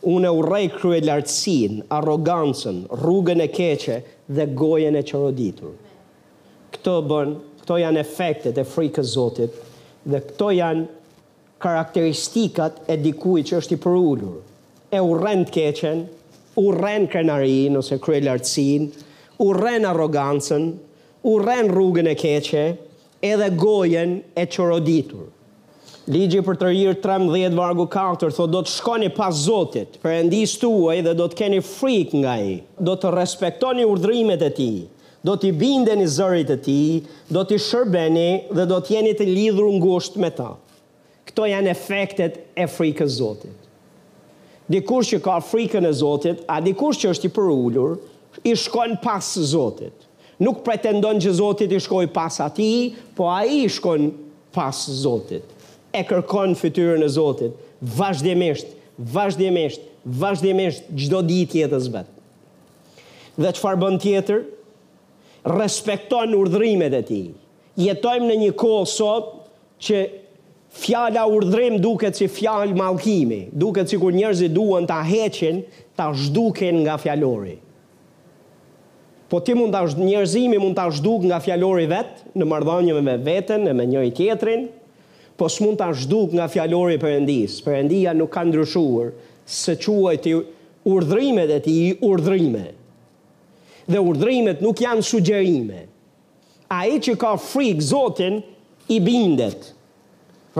unë 0.09 0.29
e 0.29 0.37
urej 0.37 0.67
krye 0.79 1.01
lartësin, 1.05 1.79
arogancën, 1.93 2.79
rrugën 3.01 3.41
e 3.43 3.49
keqe 3.53 3.99
dhe 4.37 4.45
gojen 4.57 4.97
e 4.97 5.03
qëroditur. 5.05 5.73
Këto 6.73 6.95
bën, 7.09 7.35
këto 7.61 7.77
janë 7.83 8.01
efektet 8.01 8.57
e 8.61 8.65
frikës 8.65 9.11
zotit 9.13 9.59
dhe 10.09 10.21
këto 10.31 10.47
janë 10.57 10.87
karakteristikat 11.61 12.79
e 12.89 12.97
dikuj 13.03 13.43
që 13.49 13.59
është 13.61 13.77
i 13.77 13.81
përullur. 13.83 14.39
E 14.95 15.01
urren 15.05 15.45
të 15.45 15.53
keqen, 15.57 15.99
urren 16.61 17.05
krenarin 17.11 17.77
ose 17.79 17.99
krye 18.03 18.23
lartësin, 18.25 18.87
urren 19.45 19.85
arogancën, 19.91 20.65
urren 21.31 21.69
rrugën 21.71 22.09
e 22.09 22.17
keqe 22.17 22.65
edhe 23.29 23.51
gojen 23.61 24.17
e 24.33 24.47
qëroditur. 24.49 25.27
Ligji 26.09 26.39
për 26.41 26.55
të 26.57 26.67
rirë 26.71 26.93
13 27.03 27.53
vargu 27.53 27.85
4, 27.93 28.31
thot 28.33 28.49
do 28.49 28.63
të 28.65 28.71
shkoni 28.73 29.09
pas 29.13 29.35
Zotit, 29.45 29.99
për 30.01 30.15
endi 30.23 30.39
stuaj 30.49 30.95
dhe 31.05 31.11
do 31.19 31.27
të 31.29 31.37
keni 31.43 31.59
frik 31.61 32.15
nga 32.17 32.39
i, 32.41 32.55
do 32.81 32.95
të 32.97 33.11
respektoni 33.13 33.85
urdrimet 33.85 34.41
e 34.41 34.49
ti, 34.57 34.69
do 35.21 35.35
të 35.37 35.51
i 35.51 35.51
bindeni 35.61 36.07
zërit 36.09 36.49
e 36.49 36.57
ti, 36.65 36.79
do 37.29 37.43
të 37.45 37.53
i 37.53 37.61
shërbeni 37.61 38.27
dhe 38.49 38.65
do 38.71 38.79
të 38.81 38.95
jeni 38.95 39.13
të 39.19 39.29
lidhru 39.29 39.67
ngusht 39.77 40.17
me 40.17 40.31
ta. 40.33 40.55
Këto 41.29 41.45
janë 41.51 41.69
efektet 41.75 42.41
e 42.57 42.65
frikës 42.67 43.19
Zotit. 43.19 43.69
Dikush 44.73 45.13
që 45.13 45.21
ka 45.21 45.37
frikën 45.45 45.85
e 45.85 45.93
Zotit, 46.01 46.41
a 46.49 46.57
dikush 46.65 47.03
që 47.05 47.13
është 47.13 47.29
i 47.29 47.33
përullur, 47.37 47.97
i 48.41 48.57
shkon 48.57 48.97
pas 49.05 49.33
Zotit. 49.53 50.09
Nuk 50.41 50.63
pretendon 50.65 51.21
që 51.21 51.37
Zotit 51.37 51.69
i 51.69 51.79
shkojnë 51.85 52.15
pas 52.15 52.41
ati, 52.41 52.69
po 53.13 53.29
a 53.35 53.43
i 53.45 53.67
shkojnë 53.69 54.09
pas 54.55 54.81
Zotit 55.05 55.59
e 55.91 56.03
kërkon 56.07 56.53
fytyrën 56.57 57.03
e 57.03 57.09
Zotit, 57.11 57.53
vazhdimisht, 57.97 58.69
vazhdimisht, 58.97 59.81
vazhdimisht 60.05 60.85
çdo 60.95 61.19
ditë 61.27 61.63
jetës 61.65 61.89
vet. 61.93 62.09
Dhe 63.41 63.51
çfarë 63.57 63.79
bën 63.81 63.97
tjetër? 64.03 64.41
Respekton 65.57 66.35
urdhrimet 66.37 66.93
e 66.95 67.01
tij. 67.09 67.27
Jetojmë 67.81 68.29
në 68.29 68.37
një 68.45 68.51
kohë 68.61 68.87
sot 68.91 69.31
që 69.81 70.01
fjala 70.71 71.23
urdhrim 71.33 71.79
duket 71.83 72.15
si 72.19 72.27
fjalë 72.31 72.75
mallkimi, 72.77 73.45
duket 73.51 73.91
sikur 73.91 74.13
njerëzit 74.15 74.53
duan 74.55 74.87
ta 74.87 75.01
heqin, 75.07 75.63
ta 75.97 76.11
zhduken 76.15 76.83
nga 76.85 76.97
fjalori. 77.01 77.57
Po 79.31 79.39
ti 79.39 79.53
mund 79.55 79.71
të 79.73 79.95
njerëzimi 80.03 80.59
mund 80.59 80.75
ta 80.75 80.89
zhduk 80.91 81.23
nga 81.25 81.39
fjalori 81.43 81.85
vet, 81.89 82.21
në 82.35 82.47
marrëdhënie 82.51 83.01
me 83.01 83.17
veten, 83.23 83.63
me 83.75 83.85
njëri 83.87 84.11
tjetrin, 84.15 84.67
po 85.41 85.49
s'mund 85.49 85.77
ta 85.81 85.89
zhduk 85.93 86.33
nga 86.37 86.45
fjalori 86.45 86.93
i 86.99 87.01
Perëndis. 87.01 87.53
Perëndia 87.65 88.13
nuk 88.13 88.29
ka 88.35 88.43
ndryshuar 88.45 89.09
se 89.45 89.73
quajt 89.83 90.25
urdhrimet 90.93 91.49
e 91.49 91.59
ti 91.65 91.73
urdhrime. 92.09 92.65
dhe 93.91 93.97
urdhrimet 94.09 94.61
nuk 94.61 94.77
janë 94.85 95.03
sugjerime 95.11 95.81
a 96.69 96.79
që 97.03 97.13
ka 97.19 97.33
frik 97.41 97.81
zotin 97.81 98.37
i 98.93 98.97
bindet 99.07 99.61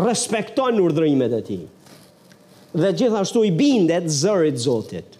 Respekton 0.07 0.79
urdhrimet 0.83 1.33
e 1.35 1.41
ti 1.47 1.59
dhe 2.81 2.89
gjithashtu 2.97 3.43
i 3.45 3.51
bindet 3.51 4.09
zërit 4.21 4.57
zotit 4.65 5.19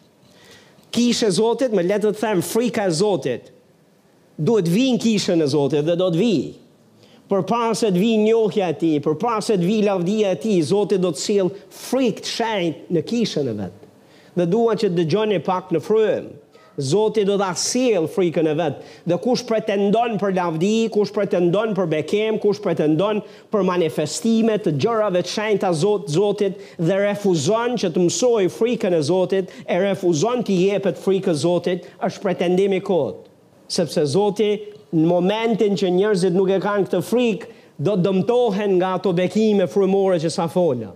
kishe 0.92 1.30
zotit 1.38 1.72
me 1.78 1.84
letët 1.86 2.18
them 2.24 2.42
frika 2.52 2.90
zotit 3.02 3.54
duhet 4.38 4.68
vinë 4.76 5.00
kishe 5.04 5.38
në 5.40 5.48
zotit 5.54 5.86
dhe 5.88 5.96
do 6.04 6.10
të 6.12 6.18
vijë 6.26 6.50
për 7.32 7.46
para 7.48 7.72
të 7.80 7.90
vi 7.96 8.10
njohja 8.26 8.72
ti, 8.76 8.90
për 9.00 9.16
para 9.22 9.40
se 9.46 9.56
të 9.56 9.64
vi 9.68 9.78
lavdia 9.86 10.34
ti, 10.42 10.58
Zotit 10.68 11.00
do 11.00 11.14
të 11.16 11.22
silë 11.22 11.66
frikë 11.78 12.28
të 12.28 12.88
në 12.98 13.04
kishën 13.08 13.48
e 13.48 13.56
vetë. 13.56 13.90
Dhe 14.40 14.48
duan 14.52 14.80
që 14.80 14.90
të 14.90 14.98
dëgjoni 15.00 15.38
pak 15.46 15.72
në 15.76 15.80
fryëm. 15.86 16.26
Zotit 16.92 17.28
do 17.28 17.36
të 17.40 17.48
asilë 17.54 18.10
frikën 18.14 18.48
e 18.52 18.56
vetë. 18.60 18.84
Dhe 19.12 19.18
kush 19.24 19.44
pretendon 19.48 20.14
për 20.22 20.34
lavdi, 20.36 20.90
kush 20.94 21.12
pretendon 21.16 21.72
për 21.78 21.88
bekem, 21.94 22.38
kush 22.44 22.60
pretendon 22.64 23.20
për 23.54 23.64
manifestime 23.68 24.56
të 24.64 24.76
gjërave 24.80 25.24
të 25.24 25.34
shajnë 25.36 25.72
Zot, 25.84 26.08
Zotit 26.16 26.60
dhe 26.80 27.00
refuzon 27.06 27.76
që 27.80 27.94
të 27.96 28.06
mësoj 28.10 28.48
frikën 28.58 28.96
e 28.98 29.02
Zotit, 29.12 29.52
e 29.68 29.80
refuzon 29.84 30.44
të 30.48 30.60
jepet 30.66 31.00
frikën 31.04 31.32
e 31.36 31.42
Zotit, 31.48 31.90
është 32.08 32.26
pretendimi 32.28 32.84
kodë 32.84 33.28
sepse 33.72 34.02
Zoti 34.12 34.48
në 34.92 35.08
momentin 35.08 35.78
që 35.80 35.88
njerëzit 35.96 36.34
nuk 36.36 36.50
e 36.52 36.58
kanë 36.64 36.90
këtë 36.90 37.00
frikë, 37.10 37.52
do 37.82 37.94
të 37.98 38.04
dëmtohen 38.06 38.74
nga 38.78 38.90
ato 39.00 39.14
bekime 39.16 39.66
frymore 39.72 40.18
që 40.22 40.30
sa 40.36 40.46
fola. 40.52 40.92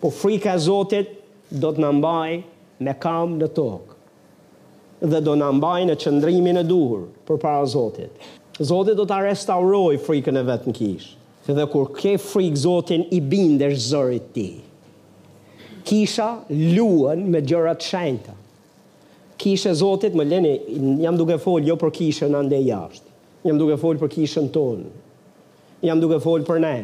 Po 0.00 0.08
frika 0.10 0.54
e 0.56 0.62
Zotit 0.64 1.10
do 1.52 1.70
të 1.70 1.82
na 1.84 1.92
mbajë 1.94 2.40
me 2.82 2.94
kam 2.98 3.36
në 3.38 3.50
tokë. 3.58 3.98
Dhe 5.02 5.20
do 5.20 5.34
na 5.38 5.50
në 5.52 5.94
çndrimin 5.98 6.56
e 6.56 6.64
duhur 6.66 7.04
përpara 7.26 7.66
Zotit. 7.66 8.10
Zoti 8.58 8.94
do 8.94 9.04
ta 9.08 9.20
restauroj 9.24 9.96
frikën 10.06 10.38
e 10.38 10.42
vetë 10.48 10.70
në 10.70 10.74
kishë. 10.74 11.16
Dhe 11.52 11.66
kur 11.70 11.92
ke 11.98 12.16
frikë 12.22 12.56
Zotin 12.64 13.06
i 13.14 13.20
bindesh 13.20 13.78
zërit 13.92 14.32
ti. 14.34 14.48
Kisha 15.84 16.40
luan 16.50 17.24
me 17.30 17.40
gjërat 17.42 17.82
shenjta 17.82 18.34
kishe 19.42 19.72
Zotit, 19.74 20.14
më 20.14 20.26
leni, 20.28 20.52
jam 21.02 21.16
duke 21.18 21.36
folë 21.42 21.66
jo 21.72 21.76
për 21.80 21.92
kishe 21.96 22.28
në 22.30 22.38
ande 22.42 22.58
jashtë. 22.68 23.08
Jam 23.48 23.58
duke 23.58 23.74
folë 23.80 23.98
për 23.98 24.10
kishën 24.14 24.46
tonë. 24.54 24.90
Jam 25.82 25.98
duke 26.02 26.20
folë 26.22 26.46
për 26.46 26.58
ne. 26.62 26.74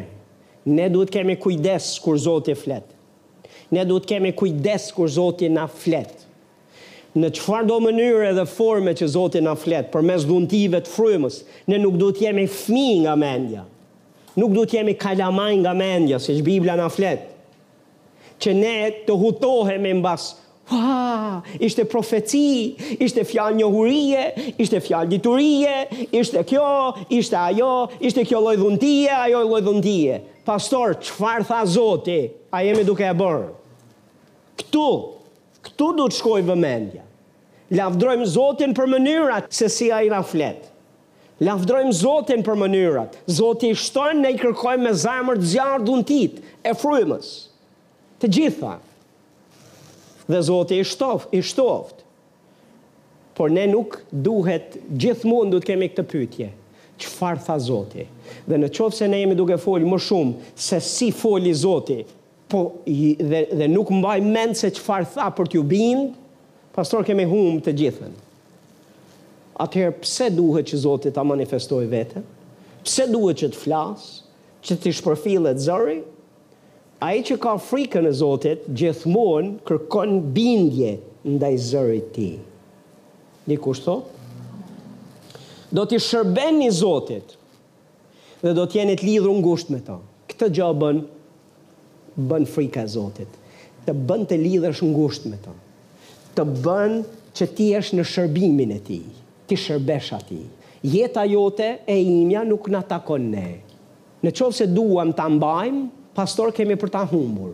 Ne 0.75 0.89
duhet 0.91 1.11
kemi 1.13 1.37
kujdes 1.39 1.85
kur 2.03 2.17
Zotit 2.19 2.59
fletë. 2.59 2.97
Ne 3.71 3.85
duhet 3.87 4.07
kemi 4.09 4.33
kujdes 4.35 4.89
kur 4.97 5.07
Zotit 5.15 5.53
na 5.55 5.69
fletë. 5.71 6.25
Në 7.15 7.29
qëfar 7.37 7.63
do 7.65 7.77
mënyrë 7.81 8.25
edhe 8.33 8.43
forme 8.51 8.91
që 8.93 9.07
Zotit 9.15 9.45
na 9.45 9.55
fletë, 9.57 9.87
për 9.95 10.03
mes 10.09 10.27
dhuntive 10.27 10.83
të 10.85 10.91
frymës, 10.91 11.39
ne 11.71 11.79
nuk 11.81 11.95
duhet 11.97 12.19
jemi 12.27 12.43
fmi 12.45 12.89
nga 13.05 13.15
mendja. 13.17 13.63
Nuk 14.37 14.51
duhet 14.53 14.75
jemi 14.75 14.97
kalamaj 14.99 15.55
nga 15.63 15.71
mendja, 15.73 16.19
se 16.21 16.35
që 16.37 16.45
Biblia 16.45 16.75
na 16.77 16.91
fletë. 16.91 17.31
Që 18.39 18.53
ne 18.59 18.75
të 19.07 19.15
hutohem 19.23 19.87
e 19.87 19.95
basë 20.05 20.35
Ha, 20.69 21.39
ishte 21.65 21.83
profeci, 21.89 22.75
ishte 23.01 23.23
fjalë 23.25 23.57
njohurie, 23.57 24.25
ishte 24.61 24.77
fjalë 24.85 25.09
diturie, 25.09 26.09
ishte 26.13 26.43
kjo, 26.45 26.73
ishte 27.09 27.37
ajo, 27.41 27.71
ishte 28.05 28.21
kjo 28.29 28.41
lloj 28.45 28.57
dhundie, 28.61 29.09
ajo 29.17 29.41
lloj 29.49 29.63
dhundie. 29.65 30.19
Pastor, 30.45 30.93
çfarë 31.01 31.47
tha 31.49 31.63
Zoti? 31.73 32.19
A 32.53 32.61
jemi 32.67 32.85
duke 32.85 33.01
e 33.01 33.09
bër? 33.17 33.47
Ktu, 34.61 34.85
ktu 35.71 35.87
do 35.97 36.05
të 36.11 36.19
shkojë 36.19 36.47
vëmendja. 36.51 37.01
Lavdrojm 37.77 38.21
Zotin 38.29 38.73
për 38.77 38.89
mënyrat 38.91 39.49
se 39.53 39.67
si 39.73 39.89
ai 39.93 40.07
na 40.13 40.21
flet. 40.25 40.67
Lavdrojm 41.45 41.89
Zotin 41.95 42.45
për 42.45 42.57
mënyrat. 42.63 43.17
Zoti 43.41 43.73
i 43.73 43.77
shton 43.77 44.21
ne 44.25 44.35
kërkojmë 44.41 44.85
me 44.89 44.93
zemër 45.05 45.41
të 45.41 45.49
zjarrë 45.55 45.81
dhuntit 45.89 46.37
e 46.65 46.73
frymës. 46.81 47.31
Të 48.21 48.29
gjitha, 48.35 48.75
dhe 50.29 50.41
Zoti 50.43 50.79
i 50.79 50.83
shtoft, 50.85 51.27
i 51.33 51.41
shtoft. 51.41 51.95
Por 53.33 53.49
ne 53.51 53.65
nuk 53.71 53.97
duhet 54.11 54.77
gjithmonë 54.99 55.51
duhet 55.55 55.67
kemi 55.67 55.87
këtë 55.91 56.05
pyetje. 56.11 56.49
Çfarë 56.99 57.45
tha 57.45 57.55
Zoti? 57.63 58.03
Dhe 58.45 58.57
në 58.59 58.69
qoftë 58.75 58.99
se 58.99 59.07
ne 59.09 59.21
jemi 59.23 59.37
duke 59.39 59.55
fol 59.63 59.85
më 59.87 59.99
shumë 60.03 60.53
se 60.59 60.81
si 60.83 61.09
foli 61.15 61.53
Zoti, 61.55 62.01
po 62.49 62.63
dhe, 62.85 63.43
dhe 63.55 63.67
nuk 63.71 63.91
mbaj 63.93 64.17
mend 64.25 64.57
se 64.59 64.71
çfarë 64.77 65.07
tha 65.15 65.29
për 65.37 65.49
t'ju 65.53 65.61
bind, 65.71 66.13
pastor 66.75 67.05
kemi 67.07 67.25
humbë 67.29 67.63
të 67.67 67.75
gjithën. 67.81 68.17
Atëherë 69.59 69.95
pse 70.03 70.27
duhet 70.35 70.69
që 70.71 70.81
Zoti 70.83 71.13
ta 71.15 71.23
manifestojë 71.27 71.89
veten? 71.91 72.27
Pse 72.85 73.07
duhet 73.11 73.41
që 73.43 73.49
të 73.53 73.59
flas, 73.63 74.05
që 74.65 74.77
të 74.83 74.93
shpërfillet 74.99 75.63
zëri? 75.63 76.01
Ai 76.99 77.21
që 77.23 77.37
ka 77.39 77.53
frikën 77.63 78.03
e 78.03 78.11
Zotit 78.11 78.65
gjithmonë 78.75 79.61
kërkon 79.67 80.17
bindje 80.35 80.89
ndaj 81.31 81.53
Zotit. 81.71 82.15
Ti 82.15 82.31
Një 83.49 83.57
kushto? 83.63 83.93
Do 85.71 85.85
shërben 85.87 86.03
shërbeni 86.05 86.67
Zotit 86.75 87.37
dhe 88.43 88.51
do 88.57 88.65
të 88.67 88.81
jeni 88.81 88.97
të 88.99 89.07
lidhur 89.07 89.39
ngushtë 89.39 89.71
me 89.73 89.79
Të. 89.79 89.95
Këtë 90.33 90.49
gjë 90.57 90.67
bën 90.83 90.99
bën 92.33 92.47
frika 92.51 92.83
e 92.83 92.91
Zotit. 92.97 93.31
Të 93.87 93.95
bën 93.95 94.27
të 94.27 94.39
lidhesh 94.43 94.83
ngushtë 94.83 95.31
me 95.31 95.39
Të. 95.45 95.53
Të 96.35 96.45
bën 96.67 96.97
që 97.39 97.47
ti 97.55 97.69
jesh 97.71 97.93
në 97.95 98.05
shërbimin 98.11 98.73
e 98.75 98.81
Tij. 98.89 99.05
Ti 99.47 99.55
shërbesh 99.57 100.11
atij. 100.19 100.43
Jeta 100.83 101.23
jote 101.31 101.77
e 101.89 101.95
imja 102.03 102.43
nuk 102.47 102.67
na 102.71 102.83
takon 102.91 103.31
ne. 103.31 103.47
Në 104.19 104.35
qovë 104.35 104.55
se 104.59 104.67
duham 104.71 105.11
të 105.15 105.25
ambajmë, 105.27 105.85
pastor 106.19 106.51
kemi 106.57 106.75
për 106.79 106.91
ta 106.97 107.03
humbur. 107.07 107.53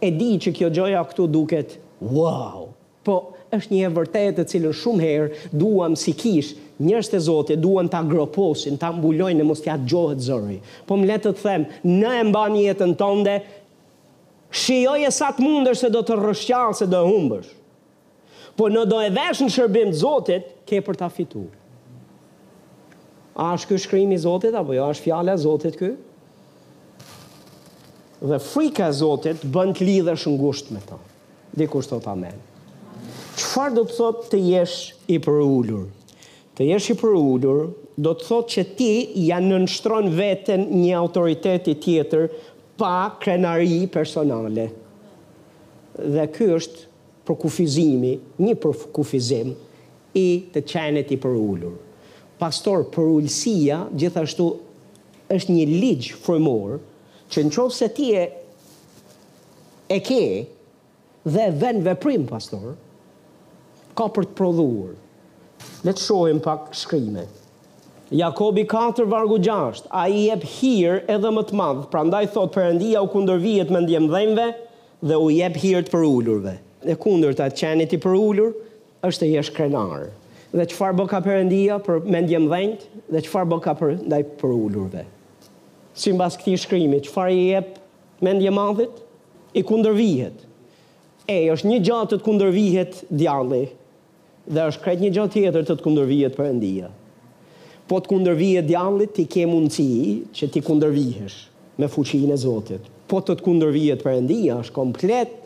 E 0.00 0.08
di 0.12 0.32
që 0.42 0.52
kjo 0.56 0.70
gjoja 0.74 1.02
këtu 1.10 1.28
duket 1.32 1.76
wow, 2.00 2.68
po 3.06 3.16
është 3.54 3.72
një 3.74 3.80
e 3.86 3.90
vërtetë 3.96 4.42
të 4.42 4.46
cilën 4.50 4.74
shumë 4.80 5.02
herë 5.04 5.50
duam 5.60 5.94
si 6.00 6.14
kish 6.18 6.54
njërës 6.82 7.10
të 7.12 7.20
zote 7.28 7.56
duan 7.62 7.86
ta 7.92 8.00
groposin, 8.06 8.78
ta 8.80 8.88
mbulojnë 8.96 9.38
në 9.40 9.46
mos 9.46 9.60
t'ja 9.62 9.76
gjohet 9.90 10.22
zëri. 10.26 10.56
Po 10.88 10.96
më 10.98 11.10
letë 11.12 11.34
të 11.36 11.42
them, 11.44 11.66
në 12.00 12.14
e 12.20 12.24
mba 12.32 12.42
jetën 12.58 12.96
tënde, 13.00 13.34
shioj 14.64 15.04
e 15.06 15.12
sa 15.14 15.28
të 15.34 15.44
mundër 15.44 15.78
se 15.78 15.92
do 15.94 16.02
të 16.02 16.18
rëshqalë 16.24 16.78
se 16.80 16.88
do 16.90 17.02
e 17.04 17.12
humbësh. 17.12 17.52
Po 18.58 18.66
në 18.70 18.86
do 18.90 18.98
e 19.04 19.12
vesh 19.16 19.44
në 19.44 19.50
shërbim 19.54 19.94
të 19.94 20.00
zotit, 20.00 20.50
ke 20.66 20.82
për 20.86 20.98
ta 21.00 21.08
fituar. 21.10 21.54
A 23.38 23.52
është 23.56 23.70
kë 23.72 23.80
shkrimi 23.86 24.18
zotit, 24.22 24.54
apo 24.54 24.74
jo 24.76 24.90
është 24.92 25.08
fjale 25.08 25.34
zotit 25.42 25.78
këy? 25.80 25.94
dhe 28.24 28.38
frika 28.40 28.86
Zotit 28.92 29.42
bën 29.52 29.74
të 29.76 29.84
lidhesh 29.86 30.24
ngushtë 30.32 30.74
me 30.74 30.80
Të. 30.88 30.96
Diku 31.60 31.82
thot 31.86 32.06
Amen. 32.10 32.38
Çfarë 33.38 33.74
do 33.76 33.82
të 33.86 33.96
thotë 33.98 34.28
të 34.32 34.38
jesh 34.46 34.76
i 35.12 35.18
përulur? 35.22 35.84
Të 36.56 36.66
jesh 36.72 36.88
i 36.94 36.96
përulur 36.98 37.68
do 38.00 38.14
të 38.16 38.26
thotë 38.30 38.52
që 38.54 38.64
ti 38.78 38.90
ja 39.28 39.40
nënshtron 39.42 40.08
veten 40.16 40.64
një 40.80 40.94
autoriteti 41.02 41.74
tjetër 41.82 42.28
pa 42.78 42.94
krenari 43.22 43.82
personale. 43.92 44.68
Dhe 46.00 46.24
ky 46.34 46.48
është 46.56 46.86
për 47.26 47.38
kufizimi, 47.44 48.14
një 48.44 48.54
për 48.62 48.82
kufizim 48.96 49.52
i 50.18 50.26
të 50.54 50.62
qenit 50.72 51.12
i 51.14 51.18
përullur. 51.22 51.74
Pastor, 52.38 52.82
përullësia 52.92 53.82
gjithashtu 53.98 54.48
është 55.38 55.54
një 55.58 55.68
ligjë 55.82 56.18
fërmorë 56.26 56.80
që 57.34 57.42
në 57.48 57.54
qovë 57.54 57.74
se 57.82 57.88
ti 57.96 58.08
e 58.18 58.24
e 59.94 59.98
ke 60.06 60.18
dhe 61.26 61.46
ven 61.60 61.80
veprim, 61.84 62.26
pastor, 62.30 62.74
ka 63.98 64.06
për 64.14 64.28
të 64.30 64.36
prodhur. 64.38 64.92
Le 65.84 65.92
të 65.96 66.02
shohim 66.04 66.40
pak 66.44 66.70
shkrime. 66.78 67.26
Jakobi 68.14 68.62
4, 68.70 69.06
vargu 69.10 69.38
6, 69.42 69.84
a 69.90 70.04
i 70.12 70.26
jep 70.28 70.44
hirë 70.60 71.00
edhe 71.16 71.30
më 71.34 71.44
të 71.48 71.58
madhë, 71.58 71.86
pra 71.92 72.02
ndaj 72.06 72.24
thot 72.36 72.56
endia 72.64 73.02
u 73.04 73.10
kunder 73.12 73.40
vijet 73.42 73.72
me 73.72 73.80
ndjem 73.84 74.06
dhejmve 74.12 74.46
dhe 75.08 75.18
u 75.24 75.30
jep 75.34 75.58
hirë 75.62 75.86
të 75.88 75.94
për 75.94 76.04
ullurve. 76.10 76.54
E 76.86 76.94
kunder 77.00 77.34
të 77.34 77.46
atë 77.48 77.60
qenit 77.62 77.96
i 77.96 78.02
për 78.04 78.14
ullur, 78.20 78.52
është 79.08 79.24
e 79.26 79.30
jesh 79.34 79.50
krenar 79.56 80.06
Dhe 80.54 80.64
qëfar 80.70 80.92
bë 80.96 81.04
ka 81.10 81.18
përëndia 81.24 81.80
për 81.82 82.04
me 82.14 82.20
ndjem 82.22 82.44
dhe 83.10 83.22
qëfar 83.26 83.48
bë 83.50 83.56
ka 83.64 83.72
për 83.80 83.96
ndaj 84.06 84.20
për 84.38 84.52
ullurve 84.54 85.02
si 85.94 86.10
në 86.12 86.18
basë 86.20 86.40
këti 86.42 86.54
shkrimi, 86.64 87.00
që 87.06 87.12
farë 87.14 87.34
i 87.34 87.46
jep 87.52 87.78
mendje 88.26 88.50
madhit, 88.54 88.96
i 89.54 89.62
kundërvihet. 89.62 90.40
E, 91.30 91.36
është 91.54 91.70
një 91.70 91.78
gjatë 91.86 92.10
të 92.12 92.18
të 92.18 92.24
kundërvihet 92.26 92.96
djalli, 93.14 93.60
dhe 94.50 94.64
është 94.70 94.82
kretë 94.84 95.04
një 95.06 95.12
gjatë 95.16 95.36
tjetër 95.38 95.68
të 95.68 95.76
të 95.78 95.84
kundërvihet 95.86 96.34
për 96.38 96.48
endia. 96.50 96.88
Po 97.88 98.00
të 98.00 98.10
kundërvihet 98.10 98.66
djalli, 98.68 99.06
ti 99.14 99.26
ke 99.30 99.46
mundësi 99.48 100.32
që 100.34 100.50
ti 100.54 100.64
kundërvihesh 100.66 101.38
me 101.78 101.88
fuqin 101.92 102.32
e 102.34 102.38
Zotit. 102.40 102.90
Po 103.08 103.20
të 103.20 103.38
të 103.38 103.46
kundërvihet 103.46 104.02
për 104.04 104.18
endia, 104.18 104.58
është 104.64 104.74
komplet, 104.76 105.36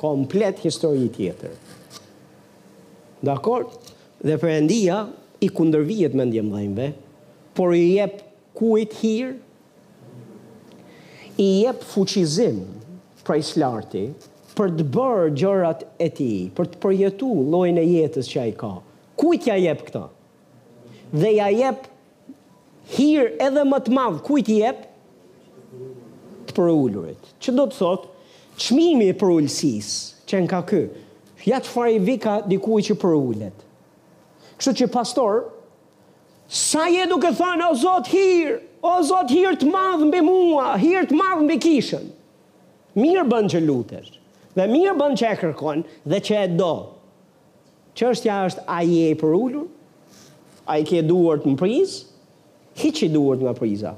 komplet 0.00 0.60
histori 0.64 1.08
tjetër. 1.14 1.54
Dakor? 3.24 3.68
Dhe 4.24 4.36
për 4.42 4.52
endia, 4.58 5.00
i 5.44 5.48
kundërvihet 5.52 6.14
me 6.16 6.26
ndjem 6.28 6.50
dhejmëve, 6.52 6.92
por 7.56 7.74
i 7.76 7.82
jep 7.98 8.20
kujt 8.56 8.94
hirë, 9.02 9.34
i 11.38 11.42
jep 11.64 11.82
fuqizim 11.82 12.62
prej 13.26 13.40
slarti 13.50 14.04
për 14.54 14.68
të 14.78 14.84
bërë 14.94 15.22
gjërat 15.40 15.80
e 15.98 16.06
ti, 16.14 16.26
për 16.54 16.68
të 16.72 16.78
përjetu 16.82 17.30
lojnë 17.50 17.82
e 17.82 17.86
jetës 17.90 18.28
që 18.30 18.38
a 18.42 18.46
i 18.46 18.52
ka. 18.58 18.68
Kujt 19.18 19.48
ja 19.50 19.56
jep 19.58 19.80
këta? 19.88 20.04
Dhe 21.10 21.30
ja 21.38 21.48
jep 21.50 21.88
hirë 22.94 23.32
edhe 23.48 23.64
më 23.66 23.80
të 23.86 23.94
madhë, 23.96 24.20
kujt 24.28 24.50
i 24.54 24.60
jep? 24.60 24.84
Të 26.46 26.54
përullurit. 26.54 27.32
Që 27.42 27.54
do 27.56 27.66
të 27.66 27.78
thotë, 27.80 28.10
qmimi 28.68 29.10
përullësis 29.18 29.90
që 30.30 30.44
në 30.44 30.50
ka 30.52 30.60
kë, 30.70 30.84
ja 31.50 31.58
të 31.58 31.74
fari 31.74 31.98
vika 32.06 32.36
dikuj 32.46 32.78
që 32.92 32.98
përullet. 33.02 33.66
Kështu 34.54 34.76
që 34.84 34.90
pastor, 34.94 35.48
sa 36.46 36.86
je 36.94 37.08
duke 37.10 37.34
thënë 37.40 37.72
o 37.72 37.74
Zot 37.82 38.12
hirë, 38.14 38.60
o 38.84 39.00
Zot, 39.02 39.30
hirt 39.30 39.60
madh 39.64 40.02
mbi 40.10 40.20
mua, 40.28 40.68
hirt 40.78 41.08
madh 41.20 41.40
mbi 41.46 41.56
kishën. 41.64 42.04
Mirë 43.00 43.22
bën 43.32 43.48
që 43.50 43.62
lutesh. 43.64 44.10
Dhe 44.54 44.66
mirë 44.68 44.92
bën 45.00 45.16
që 45.18 45.30
e 45.32 45.38
kërkon 45.40 45.80
dhe 46.12 46.18
që 46.26 46.36
e 46.42 46.50
do. 46.58 46.74
Çështja 47.96 48.36
është 48.50 48.64
a 48.76 48.82
je 48.86 49.06
për 49.18 49.32
përulur? 49.32 49.64
A 50.70 50.76
i 50.80 50.84
ke 50.88 51.00
duart 51.08 51.48
në 51.48 51.56
prizë? 51.60 52.02
që 52.78 53.06
i 53.06 53.08
duart 53.14 53.40
nga 53.44 53.54
priza. 53.56 53.94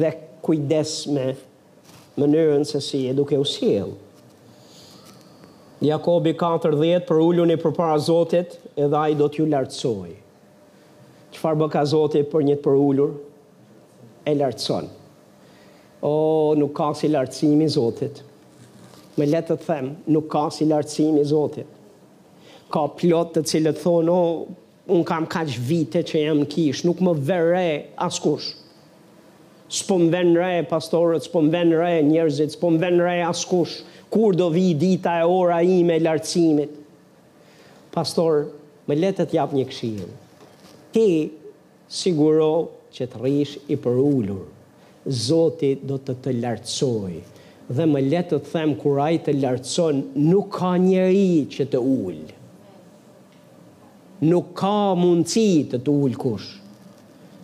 Dhe 0.00 0.10
kujdes 0.44 0.94
me 1.14 1.26
mënyrën 2.20 2.66
se 2.68 2.80
si 2.86 3.02
e 3.10 3.14
duke 3.18 3.36
usilë. 3.40 3.90
Jakobi 5.86 6.36
4:10 6.40 7.06
për 7.08 7.20
ulun 7.26 7.50
i 7.50 7.56
përpara 7.62 7.98
Zotit, 8.08 8.58
edhe 8.76 8.96
ai 9.02 9.14
do 9.20 9.28
t'ju 9.28 9.46
lartësojë 9.52 10.16
bë 11.32 11.68
ka 11.72 11.82
Zotit 11.84 12.30
për 12.30 12.42
njët 12.44 12.62
për 12.64 12.74
ullur? 12.80 13.10
E 14.24 14.34
lartëson. 14.34 14.86
O, 16.02 16.12
nuk 16.56 16.74
ka 16.76 16.92
si 16.94 17.08
lartësimi 17.08 17.68
Zotit. 17.68 18.22
Me 19.18 19.26
letë 19.26 19.56
të 19.58 19.66
them, 19.66 19.92
nuk 20.06 20.28
ka 20.30 20.48
si 20.54 20.64
lartësimi 20.66 21.24
Zotit. 21.26 21.66
Ka 22.70 22.86
plot 22.92 23.32
të 23.34 23.42
cilët 23.48 23.78
thonë, 23.80 24.10
o, 24.10 24.46
unë 24.92 25.04
kam 25.08 25.26
kaq 25.26 25.48
vite 25.58 26.02
që 26.06 26.22
jam 26.26 26.42
kish, 26.46 26.84
nuk 26.84 27.00
më 27.02 27.14
vërre 27.26 27.66
askush. 28.04 28.54
Spo 29.68 29.98
më 30.00 30.08
venë 30.14 30.36
re 30.38 30.52
pastorët, 30.64 31.26
spo 31.26 31.42
më 31.44 31.50
venë 31.52 31.76
re 31.80 31.92
njerëzit, 32.08 32.54
spo 32.56 32.70
më 32.72 32.78
venë 32.86 33.02
re 33.04 33.16
askush. 33.26 33.82
Kur 34.08 34.32
do 34.36 34.46
vi 34.54 34.70
dita 34.80 35.18
e 35.20 35.26
ora 35.28 35.58
ime 35.60 35.98
lartësimit? 36.00 36.72
Pastor, 37.92 38.46
me 38.88 38.96
letët 38.96 39.34
jap 39.36 39.52
një 39.52 39.66
këshirë 39.68 40.06
ti 40.94 41.30
siguro 41.88 42.50
që 42.94 43.06
të 43.12 43.20
rish 43.24 43.56
i 43.72 43.76
përullur. 43.84 44.44
Zoti 45.26 45.74
do 45.88 45.98
të 46.04 46.14
të 46.24 46.34
lartësoj. 46.42 47.12
Dhe 47.76 47.84
më 47.88 48.02
letë 48.08 48.38
të 48.42 48.52
them 48.52 48.72
kur 48.80 49.00
ai 49.04 49.18
të 49.20 49.34
lartëson, 49.42 49.98
nuk 50.30 50.50
ka 50.56 50.72
njeri 50.80 51.46
që 51.52 51.66
të 51.72 51.80
ullë. 51.84 52.36
Nuk 54.30 54.48
ka 54.58 54.74
mundësi 54.98 55.50
të 55.72 55.80
të 55.84 55.92
ullë 56.04 56.20
kush. 56.20 56.48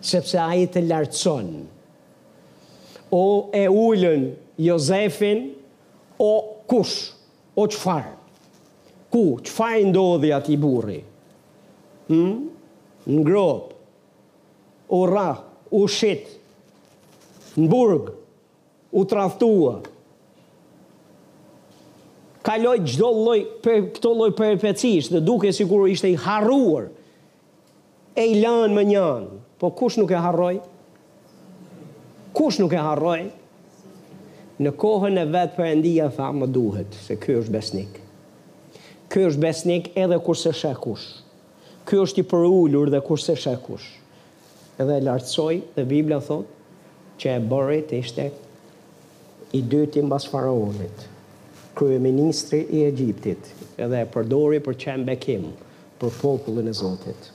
Sepse 0.05 0.41
ai 0.41 0.65
të 0.73 0.81
lartëson. 0.89 1.47
O 3.15 3.23
e 3.57 3.65
ullën 3.69 4.25
Jozefin, 4.65 5.45
o 6.21 6.31
kush, 6.69 6.97
o 7.55 7.67
qëfarë. 7.69 8.11
Ku, 9.15 9.23
e 9.45 9.85
ndodhja 9.87 10.41
t'i 10.43 10.57
burri? 10.59 10.99
Hmm? 12.09 12.54
ngrohtë, 13.07 13.75
u 14.95 15.01
rrahë, 15.07 15.43
u 15.75 15.81
shit, 15.91 16.27
në 17.55 17.65
burg, 17.71 18.11
u 18.95 19.05
traftua. 19.09 19.77
Kaloj 22.45 22.83
gjdo 22.85 23.09
loj, 23.09 23.41
për, 23.63 23.87
këto 23.95 24.11
loj 24.13 24.33
përpecish, 24.37 25.09
dhe 25.13 25.23
duke 25.25 25.51
si 25.53 25.65
kur 25.69 25.87
ishte 25.89 26.11
i 26.13 26.19
harruar, 26.27 26.91
e 28.15 28.27
i 28.31 28.37
lanë 28.43 28.75
më 28.77 28.83
njanë, 28.91 29.39
po 29.61 29.71
kush 29.75 29.97
nuk 30.01 30.11
e 30.13 30.19
harroj? 30.21 30.59
Kush 32.35 32.59
nuk 32.61 32.73
e 32.75 32.81
harroj? 32.85 33.19
Në 34.61 34.71
kohën 34.79 35.17
e 35.19 35.27
vetë 35.33 35.65
endia, 35.73 36.09
tha 36.15 36.29
më 36.35 36.47
duhet, 36.53 36.95
se 37.07 37.17
kjo 37.19 37.41
është 37.41 37.51
besnik. 37.57 38.01
Kjo 39.11 39.25
është 39.31 39.41
besnik 39.43 39.89
edhe 39.99 40.19
kur 40.23 40.37
se 40.39 40.53
shë 40.55 40.71
kushë 40.83 41.24
kjo 41.85 42.01
është 42.05 42.23
i 42.23 42.29
përullur 42.29 42.89
dhe 42.93 42.99
kurse 43.05 43.35
shekush. 43.37 43.85
Edhe 44.81 44.97
e 44.97 45.03
lartësoj 45.05 45.55
dhe 45.75 45.83
Biblia 45.87 46.19
thot 46.23 46.49
që 47.21 47.35
e 47.35 47.43
bërit 47.51 47.93
ishte 47.99 48.25
i 49.55 49.61
dyti 49.71 50.01
mbas 50.03 50.25
faraonit, 50.31 51.05
krye 51.77 51.99
ministri 52.03 52.63
i 52.75 52.81
Egjiptit, 52.89 53.51
edhe 53.77 54.01
e 54.03 54.09
përdori 54.15 54.59
për 54.65 54.79
qenë 54.83 55.07
bekim 55.11 55.45
për 56.01 56.15
popullin 56.21 56.67
e 56.71 56.75
Zotit. 56.75 57.29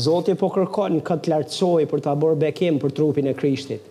Zotit 0.00 0.38
po 0.40 0.50
kërkon 0.54 0.98
këtë 1.06 1.32
lartësoj 1.34 1.86
për 1.90 2.02
të 2.04 2.16
bërë 2.24 2.40
bekim 2.46 2.78
për 2.82 2.94
trupin 2.98 3.28
e 3.30 3.36
Krishtit. 3.36 3.86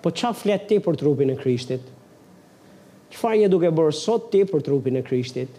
Po 0.00 0.12
qa 0.16 0.30
fletë 0.32 0.66
ti 0.72 0.78
për 0.80 0.96
trupin 1.00 1.30
e 1.34 1.40
Krishtit? 1.40 1.82
Qëfar 3.12 3.34
je 3.36 3.50
duke 3.52 3.70
bërë 3.74 3.96
sot 4.00 4.30
ti 4.32 4.44
për 4.48 4.62
trupin 4.64 4.96
e 4.96 5.02
Krishtit? 5.04 5.50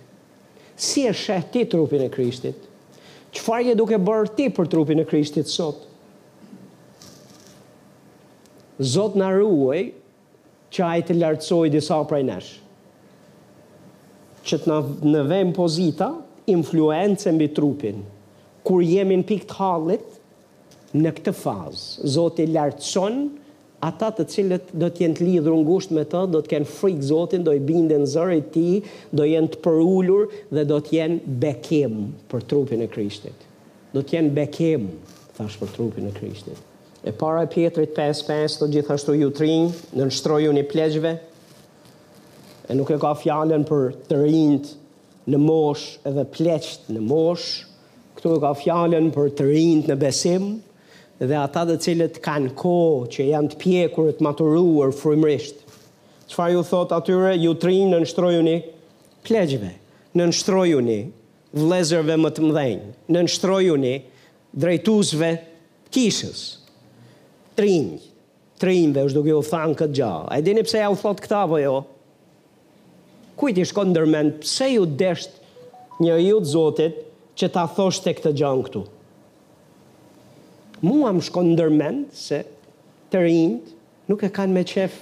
si 0.82 1.06
e 1.06 1.12
sheh 1.14 1.44
ti 1.54 1.62
trupin 1.70 2.02
e 2.08 2.10
Krishtit? 2.12 2.58
Çfarë 3.38 3.70
je 3.70 3.78
duke 3.80 3.98
bërë 4.04 4.32
ti 4.38 4.48
për 4.52 4.70
trupin 4.74 5.00
e 5.02 5.06
Krishtit 5.08 5.48
sot? 5.50 5.84
Zot 8.82 9.16
na 9.20 9.30
ruaj 9.34 9.84
që 10.74 10.86
ai 10.88 11.04
të 11.06 11.20
lartësoj 11.22 11.70
disa 11.74 12.00
prej 12.10 12.24
nesh. 12.28 12.50
Që 14.48 14.62
të 14.64 14.72
na 14.72 14.80
në 15.14 15.22
vem 15.30 15.52
pozita 15.54 16.10
influencë 16.50 17.36
mbi 17.36 17.52
trupin. 17.56 18.02
Kur 18.66 18.82
jemi 18.84 19.20
në 19.22 19.28
pikë 19.30 19.50
të 19.52 19.58
hallit 19.62 20.18
në 21.02 21.12
këtë 21.18 21.34
fazë, 21.44 22.10
Zoti 22.16 22.48
lartëson 22.56 23.22
ata 23.82 24.12
të 24.14 24.24
cilët 24.30 24.68
do 24.78 24.90
të 24.94 25.02
jenë 25.06 25.18
të 25.20 25.28
lidhur 25.28 25.56
ngushtë 25.60 25.96
me 25.98 26.04
të, 26.10 26.20
do 26.34 26.42
të 26.46 26.52
kenë 26.54 26.70
frikë 26.70 27.08
Zotin, 27.10 27.46
do 27.48 27.54
i 27.58 27.62
binden 27.66 28.04
zëri 28.10 28.38
i 28.38 28.44
tij, 28.54 28.90
do 29.18 29.26
jenë 29.26 29.52
të 29.56 29.62
përulur 29.66 30.28
dhe 30.54 30.66
do 30.70 30.78
të 30.86 30.96
jenë 30.98 31.38
bekim 31.42 31.96
për 32.32 32.46
trupin 32.52 32.84
e 32.86 32.90
Krishtit. 32.94 33.48
Do 33.96 34.04
të 34.06 34.20
jenë 34.20 34.36
bekim 34.38 34.86
thash 35.38 35.58
për 35.62 35.74
trupin 35.76 36.08
e 36.08 36.14
Krishtit. 36.20 36.60
E 37.02 37.12
para 37.18 37.42
e 37.42 37.50
Pietrit 37.50 37.96
5:5 37.98 38.60
do 38.62 38.70
gjithashtu 38.76 39.16
ju 39.18 39.32
trinj, 39.34 39.74
në 39.98 40.10
nështrojun 40.12 40.62
i 40.62 40.64
pleqve, 40.70 41.16
e 42.70 42.78
nuk 42.78 42.92
e 42.94 43.00
ka 43.02 43.16
fjallën 43.18 43.66
për 43.72 43.88
të 44.08 44.22
rinjt 44.22 44.76
në 45.32 45.38
mosh 45.48 45.88
edhe 46.10 46.26
pleqt 46.36 46.92
në 46.94 47.02
mosh, 47.10 47.48
këtu 48.20 48.38
e 48.38 48.44
ka 48.46 48.54
fjallën 48.62 49.10
për 49.16 49.34
të 49.38 49.48
rinjt 49.50 49.90
në 49.90 49.98
besim, 50.02 50.52
dhe 51.28 51.38
ata 51.38 51.64
dhe 51.70 51.78
cilët 51.78 52.18
kanë 52.26 52.54
ko 52.58 52.74
që 53.14 53.28
janë 53.30 53.52
të 53.54 53.58
pjekur 53.62 54.08
të 54.18 54.26
maturuar 54.26 54.94
frimrisht. 54.98 55.60
Qëfar 56.32 56.54
ju 56.56 56.62
thot 56.66 56.94
atyre, 56.96 57.34
ju 57.38 57.52
të 57.60 57.68
rinë 57.68 57.90
në 57.92 58.00
nështrojuni 58.06 58.56
plegjive, 59.28 59.72
në 60.18 60.28
nështrojuni 60.32 61.00
vlezërve 61.62 62.16
më 62.24 62.32
të 62.34 62.46
mdhenjë, 62.48 62.88
në 63.14 63.24
nështrojuni 63.28 63.94
drejtuzve 64.64 65.30
kishës, 65.94 66.42
të 67.54 67.68
rinjë, 67.68 68.00
të 68.58 68.70
rinjëve, 68.72 69.04
është 69.10 69.18
duke 69.20 69.36
u 69.36 69.44
thanë 69.52 69.78
këtë 69.82 69.98
gjahë. 70.00 70.24
A 70.34 70.40
e 70.42 70.46
dini 70.48 70.64
pse 70.66 70.82
ja 70.82 70.90
u 70.92 70.98
thot 71.02 71.22
këta, 71.24 71.44
vë 71.52 71.62
jo? 71.68 71.76
Kujt 73.42 73.60
i 73.64 73.68
shkon 73.70 73.94
dërmend, 73.96 74.40
pse 74.42 74.72
ju 74.74 74.88
desht 74.88 75.38
një 76.02 76.18
ju 76.26 76.42
të 76.42 76.52
zotit 76.56 76.98
që 77.42 77.52
ta 77.54 77.68
thosht 77.76 78.10
e 78.10 78.16
këtë 78.18 78.34
gjahë 78.42 78.60
në 78.64 78.68
Këtu? 78.72 78.84
mua 80.82 81.12
më 81.14 81.22
shkon 81.30 81.52
ndërmend 81.54 82.10
se 82.18 82.42
të 83.14 83.22
rinjt 83.22 83.72
nuk 84.10 84.24
e 84.26 84.30
kanë 84.34 84.54
me 84.56 84.64
qef 84.68 84.96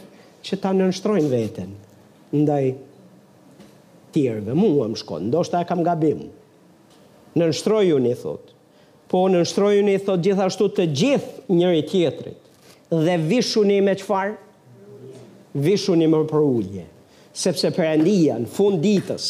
që 0.45 0.59
ta 0.59 0.73
nënshtrojnë 0.75 1.31
veten 1.31 1.71
ndaj 2.35 2.65
tjerëve. 4.13 4.53
Mua 4.55 4.87
më 4.91 4.99
shkon, 5.01 5.29
ndoshta 5.31 5.61
e 5.63 5.67
kam 5.69 5.81
gabim. 5.85 6.25
Nënshtroju 7.37 7.97
i 8.05 8.13
thot. 8.21 8.51
Po 9.09 9.25
nënshtroju 9.31 9.85
i 9.93 9.97
thot 10.05 10.21
gjithashtu 10.25 10.67
të 10.75 10.85
gjith 10.97 11.29
njëri 11.49 11.83
tjetrit. 11.87 12.39
Dhe 12.89 13.17
vishuni 13.21 13.79
me 13.85 13.95
çfarë? 13.97 14.37
Vishuni 15.53 16.07
me 16.09 16.21
për 16.29 16.41
ullje. 16.45 16.85
Sepse 17.33 17.69
Perëndia 17.73 18.35
në 18.41 18.49
fund 18.51 18.81
ditës 18.83 19.25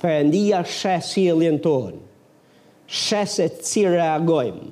Perëndia 0.00 0.62
sheh 0.66 1.02
sjelljen 1.04 1.58
tonë. 1.62 2.00
Sheh 2.86 3.26
se 3.28 3.48
si 3.68 3.84
reagojmë 3.86 4.68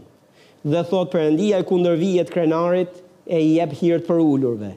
dhe 0.67 0.81
thot 0.91 1.13
përëndia 1.15 1.61
e 1.63 1.65
kunder 1.69 1.95
vijet 2.01 2.31
krenarit 2.35 2.97
e 3.27 3.39
i 3.39 3.51
jep 3.59 3.75
hirt 3.79 4.07
për 4.09 4.19
ullurve. 4.23 4.73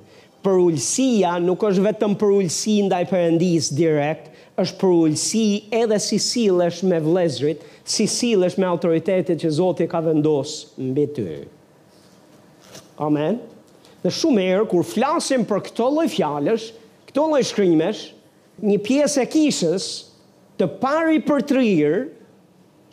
Për 0.46 0.58
ullësia 0.64 1.34
nuk 1.44 1.64
është 1.68 1.86
vetëm 1.88 2.14
për 2.22 2.34
ullësi 2.38 2.76
ndaj 2.86 3.06
përëndis 3.10 3.72
direkt, 3.76 4.30
është 4.60 4.78
për 4.82 4.90
ullësi 4.90 5.46
edhe 5.80 5.98
si 6.04 6.20
silesh 6.22 6.84
me 6.88 7.00
vlezrit, 7.04 7.62
si 7.90 8.06
silesh 8.12 8.58
me 8.60 8.68
autoritetit 8.70 9.40
që 9.42 9.52
Zotit 9.58 9.90
ka 9.92 10.02
vendosë 10.06 10.86
mbi 10.92 11.06
të. 11.16 11.28
Amen. 13.04 13.40
Dhe 14.04 14.14
shumë 14.16 14.46
erë, 14.46 14.68
kur 14.72 14.86
flasim 14.88 15.42
për 15.48 15.64
këto 15.70 15.90
loj 15.96 16.08
fjallësh, 16.14 16.70
këto 17.10 17.26
loj 17.34 17.42
shkrimesh, 17.50 18.06
një 18.62 18.78
pjesë 18.88 19.26
e 19.26 19.30
kishës 19.34 19.90
të 20.60 20.70
pari 20.84 21.22
për 21.24 21.46
të 21.50 21.58
rirë, 21.58 22.02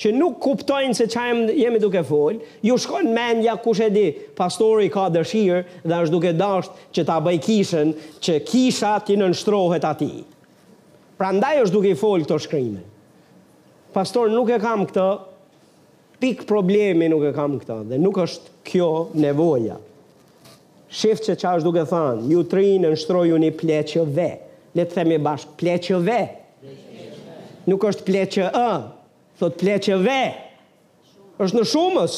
që 0.01 0.11
nuk 0.13 0.39
kuptojnë 0.45 0.97
se 0.97 1.07
që 1.11 1.23
jemi 1.57 1.81
duke 1.81 2.03
fol, 2.07 2.41
ju 2.65 2.77
shkojnë 2.81 3.13
mendja 3.17 3.55
kush 3.63 3.81
e 3.87 3.91
di, 3.93 4.07
pastori 4.37 4.89
ka 4.93 5.07
dëshirë 5.15 5.85
dhe 5.89 6.01
është 6.05 6.13
duke 6.13 6.33
dasht 6.37 6.83
që 6.97 7.05
ta 7.09 7.17
bëj 7.25 7.39
kishën, 7.47 7.95
që 8.23 8.35
kisha 8.49 8.97
ti 9.09 9.17
në 9.17 9.31
nështrohet 9.33 9.87
ati. 9.89 10.11
Pra 11.17 11.31
ndaj 11.33 11.63
është 11.65 11.77
duke 11.79 11.95
i 11.95 11.99
fol 11.99 12.27
këto 12.27 12.37
shkrimi. 12.45 12.83
Pastor, 13.97 14.29
nuk 14.29 14.51
e 14.53 14.59
kam 14.61 14.85
këtë, 14.89 15.07
pik 16.21 16.45
problemi 16.49 17.09
nuk 17.09 17.25
e 17.25 17.33
kam 17.37 17.57
këtë, 17.63 17.79
dhe 17.95 18.01
nuk 18.03 18.21
është 18.21 18.53
kjo 18.69 18.91
nevoja. 19.23 19.79
Shift 20.97 21.25
që 21.31 21.39
qa 21.41 21.55
është 21.57 21.67
duke 21.71 21.87
thanë, 21.89 22.27
ju 22.35 22.43
tri 22.51 22.67
rinë 22.69 22.85
në 22.85 22.93
nështroju 22.93 23.39
një 23.43 23.55
pleqëve, 23.63 24.29
letë 24.83 24.99
themi 25.01 25.23
bashkë, 25.25 25.57
pleqëve, 25.65 26.25
Nuk 27.67 27.83
është 27.89 28.05
pleqë 28.07 28.45
ë, 28.55 28.75
thot 29.41 29.57
pleqe 29.61 29.97
ve, 30.05 30.21
është 31.45 31.59
në 31.61 31.65
shumës. 31.71 32.17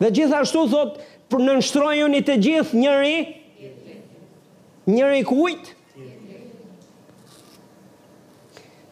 Dhe 0.00 0.10
gjithashtu 0.18 0.62
thot, 0.72 0.98
për 1.32 1.42
në 1.44 1.56
nështrojë 1.58 2.08
një 2.14 2.20
të 2.28 2.36
gjithë 2.44 2.80
njëri, 2.82 3.16
njëri 4.92 5.22
kujtë, 5.26 5.74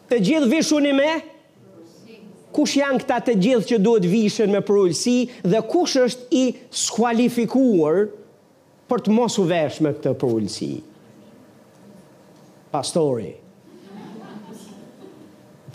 të 0.09 0.19
gjithë 0.27 0.49
vishun 0.51 0.89
me, 0.99 1.09
kush 2.55 2.75
janë 2.79 3.01
këta 3.01 3.17
të 3.27 3.35
gjithë 3.45 3.69
që 3.73 3.79
duhet 3.83 4.05
vishën 4.09 4.51
me 4.53 4.61
prullësi, 4.65 5.15
dhe 5.51 5.63
kush 5.71 5.95
është 6.05 6.27
i 6.37 6.43
skualifikuar 6.85 8.05
për 8.89 9.05
të 9.07 9.15
mos 9.17 9.39
vesh 9.49 9.81
me 9.83 9.95
këtë 9.95 10.13
prullësi. 10.21 10.69
Pastori, 12.75 13.31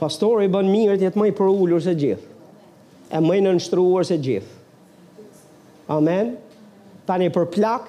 pastori 0.01 0.49
bën 0.49 0.69
mirë 0.73 0.95
të 1.01 1.05
jetë 1.09 1.21
më 1.21 1.29
i 1.31 1.35
përulur 1.41 1.83
se 1.85 1.93
gjithë. 2.01 2.37
E 3.13 3.21
më 3.21 3.37
i 3.41 3.43
nënshtruar 3.45 4.07
se 4.09 4.17
gjithë. 4.23 5.27
Amen. 5.91 6.35
Tani 7.09 7.29
për 7.35 7.49
plak. 7.57 7.89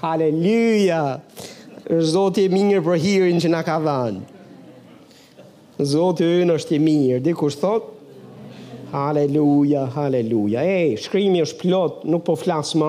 Haleluja. 0.00 1.00
Zoti 2.10 2.46
i 2.48 2.52
mirë 2.52 2.82
për 2.88 2.98
hirin 3.04 3.38
që 3.42 3.52
na 3.52 3.62
ka 3.66 3.78
dhënë. 3.84 4.24
Zoti 5.92 6.26
ynë 6.42 6.56
është 6.58 6.76
i 6.78 6.82
mirë. 6.82 7.22
Dikush 7.28 7.60
thot 7.60 7.94
Haleluja, 8.88 9.82
haleluja. 9.92 10.62
Ej, 10.64 10.94
shkrimi 11.04 11.42
është 11.44 11.58
plot, 11.60 11.96
nuk 12.08 12.22
po 12.24 12.32
flas 12.40 12.70
më. 12.80 12.86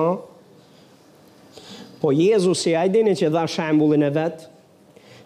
Po 2.00 2.12
Jezusi, 2.16 2.72
ai 2.80 2.86
dini 2.88 3.12
që 3.20 3.28
dha 3.34 3.42
shembullin 3.52 4.06
e 4.06 4.08
vet. 4.14 4.46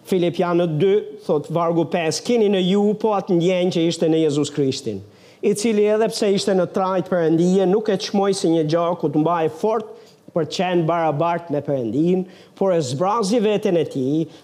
Filipianët 0.05 0.77
2, 0.79 1.25
thot 1.25 1.47
vargu 1.53 1.83
5, 1.89 2.21
keni 2.27 2.45
në 2.53 2.59
ju 2.67 2.81
po 3.01 3.15
atë 3.17 3.39
ndjenjë 3.39 3.71
që 3.73 3.83
ishte 3.89 4.07
në 4.13 4.19
Jezus 4.27 4.51
Krishtin, 4.53 4.99
i 5.41 5.51
cili 5.57 5.87
edhe 5.89 6.05
pse 6.13 6.27
ishte 6.35 6.53
në 6.53 6.65
trajt 6.75 7.09
përëndije, 7.09 7.65
nuk 7.71 7.89
e 7.89 7.95
qmoj 8.05 8.33
si 8.37 8.51
një 8.53 8.67
gjokë, 8.69 8.99
ku 9.01 9.07
të 9.15 9.23
mbaje 9.23 9.49
fort 9.61 9.87
për 10.35 10.45
qenë 10.53 10.83
barabart 10.89 11.47
me 11.53 11.57
përëndin, 11.65 12.21
por 12.59 12.73
e 12.75 12.77
zbrazi 12.85 13.39
vetën 13.41 13.79
e 13.81 13.85
ti, 13.89 14.03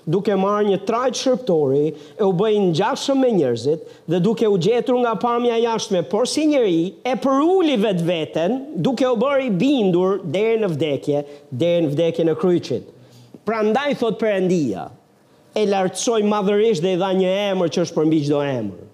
duke 0.10 0.34
marrë 0.40 0.72
një 0.72 0.80
trajt 0.88 1.20
shërptori, 1.20 1.92
e 2.18 2.24
u 2.26 2.34
bëjnë 2.42 2.72
gjashëm 2.80 3.22
me 3.22 3.30
njërzit, 3.36 3.84
dhe 4.10 4.22
duke 4.30 4.50
u 4.50 4.56
gjetur 4.66 4.98
nga 5.04 5.12
pamja 5.22 5.60
jashtme, 5.62 6.02
por 6.14 6.26
si 6.32 6.48
njëri, 6.56 6.80
e 7.06 7.14
për 7.22 7.44
uli 7.60 7.76
vetë 7.84 8.08
vetën, 8.10 8.58
duke 8.90 9.06
u 9.06 9.14
bëri 9.26 9.54
bindur 9.62 10.18
dhe 10.34 10.48
në 10.64 10.72
vdekje, 10.74 11.22
dhe 11.54 11.72
në 11.86 11.94
vdekje 11.94 12.28
në 12.32 12.36
kryqit. 12.42 12.90
Pra 13.46 13.62
ndaj, 13.70 14.00
thot 14.02 14.18
përëndia, 14.22 14.88
e 15.56 15.66
lartësoj 15.68 16.22
madhërisht 16.28 16.84
dhe 16.86 16.94
i 16.96 17.00
dha 17.00 17.12
një 17.20 17.32
emër 17.52 17.72
që 17.76 17.82
është 17.86 17.98
përmbi 17.98 18.20
qdo 18.26 18.40
emër. 18.46 18.88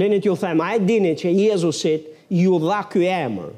Në 0.00 0.06
në 0.12 0.20
t'ju 0.24 0.36
them, 0.40 0.62
a 0.64 0.70
e 0.76 0.80
dini 0.88 1.12
që 1.20 1.32
Jezusit 1.36 2.06
ju 2.32 2.58
dha 2.62 2.78
kjo 2.88 3.02
emër, 3.12 3.50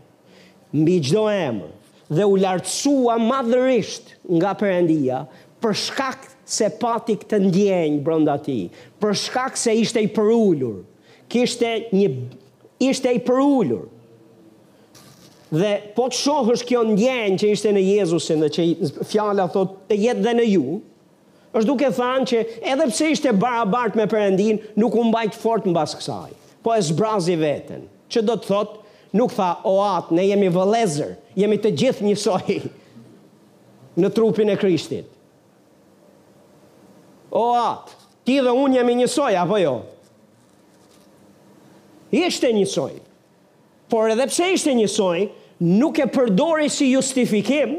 mbi 0.74 0.96
qdo 1.06 1.28
emër, 1.30 1.72
dhe 2.16 2.26
u 2.26 2.34
lartësua 2.42 3.18
madhërisht 3.22 4.16
nga 4.40 4.54
përendia, 4.58 5.20
për 5.62 5.76
shkak 5.86 6.26
se 6.54 6.66
pati 6.82 7.14
këtë 7.20 7.38
ndjenjë 7.46 8.00
brënda 8.04 8.34
ti, 8.44 8.58
për 9.00 9.14
shkak 9.22 9.56
se 9.58 9.72
ishte 9.78 10.02
i 10.04 10.10
përullur, 10.12 10.80
kishte 11.32 11.70
një, 11.94 12.08
ishte 12.84 13.14
i 13.16 13.22
përullur, 13.24 13.86
dhe 15.54 15.70
po 15.94 16.08
të 16.10 16.18
shohësh 16.24 16.66
kjo 16.66 16.82
ndjenjë 16.90 17.38
që 17.44 17.52
ishte 17.54 17.70
në 17.78 17.86
Jezusin, 17.92 18.42
dhe 18.42 18.50
që 18.50 19.06
fjala 19.12 19.46
thot 19.54 19.78
të 19.88 20.00
jetë 20.02 20.26
dhe 20.26 20.34
në 20.40 20.48
ju, 20.50 20.80
është 21.54 21.68
duke 21.70 21.88
thënë 21.94 22.26
që 22.28 22.38
edhe 22.66 22.86
pse 22.90 23.08
ishte 23.14 23.32
barabart 23.38 23.94
me 23.98 24.08
Perëndin, 24.10 24.58
nuk 24.80 24.96
u 24.98 25.04
mbajt 25.06 25.36
fort 25.38 25.66
mbas 25.70 25.92
kësaj. 25.94 26.32
Po 26.66 26.72
e 26.74 26.80
zbrazi 26.82 27.36
veten. 27.38 27.84
Ço 28.10 28.22
do 28.26 28.34
të 28.40 28.48
thotë, 28.48 28.80
nuk 29.14 29.32
tha 29.36 29.52
o 29.70 29.76
atë, 29.86 30.16
ne 30.18 30.24
jemi 30.32 30.48
vëllëzër, 30.50 31.12
jemi 31.38 31.58
të 31.62 31.70
gjithë 31.82 32.06
njësoj 32.08 32.56
në 34.02 34.10
trupin 34.16 34.50
e 34.50 34.58
Krishtit. 34.58 35.06
O 37.34 37.44
atë, 37.58 37.94
ti 38.26 38.40
dhe 38.42 38.50
unë 38.54 38.80
jemi 38.80 38.98
njësoj 39.04 39.34
apo 39.44 39.58
jo? 39.62 39.76
Ishte 42.14 42.50
njësoj. 42.54 42.96
Por 43.94 44.10
edhe 44.14 44.26
pse 44.30 44.50
ishte 44.56 44.74
njësoj, 44.78 45.28
nuk 45.78 46.02
e 46.02 46.08
përdori 46.14 46.66
si 46.70 46.90
justifikim 46.96 47.76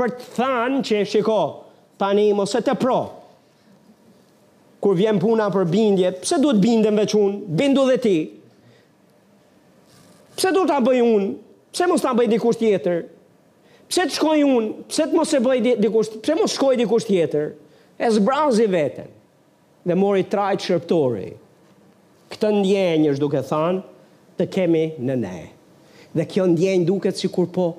për 0.00 0.16
të 0.16 0.32
thënë 0.38 0.80
që 0.88 1.04
shikoj 1.12 1.60
Pani 1.98 2.32
mos 2.32 2.54
e 2.54 2.60
te 2.62 2.74
pro. 2.78 3.00
Kur 4.82 4.96
vjen 4.98 5.20
puna 5.22 5.46
për 5.54 5.68
bindje, 5.70 6.10
pse 6.24 6.38
duhet 6.42 6.58
bindem 6.60 6.98
veç 6.98 7.14
un? 7.16 7.38
Bindu 7.56 7.86
dhe 7.88 7.96
ti. 8.04 8.16
Pse 10.34 10.50
duhet 10.52 10.68
ta 10.74 10.80
bëj 10.84 11.00
un? 11.04 11.28
Pse 11.74 11.86
mos 11.88 12.02
ta 12.04 12.12
bëj 12.18 12.28
dikush 12.34 12.58
tjetër? 12.60 13.04
Pse 13.90 14.08
të 14.10 14.16
shkoj 14.18 14.42
un? 14.44 14.66
Pse 14.90 15.06
të 15.06 15.16
mos 15.18 15.32
e 15.32 15.40
bëj 15.44 15.62
dikush? 15.84 16.10
Pse 16.24 16.36
mos 16.38 16.56
shkoj 16.58 16.76
dikush 16.82 17.06
tjetër? 17.08 17.52
E 18.02 18.10
zbrazi 18.16 18.66
veten. 18.72 19.08
Dhe 19.86 19.96
mori 20.00 20.26
trajt 20.32 20.66
shërptori. 20.66 21.30
Këtë 22.34 22.52
ndjenjë 22.58 23.10
është 23.14 23.22
duke 23.22 23.40
thanë 23.46 23.82
të 24.40 24.50
kemi 24.54 24.84
në 25.06 25.18
ne. 25.22 25.36
Dhe 26.14 26.26
kjo 26.30 26.48
ndjenjë 26.50 26.88
duket 26.88 27.18
si 27.20 27.30
kur 27.30 27.48
po 27.54 27.70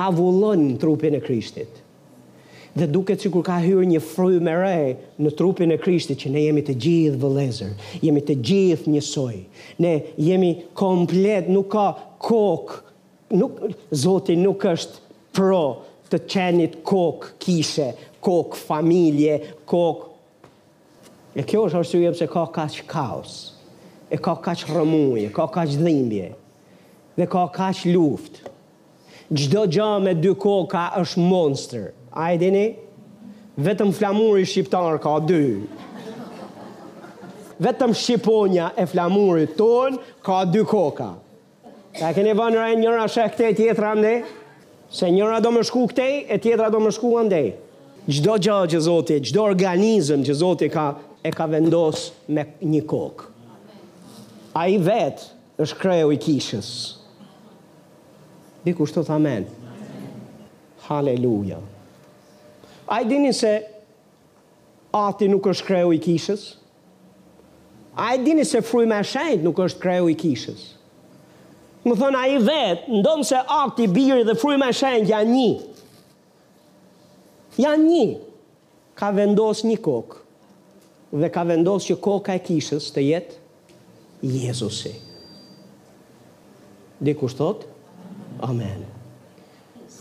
avullon 0.00 0.62
në 0.70 0.76
trupin 0.82 1.16
e 1.18 1.24
krishtit 1.24 1.79
dhe 2.74 2.86
duket 2.86 3.20
si 3.20 3.30
kur 3.30 3.42
ka 3.46 3.58
hyrë 3.60 3.86
një 3.90 4.00
fruj 4.04 4.38
me 4.44 4.52
re 4.54 4.96
në 5.20 5.32
trupin 5.38 5.72
e 5.74 5.78
krishtit 5.80 6.20
që 6.22 6.30
ne 6.30 6.42
jemi 6.44 6.62
të 6.66 6.76
gjithë 6.84 7.20
vëlezër, 7.22 7.72
jemi 8.04 8.22
të 8.26 8.36
gjithë 8.46 8.92
njësoj, 8.94 9.38
ne 9.82 9.92
jemi 10.28 10.52
komplet, 10.78 11.48
nuk 11.50 11.70
ka 11.72 11.88
kokë, 12.22 12.82
nuk, 13.40 13.58
zotin 14.04 14.42
nuk 14.46 14.66
është 14.70 15.14
pro 15.34 15.62
të 16.10 16.22
qenit 16.30 16.78
kokë 16.90 17.34
kishe, 17.42 17.90
kokë 18.26 18.62
familje, 18.68 19.38
kokë, 19.70 20.06
e 21.38 21.44
kjo 21.46 21.66
është 21.66 21.80
arsye 21.82 22.04
pëse 22.10 22.30
ka 22.30 22.44
kaq 22.54 22.80
kaos, 22.90 23.34
e 24.10 24.18
ka 24.18 24.36
kaq 24.46 24.64
rëmuje, 24.70 25.26
ka 25.34 25.50
kaq 25.54 25.74
dhimbje, 25.78 26.32
dhe 27.18 27.26
ka 27.34 27.48
kaq 27.58 27.82
luftë, 27.96 28.46
Gjdo 29.30 29.60
gjë 29.70 29.84
me 30.02 30.10
dy 30.18 30.32
koka 30.42 30.88
është 30.98 31.20
monster. 31.22 31.84
A 32.12 32.30
e 32.34 32.38
dini? 32.38 32.74
Vetëm 33.54 33.92
flamuri 33.94 34.44
shqiptar 34.46 34.98
ka 35.02 35.18
dy. 35.22 35.62
Vetëm 37.60 37.92
shqiponja 37.94 38.72
e 38.78 38.86
flamurit 38.88 39.54
ton 39.56 39.98
ka 40.24 40.44
dy 40.44 40.64
koka. 40.64 41.12
Ta 41.98 42.12
keni 42.14 42.32
vënë 42.34 42.58
rën 42.58 42.80
njëra 42.80 43.04
shek 43.10 43.36
te 43.38 43.50
tjetra 43.58 43.92
ndej? 43.98 44.22
Se 44.90 45.06
njëra 45.10 45.38
do 45.44 45.52
më 45.54 45.62
shku 45.68 45.84
këtej 45.92 46.14
e 46.34 46.38
tjetëra 46.38 46.70
do 46.72 46.80
më 46.82 46.90
shku 46.96 47.10
andej. 47.20 47.50
Çdo 48.10 48.38
gjë 48.42 48.56
që 48.72 48.78
Zoti, 48.88 49.20
çdo 49.28 49.44
organizëm 49.50 50.24
që 50.26 50.34
Zoti 50.40 50.70
ka 50.72 50.86
e 51.22 51.30
ka 51.30 51.46
vendos 51.46 52.08
me 52.32 52.46
një 52.64 52.80
kokë. 52.90 53.26
A 54.58 54.66
i 54.72 54.78
vetë 54.82 55.28
është 55.62 55.78
kreu 55.82 56.10
i 56.10 56.18
kishës. 56.18 56.70
Dikush 58.64 58.94
të 58.96 59.04
Amen. 59.14 59.46
Haleluja. 60.88 61.60
A 62.90 63.00
i 63.02 63.06
dini 63.06 63.30
se 63.32 63.60
ati 64.92 65.28
nuk 65.30 65.46
është 65.46 65.66
kreu 65.68 65.92
i 65.94 66.00
kishës? 66.02 66.40
A 67.94 68.16
i 68.16 68.22
dini 68.24 68.42
se 68.48 68.58
fruj 68.66 68.88
me 68.90 68.98
shenjt 69.06 69.44
nuk 69.46 69.60
është 69.62 69.80
kreu 69.84 70.08
i 70.10 70.16
kishës? 70.18 70.64
Më 71.86 71.94
thënë 72.00 72.18
a 72.18 72.24
i 72.34 72.40
vetë, 72.44 72.88
ndonë 73.00 73.26
se 73.28 73.38
ati, 73.56 73.86
birë 73.94 74.24
dhe 74.26 74.34
fruj 74.42 74.56
me 74.60 74.68
shenjt 74.74 75.12
janë 75.12 75.30
një. 75.30 75.52
Janë 77.62 77.86
një. 77.94 78.08
Ka 78.98 79.12
vendos 79.16 79.62
një 79.64 79.78
kokë 79.86 80.18
dhe 81.22 81.30
ka 81.34 81.42
vendos 81.48 81.86
që 81.88 81.94
koka 82.04 82.34
e 82.38 82.42
kishës 82.48 82.90
të 82.94 83.06
jetë 83.06 83.38
Jezusi. 84.34 84.92
Dhe 87.00 87.14
thot? 87.38 87.62
Amen. 88.44 88.82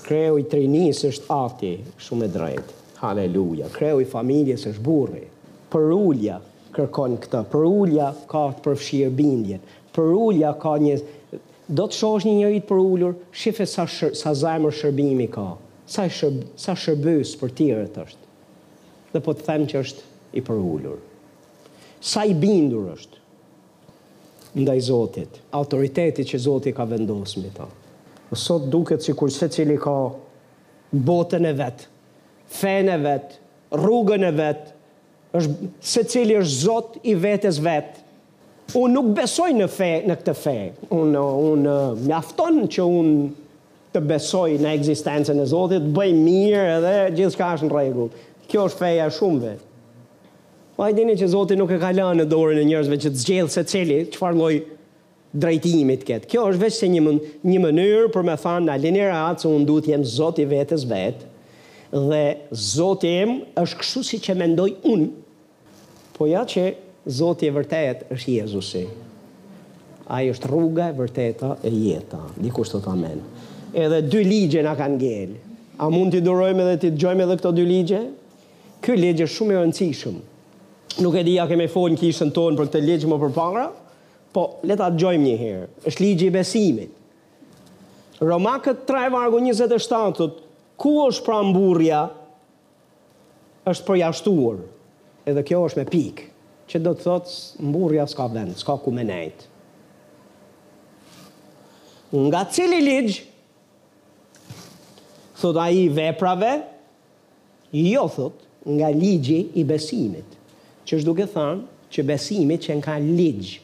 Kreu 0.04 0.38
i 0.38 0.44
trinis 0.52 1.06
është 1.08 1.32
ati 1.40 1.72
shumë 2.02 2.26
e 2.28 2.34
drejtë. 2.36 2.79
Haleluja. 3.00 3.68
Kreu 3.78 4.02
i 4.04 4.06
familjes 4.06 4.66
është 4.68 4.82
burri. 4.84 5.24
Për 5.72 6.40
kërkon 6.76 7.14
këtë. 7.24 7.42
Për 7.48 8.26
ka 8.32 8.42
të 8.58 8.64
përfshirë 8.66 9.12
bindjen. 9.20 9.60
Për 9.96 10.58
ka 10.66 10.74
një... 10.84 10.98
Do 11.78 11.86
të 11.88 11.96
shosh 12.00 12.26
një 12.26 12.34
njërit 12.40 12.66
për 12.66 12.78
ullur, 12.82 13.12
shife 13.32 13.66
sa, 13.70 13.84
shër, 13.86 14.16
sa 14.18 14.32
zajmër 14.34 14.74
shërbimi 14.74 15.28
ka. 15.30 15.44
Sa, 15.88 16.08
shër, 16.10 16.40
sa 16.58 16.74
shërbës 16.78 17.36
për 17.38 17.50
të 17.60 17.68
është. 18.04 18.24
Dhe 19.14 19.20
po 19.26 19.34
të 19.38 19.46
them 19.48 19.68
që 19.70 19.78
është 19.84 20.08
i 20.34 20.42
për 20.48 20.58
ullur. 20.66 20.98
Sa 22.02 22.26
i 22.30 22.34
bindur 22.38 22.90
është 22.96 23.18
ndaj 24.60 24.80
Zotit, 24.82 25.38
autoritetit 25.54 26.26
që 26.26 26.40
Zotit 26.42 26.74
ka 26.76 26.88
vendosë 26.90 27.38
mbi 27.40 27.52
ta. 27.54 27.68
Sot 28.34 28.66
duket 28.74 29.06
si 29.06 29.14
kurse 29.14 29.46
cili 29.54 29.78
ka 29.78 29.94
botën 30.92 31.46
e 31.46 31.54
vetë, 31.60 31.86
fene 32.54 32.98
vet, 33.04 33.38
rrugën 33.76 34.26
e 34.26 34.32
vet, 34.38 34.72
është 35.38 35.68
se 35.86 36.02
cili 36.10 36.38
është 36.40 36.62
zot 36.66 36.96
i 37.08 37.14
vetes 37.22 37.60
vet. 37.62 38.00
Unë 38.78 38.94
nuk 38.94 39.12
besoj 39.18 39.52
në 39.56 39.68
fe, 39.74 39.90
në 40.10 40.16
këtë 40.22 40.36
fe. 40.38 40.56
Unë 40.94 41.22
un, 41.50 41.68
mjafton 42.06 42.64
që 42.74 42.86
unë 42.86 43.30
të 43.96 44.04
besoj 44.06 44.50
në 44.62 44.76
egzistencën 44.78 45.40
e 45.42 45.46
Zotit, 45.50 45.82
bëj 45.98 46.12
mirë 46.14 46.66
edhe 46.76 46.92
gjithë 47.18 47.32
shka 47.34 47.48
është 47.56 47.66
në 47.70 47.74
regullë. 47.74 48.20
Kjo 48.52 48.68
është 48.70 48.84
feja 48.84 49.08
shumëve. 49.16 49.56
Ma 50.78 50.84
po, 50.84 50.86
e 50.86 50.94
dini 50.94 51.16
që 51.18 51.30
Zotit 51.34 51.58
nuk 51.58 51.74
e 51.74 51.80
ka 51.82 51.90
në 51.98 52.28
dorën 52.30 52.62
e 52.62 52.68
njërzve 52.70 53.00
që 53.02 53.10
të 53.16 53.24
zgjellë 53.24 53.50
se 53.54 53.64
cili, 53.68 53.98
që 54.14 54.22
farloj 54.22 54.52
drejtimit 55.40 56.06
këtë. 56.08 56.30
Kjo 56.32 56.46
është 56.52 56.62
veç 56.68 56.78
se 56.84 56.92
një, 56.94 57.16
një 57.50 57.58
mënyrë 57.66 58.08
për 58.14 58.30
me 58.30 58.38
thanë 58.42 58.70
në 58.70 58.78
linjë 58.86 59.10
ratë 59.10 59.42
që 59.44 59.56
unë 59.56 59.66
du 59.72 59.80
të 59.86 59.96
jemë 59.96 60.48
vetës 60.54 60.86
vetë, 60.90 61.28
dhe 61.92 62.50
Zoti 62.54 63.12
im 63.24 63.32
është 63.58 63.80
kështu 63.82 64.04
siç 64.06 64.28
e 64.30 64.36
mendoj 64.38 64.70
unë. 64.88 65.10
Po 66.16 66.28
ja 66.30 66.44
që 66.46 66.68
Zoti 67.16 67.48
e 67.50 67.54
vërtet 67.56 68.04
është 68.14 68.36
Jezusi. 68.38 68.84
Ai 70.10 70.30
është 70.32 70.50
rruga 70.50 70.90
e 70.92 70.98
vërteta 70.98 71.56
e 71.66 71.70
jeta. 71.70 72.20
të 72.38 72.52
thot 72.62 72.88
amen. 72.90 73.22
Edhe 73.74 74.02
dy 74.02 74.24
ligje 74.24 74.64
na 74.64 74.76
kanë 74.76 74.98
ngel. 74.98 75.36
A 75.80 75.90
mund 75.90 76.12
t'i 76.12 76.20
durojmë 76.22 76.62
edhe 76.66 76.78
t'i 76.82 76.90
dëgjojmë 76.92 77.24
edhe 77.24 77.38
këto 77.40 77.52
dy 77.56 77.66
ligje? 77.66 78.00
Ky 78.84 78.98
ligj 78.98 79.22
është 79.24 79.36
shumë 79.36 79.54
e 79.54 79.60
rëndësishëm. 79.62 80.16
Nuk 81.06 81.16
e 81.16 81.24
di 81.24 81.36
keme 81.38 81.48
kemi 81.48 81.68
folën 81.70 81.98
kishën 81.98 82.34
tonë 82.36 82.58
për 82.58 82.68
këtë 82.70 82.82
ligj 82.84 83.06
më 83.08 83.20
përpara, 83.22 83.68
po 84.34 84.44
leta 84.68 84.88
të 84.90 84.96
dëgjojmë 84.98 85.26
një 85.28 85.36
herë. 85.40 85.68
Është 85.88 86.04
ligji 86.04 86.28
i 86.28 86.34
besimit. 86.34 86.96
Romakët 88.20 88.84
3 88.90 89.12
vargu 89.14 89.40
27 89.40 90.30
ku 90.80 90.92
është 91.06 91.24
pra 91.28 91.42
mburja, 91.44 92.02
është 93.68 93.86
përjashtuar, 93.90 94.62
edhe 95.28 95.44
kjo 95.46 95.60
është 95.68 95.82
me 95.82 95.88
pikë, 95.92 96.28
që 96.70 96.82
do 96.86 96.94
të 96.96 97.06
thotë 97.06 97.66
mburja 97.68 98.06
s'ka 98.10 98.28
vend, 98.32 98.56
s'ka 98.58 98.78
ku 98.82 98.94
me 98.96 99.04
nejtë. 99.08 99.56
Nga 102.16 102.42
cili 102.56 102.80
ligjë, 102.86 103.26
thot 105.42 105.60
a 105.62 105.68
i 105.76 105.84
veprave, 105.94 106.56
jo 107.76 108.08
thot 108.16 108.48
nga 108.70 108.90
ligji 108.96 109.44
i 109.62 109.68
besimit, 109.70 110.40
që 110.88 110.98
është 111.00 111.10
duke 111.12 111.28
thanë 111.36 111.68
që 111.90 112.08
besimit 112.10 112.66
që 112.68 112.80
nga 112.80 112.96
ligjë, 113.04 113.60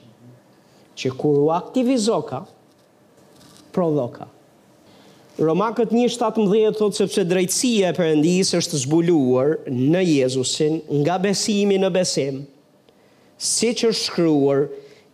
që 1.00 1.16
kur 1.20 1.40
u 1.48 1.52
aktivizoka, 1.56 2.44
prodhoka. 3.76 4.30
Roma 5.36 5.68
këtë 5.76 6.04
17 6.08 6.78
thot 6.78 6.96
sepse 6.96 7.26
drejtësia 7.28 7.90
e 7.92 7.96
përëndis 7.98 8.54
është 8.56 8.78
zbuluar 8.86 9.50
në 9.68 10.04
Jezusin 10.08 10.78
nga 11.02 11.18
besimi 11.20 11.76
në 11.82 11.90
besim, 11.92 12.38
si 13.36 13.74
që 13.76 13.90
është 13.92 14.06
shkruar, 14.14 14.62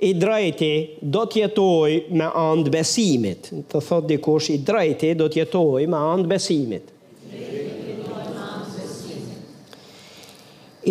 i 0.01 0.11
drejti 0.17 0.69
do 1.13 1.23
të 1.25 2.13
me 2.19 2.25
andë 2.37 2.69
besimit. 2.73 3.49
Të 3.69 3.81
thot 3.85 4.05
dikush, 4.09 4.51
i 4.53 4.59
drejti 4.65 5.11
do 5.17 5.25
të 5.29 5.41
jetoj 5.43 5.83
me 5.89 5.97
andë 6.13 6.29
besimit. 6.35 6.93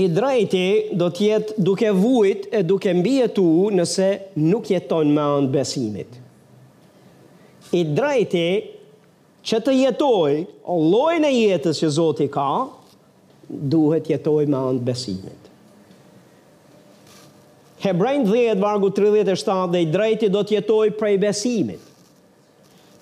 I 0.04 0.08
drejti 0.14 0.66
do 0.98 1.08
të 1.10 1.22
jetë 1.26 1.54
duke 1.66 1.90
vujt 1.96 2.48
e 2.54 2.62
duke 2.66 2.92
mbi 2.94 3.16
e 3.24 3.28
tu 3.34 3.46
nëse 3.74 4.10
nuk 4.42 4.70
jeton 4.70 5.10
me 5.14 5.22
andë 5.38 5.54
besimit. 5.56 6.18
I 7.74 7.82
drejti 7.94 8.46
që 9.44 9.58
të 9.64 9.72
jetoj 9.76 10.32
o 10.68 10.74
lojnë 10.92 11.30
e 11.30 11.36
jetës 11.36 11.78
që 11.80 11.88
Zoti 11.96 12.26
ka, 12.32 12.48
duhet 13.48 14.10
jetoj 14.12 14.44
me 14.46 14.58
anë 14.60 14.82
besimit. 14.84 15.46
Hebrejnë 17.80 18.26
10, 18.28 18.58
vargu 18.60 18.90
37, 18.92 19.70
dhe 19.72 19.80
i 19.86 19.88
drejti 19.88 20.28
do 20.34 20.42
të 20.44 20.58
jetoj 20.58 20.90
prej 20.98 21.14
besimit. 21.22 21.86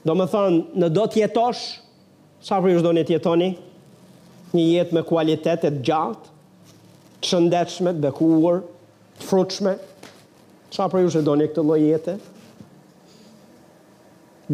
Do 0.06 0.14
më 0.14 0.28
thënë, 0.30 0.60
në 0.78 0.90
do 0.94 1.06
të 1.10 1.24
jetosh, 1.24 1.64
sa 2.46 2.60
për 2.62 2.70
jështë 2.76 2.86
do 2.86 2.92
një 2.94 3.04
të 3.08 3.16
jetoni, 3.16 3.48
një 4.54 4.64
jetë 4.68 4.94
me 4.94 5.02
kualitetet 5.04 5.80
gjatë, 5.84 6.30
të 7.18 7.26
shëndechme, 7.32 7.96
të 7.98 8.04
bekuar, 8.06 8.60
të 9.18 9.26
fruqme, 9.26 9.74
sa 10.70 10.86
për 10.92 11.02
jështë 11.08 11.26
do 11.26 11.34
një 11.42 11.50
këtë 11.50 11.66
lojete, 11.72 12.16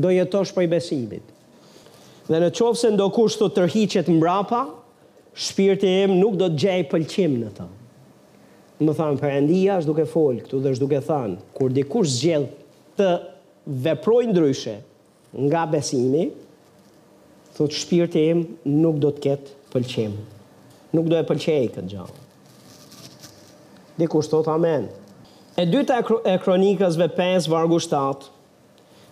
do 0.00 0.10
jetosh 0.10 0.56
prej 0.56 0.70
besimit. 0.72 1.33
Dhe 2.28 2.38
në 2.40 2.48
qovë 2.56 2.78
se 2.80 2.90
ndo 2.94 3.10
kush 3.12 3.34
të 3.36 3.50
tërhiqet 3.58 4.06
mbrapa, 4.08 4.62
shpirti 5.44 5.90
im 6.06 6.14
nuk 6.20 6.38
do 6.40 6.46
të 6.48 6.60
gjej 6.62 6.84
pëlqim 6.92 7.34
në 7.42 7.50
ta. 7.58 7.66
Më 8.80 8.94
thamë, 8.96 9.18
përëndia 9.20 9.76
është 9.80 9.90
duke 9.90 10.06
folë 10.10 10.44
këtu 10.46 10.62
dhe 10.64 10.72
është 10.74 10.84
duke 10.86 11.00
thanë, 11.04 11.36
kur 11.56 11.74
dikush 11.76 12.14
zgjellë 12.14 12.48
të 12.98 13.10
veprojnë 13.86 14.32
ndryshe 14.32 14.78
nga 15.44 15.66
besimi, 15.70 16.24
thot 17.54 17.76
shpirti 17.76 18.24
im 18.32 18.42
nuk 18.80 18.96
do 19.04 19.12
të 19.14 19.22
ketë 19.28 19.54
pëlqim. 19.74 20.16
Nuk 20.96 21.08
do 21.12 21.20
e 21.20 21.26
pëlqej 21.28 21.74
këtë 21.76 21.90
gjallë. 21.92 22.20
Dikur 24.00 24.24
thot 24.30 24.48
amen. 24.50 24.88
E 25.60 25.68
dyta 25.70 26.00
e 26.32 26.38
kronikësve 26.42 27.12
5 27.18 27.50
vargu 27.52 27.78
7, 27.82 28.32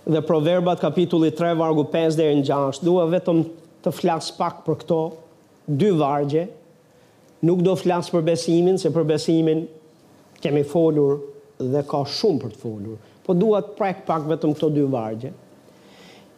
dhe 0.06 0.20
proverbat 0.20 0.78
kapitulli 0.80 1.30
3, 1.30 1.54
vargu 1.58 1.84
5 1.84 2.16
dhe 2.16 2.30
në 2.34 2.44
6, 2.48 2.82
dua 2.84 3.04
vetëm 3.12 3.44
të 3.82 3.92
flas 3.94 4.30
pak 4.34 4.62
për 4.66 4.76
këto, 4.82 5.00
dy 5.66 5.92
vargje, 5.98 6.46
nuk 7.46 7.62
do 7.66 7.74
flas 7.78 8.10
për 8.10 8.24
besimin, 8.32 8.78
se 8.78 8.90
për 8.94 9.06
besimin 9.06 9.64
kemi 10.42 10.64
folur 10.66 11.20
dhe 11.62 11.84
ka 11.86 12.00
shumë 12.10 12.42
për 12.42 12.54
të 12.56 12.60
folur, 12.62 12.96
po 13.22 13.36
dua 13.38 13.60
të 13.62 13.76
prek 13.78 14.00
pak 14.08 14.24
vetëm 14.30 14.56
këto 14.56 14.72
dy 14.74 14.88
vargje. 14.90 15.30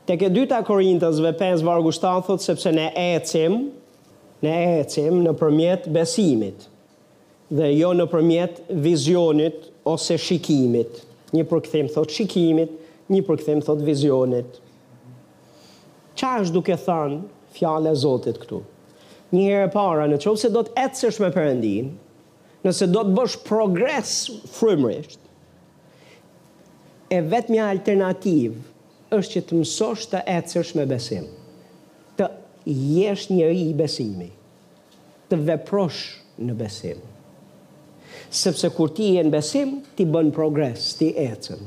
Tek 0.05 0.27
e 0.27 0.29
dyta 0.29 0.59
Korintësve 0.69 1.31
5 1.41 1.63
vargu 1.65 1.93
7 1.97 2.25
thot 2.27 2.45
sepse 2.45 2.69
ne 2.77 2.91
ecim, 3.17 3.71
ne 4.45 4.55
ecim 4.83 5.23
në 5.25 5.33
përmjet 5.41 5.89
besimit 5.97 6.67
dhe 7.55 7.71
jo 7.73 7.95
në 7.97 8.05
përmjet 8.13 8.59
vizionit 8.85 9.71
ose 9.89 10.19
shikimit. 10.21 11.01
Një 11.35 11.47
përkëthim 11.51 11.89
thot 11.95 12.13
shikimit, 12.13 12.75
një 13.13 13.21
përkëthim, 13.29 13.63
thot, 13.67 13.83
vizionit. 13.85 14.61
Qa 16.17 16.37
është 16.43 16.55
duke 16.57 16.77
thënë 16.81 17.19
fjale 17.55 17.93
Zotit 18.01 18.39
këtu? 18.41 18.63
Një 19.35 19.43
herë 19.49 19.71
para, 19.75 20.07
në 20.09 20.21
qovë 20.23 20.41
se 20.45 20.51
do 20.55 20.63
të 20.67 20.75
etësësh 20.85 21.19
me 21.25 21.31
përëndin, 21.35 21.91
nëse 22.65 22.89
do 22.95 23.03
të 23.05 23.15
bësh 23.19 23.35
progres 23.45 24.15
frymërisht, 24.55 25.19
e 27.13 27.19
vetë 27.31 27.53
mja 27.53 27.67
alternativë 27.75 29.19
është 29.19 29.33
që 29.35 29.43
të 29.49 29.59
mësosh 29.61 30.07
të 30.13 30.23
etësësh 30.39 30.73
me 30.79 30.87
besim, 30.91 31.27
të 32.19 32.31
jesh 32.95 33.29
njëri 33.35 33.67
i 33.73 33.77
besimi, 33.79 34.31
të 35.29 35.43
veprosh 35.51 36.05
në 36.45 36.57
besim, 36.59 37.05
sepse 38.35 38.71
kur 38.75 38.95
ti 38.97 39.13
e 39.21 39.27
në 39.27 39.35
besim, 39.35 39.81
ti 39.95 40.07
bën 40.11 40.33
progres, 40.35 40.93
ti 40.99 41.11
etësën 41.15 41.63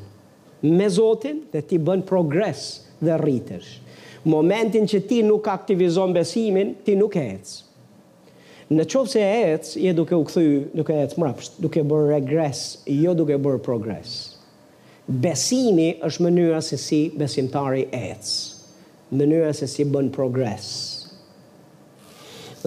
me 0.63 0.85
Zotin 0.89 1.43
dhe 1.51 1.61
ti 1.61 1.77
bën 1.79 2.03
progres 2.05 2.81
dhe 3.01 3.17
rritesh. 3.19 3.77
Momentin 4.25 4.87
që 4.89 4.99
ti 5.07 5.21
nuk 5.23 5.45
aktivizon 5.47 6.13
besimin, 6.15 6.75
ti 6.83 6.95
nuk 6.97 7.15
e 7.15 7.25
ec. 7.37 7.51
Në 8.73 8.83
qovë 8.91 9.11
se 9.13 9.21
e 9.21 9.35
ec, 9.53 9.69
je 9.79 9.93
duke 9.95 10.15
u 10.19 10.25
këthy, 10.25 10.43
duke 10.75 10.95
e 10.97 11.03
ec 11.05 11.13
mrapsht, 11.21 11.59
duke 11.63 11.83
bërë 11.87 12.09
regres, 12.17 12.65
jo 12.89 13.13
duke 13.15 13.37
bërë 13.39 13.61
progres. 13.63 14.15
Besimi 15.07 15.91
është 16.03 16.25
mënyra 16.25 16.59
se 16.67 16.75
si 16.81 17.03
besimtari 17.15 17.85
e 17.95 18.01
ec. 18.11 18.29
Mënyra 19.15 19.53
se 19.55 19.69
si 19.71 19.85
bën 19.87 20.09
progres. 20.11 20.67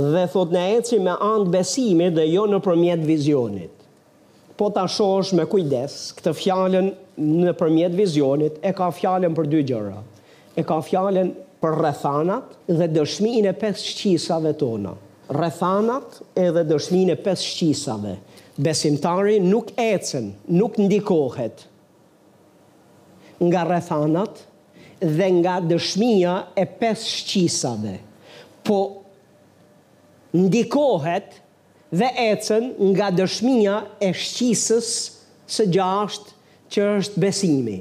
Dhe 0.01 0.25
thot 0.33 0.55
në 0.57 0.63
eci 0.79 0.97
me 1.05 1.13
andë 1.21 1.53
besimi 1.59 2.09
dhe 2.17 2.25
jo 2.31 2.47
në 2.49 2.63
përmjet 2.65 3.05
vizionit 3.05 3.77
po 4.61 4.69
ta 4.69 4.85
me 5.39 5.47
kujdes 5.49 5.93
këtë 6.19 6.33
fjalën 6.37 6.91
në 7.45 7.53
përmjet 7.57 7.95
vizionit, 7.97 8.59
e 8.61 8.75
ka 8.77 8.91
fjalën 8.93 9.33
për 9.37 9.49
dy 9.49 9.63
gjëra. 9.71 10.03
E 10.61 10.65
ka 10.69 10.77
fjalën 10.85 11.31
për 11.63 11.79
rrethanat 11.79 12.53
dhe 12.77 12.91
dëshmin 12.97 13.49
e 13.49 13.55
pes 13.63 13.81
shqisave 13.93 14.53
tona. 14.61 14.93
Rrethanat 15.33 16.21
edhe 16.45 16.67
dëshmin 16.69 17.15
e 17.15 17.17
pes 17.25 17.41
shqisave. 17.45 18.19
Besimtari 18.61 19.39
nuk 19.41 19.73
ecen, 19.81 20.35
nuk 20.61 20.77
ndikohet 20.85 21.65
nga 23.41 23.63
rrethanat 23.69 24.43
dhe 25.01 25.29
nga 25.41 25.57
dëshmia 25.71 26.35
e 26.63 26.67
pes 26.81 27.07
shqisave. 27.17 27.95
Po 28.67 28.81
ndikohet 30.37 31.39
dhe 31.93 32.07
ecën 32.31 32.69
nga 32.95 33.09
dëshmia 33.11 33.77
e 34.03 34.11
shqisës 34.15 34.91
së 35.51 35.65
gjasht 35.75 36.29
që 36.71 36.85
është 37.01 37.23
besimi. 37.25 37.81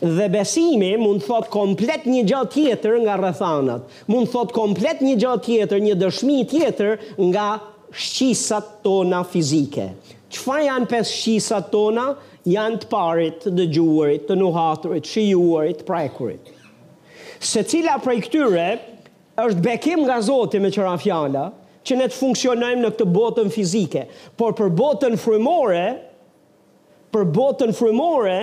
Dhe 0.00 0.26
besimi 0.30 0.92
mund 0.98 1.22
thot 1.26 1.48
komplet 1.54 2.06
një 2.10 2.22
gjë 2.30 2.42
tjetër 2.54 2.96
nga 3.04 3.16
rrethanat, 3.20 3.82
mund 4.10 4.30
thot 4.32 4.54
komplet 4.54 5.02
një 5.04 5.16
gjë 5.22 5.34
tjetër, 5.46 5.82
një 5.88 5.96
dëshmi 6.00 6.38
tjetër 6.50 6.98
nga 7.28 7.48
shqisat 7.94 8.72
tona 8.86 9.20
fizike. 9.34 9.88
Qëfa 10.34 10.56
janë 10.66 10.90
pes 10.90 11.10
shqisat 11.18 11.68
tona? 11.74 12.08
Janë 12.44 12.82
të 12.82 12.88
parit, 12.90 13.38
të 13.40 13.52
dëgjuarit, 13.56 14.26
të 14.28 14.34
nuhatërit, 14.36 15.06
shijuarit, 15.08 15.84
prekurit. 15.88 16.50
Se 17.40 17.62
cila 17.66 17.96
prej 18.04 18.18
këtyre 18.26 18.66
është 19.40 19.62
bekim 19.64 20.02
nga 20.04 20.18
Zoti 20.26 20.60
me 20.60 20.68
qëra 20.74 20.96
fjala, 21.00 21.46
që 21.86 21.98
ne 22.00 22.06
të 22.10 22.16
funksionojmë 22.16 22.82
në 22.86 22.90
këtë 22.94 23.06
botën 23.14 23.50
fizike, 23.52 24.06
por 24.40 24.54
për 24.56 24.70
botën 24.78 25.16
frymore, 25.20 25.82
për 27.14 27.26
botën 27.30 27.70
frymore, 27.76 28.36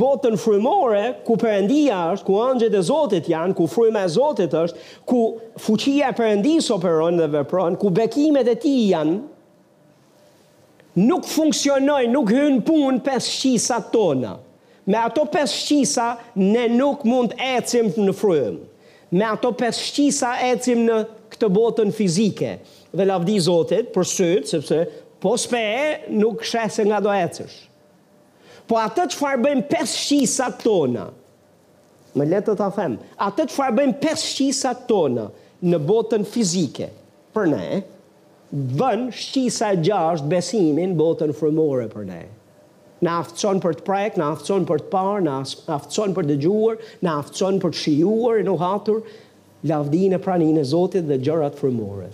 botën 0.00 0.34
frymore 0.42 1.02
ku 1.26 1.36
Perëndia 1.38 1.98
është, 2.16 2.24
ku 2.26 2.40
angjëjt 2.42 2.74
e 2.74 2.80
Zotit 2.88 3.28
janë, 3.30 3.54
ku 3.54 3.68
fryma 3.70 4.00
e 4.02 4.10
Zotit 4.10 4.54
është, 4.58 4.88
ku 5.06 5.20
fuqia 5.62 6.08
e 6.10 6.16
Perëndis 6.18 6.72
operon 6.74 7.20
dhe 7.20 7.28
vepron, 7.36 7.76
ku 7.78 7.92
bekimet 7.94 8.50
e 8.50 8.56
Tij 8.64 8.82
janë 8.88 9.16
nuk 11.06 11.28
funksionojnë, 11.28 12.10
nuk 12.16 12.32
hyn 12.32 12.58
punë 12.66 13.02
pesë 13.06 13.30
shisa 13.36 13.76
tona. 13.92 14.32
Me 14.86 14.96
ato 14.98 15.26
pesë 15.30 15.60
shisa 15.68 16.08
ne 16.40 16.64
nuk 16.72 17.02
mund 17.06 17.34
ecim 17.42 17.92
në 17.98 18.14
frymë. 18.16 18.58
Me 19.12 19.24
ato 19.28 19.52
pesë 19.58 19.84
shisa 19.92 20.32
ecim 20.48 20.82
në 20.88 20.98
këtë 21.34 21.50
botën 21.52 21.92
fizike 21.94 22.56
dhe 22.96 23.04
lavdi 23.06 23.36
Zotit 23.42 23.90
për 23.94 24.08
syt, 24.08 24.48
sepse 24.50 24.80
po 25.20 25.34
spe 25.40 25.62
nuk 26.12 26.44
shese 26.46 26.84
nga 26.88 26.98
do 27.04 27.12
ecësh. 27.12 27.56
Po 28.66 28.78
atë 28.82 29.04
që 29.12 29.18
farë 29.20 29.42
bëjmë 29.44 29.64
pes 29.70 29.94
shisat 30.06 30.58
tona, 30.64 31.08
me 32.16 32.24
letë 32.26 32.48
të 32.52 32.56
ta 32.62 32.70
them, 32.78 32.96
atë 33.28 33.48
që 33.50 33.54
farë 33.58 33.76
bëjmë 33.78 33.98
pes 34.02 34.24
shisat 34.32 34.86
tona 34.90 35.28
në 35.70 35.80
botën 35.88 36.24
fizike 36.26 36.88
për 37.36 37.50
ne, 37.52 37.66
bën 38.78 39.06
shisa 39.12 39.72
gjasht 39.84 40.26
besimin 40.30 40.94
botën 40.98 41.34
frumore 41.36 41.86
për 41.92 42.06
ne. 42.08 42.22
Na 43.04 43.18
aftëson 43.20 43.58
për 43.60 43.74
të 43.80 43.84
prek, 43.84 44.14
na 44.16 44.30
aftëson 44.32 44.64
për 44.68 44.84
të 44.86 44.92
parë, 44.94 45.24
na 45.26 45.34
aftëson 45.44 46.14
për 46.16 46.28
të 46.30 46.36
gjuar, 46.46 46.78
na 47.04 47.18
aftëson 47.20 47.58
për 47.60 47.74
të 47.74 47.82
shijuar 47.84 48.40
e 48.46 48.54
hatur, 48.62 49.02
lavdi 49.68 50.06
në 50.14 50.22
pranin 50.24 50.56
e 50.58 50.64
Zotit 50.64 51.04
dhe 51.10 51.18
gjërat 51.26 51.58
frumore 51.60 52.08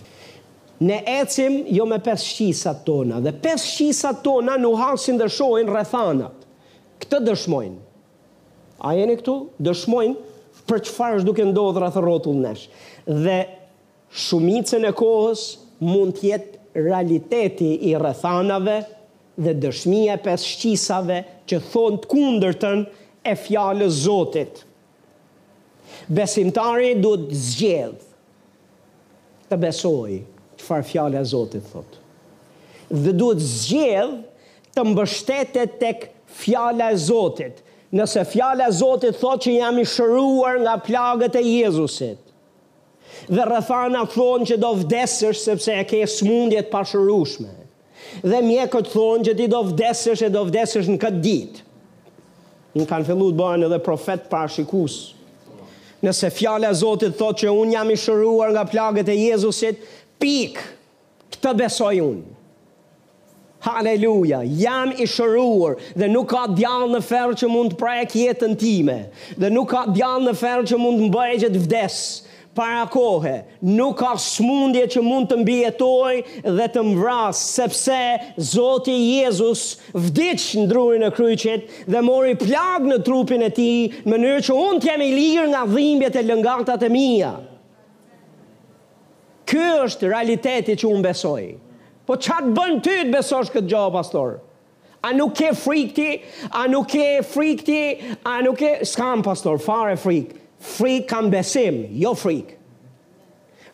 ne 0.79 1.03
ecim 1.05 1.63
jo 1.69 1.85
me 1.85 1.99
pes 2.03 2.23
shqisat 2.23 2.83
tona, 2.85 3.19
dhe 3.21 3.31
pes 3.41 3.61
shqisat 3.73 4.23
tona 4.25 4.55
në 4.57 4.71
hasin 4.79 5.19
dhe 5.21 5.27
shojnë 5.29 5.73
rëthanat. 5.75 6.47
Këtë 7.03 7.19
dëshmojnë. 7.27 7.77
A 8.83 8.95
jeni 8.97 9.15
këtu? 9.19 9.35
Dëshmojnë 9.63 10.15
për 10.67 10.81
që 10.85 11.11
është 11.19 11.27
duke 11.27 11.45
ndodhë 11.51 11.83
rëthë 11.83 12.03
rotullë 12.03 12.41
nesh. 12.45 12.65
Dhe 13.07 13.37
shumicën 14.25 14.85
e 14.89 14.93
kohës 14.97 15.45
mund 15.83 16.15
tjetë 16.19 16.81
realiteti 16.83 17.73
i 17.89 17.93
rëthanave 18.01 18.79
dhe 19.41 19.53
dëshmije 19.63 20.17
pes 20.25 20.43
shqisave 20.45 21.21
që 21.49 21.59
thonë 21.71 22.01
të 22.03 22.11
kundërtën 22.11 22.85
e 23.31 23.35
fjallës 23.45 24.01
zotit. 24.07 24.63
Besimtari 26.09 26.95
duhet 27.01 27.29
zgjedh 27.31 28.11
të 29.49 29.57
besoj 29.61 30.21
qëfar 30.63 30.83
fjale 30.87 31.17
e 31.19 31.23
Zotit, 31.27 31.65
thot. 31.71 31.97
Dhe 32.93 33.11
duhet 33.13 33.41
zgjedh 33.41 34.15
të 34.73 34.85
mbështetet 34.91 35.77
tek 35.81 36.07
fjale 36.41 36.91
e 36.95 36.99
Zotit. 36.99 37.59
Nëse 37.93 38.23
fjale 38.31 38.67
e 38.71 38.75
Zotit 38.75 39.17
thot 39.21 39.43
që 39.45 39.55
jam 39.59 39.77
i 39.81 39.85
shëruar 39.87 40.61
nga 40.65 40.77
plagët 40.85 41.35
e 41.39 41.43
Jezusit. 41.59 42.19
Dhe 43.29 43.43
rëthana 43.45 44.07
thonë 44.09 44.47
që 44.51 44.57
do 44.59 44.71
vdesësh 44.81 45.43
sepse 45.45 45.75
e 45.79 45.83
ke 45.87 46.01
smundjet 46.09 46.71
pashërushme. 46.73 47.51
Dhe 48.23 48.39
mjekët 48.45 48.89
thonë 48.93 49.27
që 49.29 49.35
ti 49.37 49.47
do 49.51 49.61
vdesësh 49.71 50.23
e 50.27 50.31
do 50.33 50.41
vdesësh 50.47 50.89
në 50.91 50.99
këtë 51.01 51.21
ditë. 51.23 51.59
Në 52.73 52.87
kanë 52.89 53.05
fillu 53.09 53.27
të 53.31 53.37
bëhen 53.37 53.65
edhe 53.67 53.77
profet 53.85 54.25
pashikusë. 54.33 55.11
Nëse 56.03 56.29
fjala 56.35 56.73
e 56.73 56.75
Zotit 56.75 57.13
thot 57.15 57.37
që 57.43 57.53
un 57.53 57.69
jam 57.71 57.93
i 57.93 57.95
shëruar 57.95 58.49
nga 58.51 58.65
plagët 58.67 59.07
e 59.13 59.15
Jezusit, 59.21 59.79
pik 60.23 60.57
këtë 61.33 61.51
besoj 61.59 61.95
unë. 62.03 62.25
Haleluja, 63.63 64.41
jam 64.59 64.91
i 64.99 65.05
shëruar 65.07 65.77
dhe 65.95 66.09
nuk 66.11 66.29
ka 66.33 66.45
djallë 66.55 66.89
në 66.97 67.01
ferë 67.07 67.37
që 67.41 67.49
mund 67.51 67.71
të 67.73 67.79
prajek 67.79 68.15
jetën 68.19 68.57
time 68.59 68.97
dhe 69.39 69.49
nuk 69.55 69.69
ka 69.71 69.85
djallë 69.95 70.25
në 70.29 70.33
ferë 70.39 70.65
që 70.71 70.79
mund 70.83 70.99
të 70.99 71.09
mbëj 71.11 71.37
që 71.43 71.49
të 71.53 71.61
vdesë 71.63 72.31
para 72.53 72.83
kohë, 72.91 73.37
nuk 73.65 73.95
ka 74.03 74.11
smundje 74.21 74.83
që 74.93 75.01
mund 75.01 75.31
të 75.31 75.39
mbjetoj 75.41 76.19
dhe 76.53 76.67
të 76.75 76.83
mvras, 76.91 77.39
sepse 77.55 77.95
Zoti 78.51 78.93
Jezus 79.15 79.63
vdiq 79.95 80.43
në 80.61 80.67
drurin 80.69 81.07
e 81.07 81.09
kryqit 81.15 81.71
dhe 81.89 82.03
mori 82.05 82.35
plag 82.43 82.85
në 82.91 82.99
trupin 83.07 83.47
e 83.47 83.49
ti, 83.57 83.69
në 84.03 84.11
mënyrë 84.11 84.45
që 84.49 84.59
unë 84.67 84.83
të 84.83 84.91
jemi 84.91 85.09
lirë 85.17 85.47
nga 85.55 85.63
dhimbjet 85.71 86.19
e 86.19 86.23
lëngatat 86.29 86.85
e 86.85 86.91
mija. 86.93 87.33
Ky 89.51 89.61
është 89.85 90.09
realiteti 90.13 90.75
që 90.79 90.87
unë 90.89 91.03
besoj. 91.07 91.41
Po 92.07 92.15
qatë 92.19 92.51
bënë 92.55 92.81
ty 92.85 92.93
të 93.03 93.11
besosh 93.15 93.51
këtë 93.51 93.69
gjohë, 93.73 93.91
pastor? 93.95 94.37
A 95.03 95.11
nuk 95.15 95.33
ke 95.39 95.49
frikti? 95.59 96.05
A 96.61 96.65
nuk 96.71 96.89
ke 96.93 97.07
frikti? 97.27 97.79
A 98.33 98.37
nuk 98.45 98.59
ke... 98.61 98.73
Skam, 98.87 99.23
pastor, 99.25 99.59
fare 99.59 99.95
frik. 99.99 100.33
Frik 100.63 101.09
kam 101.11 101.27
besim, 101.31 101.81
jo 101.99 102.13
frik. 102.15 102.53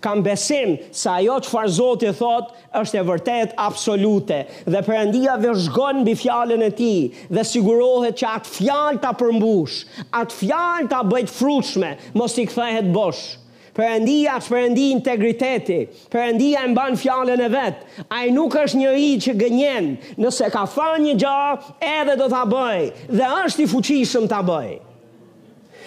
Kam 0.02 0.24
besim 0.26 0.78
sa 0.96 1.18
ajo 1.20 1.36
që 1.44 1.50
farë 1.52 1.72
zotë 1.76 2.08
e 2.08 2.14
thot 2.16 2.54
është 2.82 2.98
e 3.02 3.02
vërtet 3.10 3.54
absolute. 3.60 4.40
Dhe 4.72 4.82
përëndia 4.88 5.36
vëzhgon 5.44 6.00
bi 6.08 6.16
fjallën 6.18 6.64
e 6.66 6.70
ti 6.78 6.92
dhe 7.30 7.44
sigurohet 7.46 8.18
që 8.22 8.32
atë 8.40 8.54
fjallë 8.56 9.04
të 9.04 9.12
përmbush, 9.22 9.78
atë 10.22 10.38
fjallë 10.40 10.90
të 10.96 11.04
bëjt 11.12 11.34
frushme, 11.36 11.92
mos 12.18 12.38
t'i 12.38 12.48
këthehet 12.50 12.90
boshë. 12.96 13.36
Perëndia 13.80 14.34
është 14.42 14.52
perëndi 14.52 14.82
i 14.90 14.92
integritetit. 14.94 15.92
Perëndia 16.12 16.66
e 16.68 16.70
mban 16.74 16.98
fjalën 17.00 17.40
e 17.40 17.48
vet. 17.54 17.84
Ai 18.12 18.26
nuk 18.36 18.58
është 18.60 18.76
njëri 18.76 19.12
që 19.24 19.36
gënjen. 19.40 19.86
Nëse 20.20 20.48
ka 20.52 20.66
thënë 20.74 21.04
një 21.06 21.14
gjë, 21.22 21.68
edhe 21.88 22.16
do 22.20 22.26
ta 22.34 22.42
bëj 22.52 22.90
dhe 23.16 23.30
është 23.46 23.64
i 23.64 23.68
fuqishëm 23.74 24.26
ta 24.34 24.42
bëj. 24.50 24.74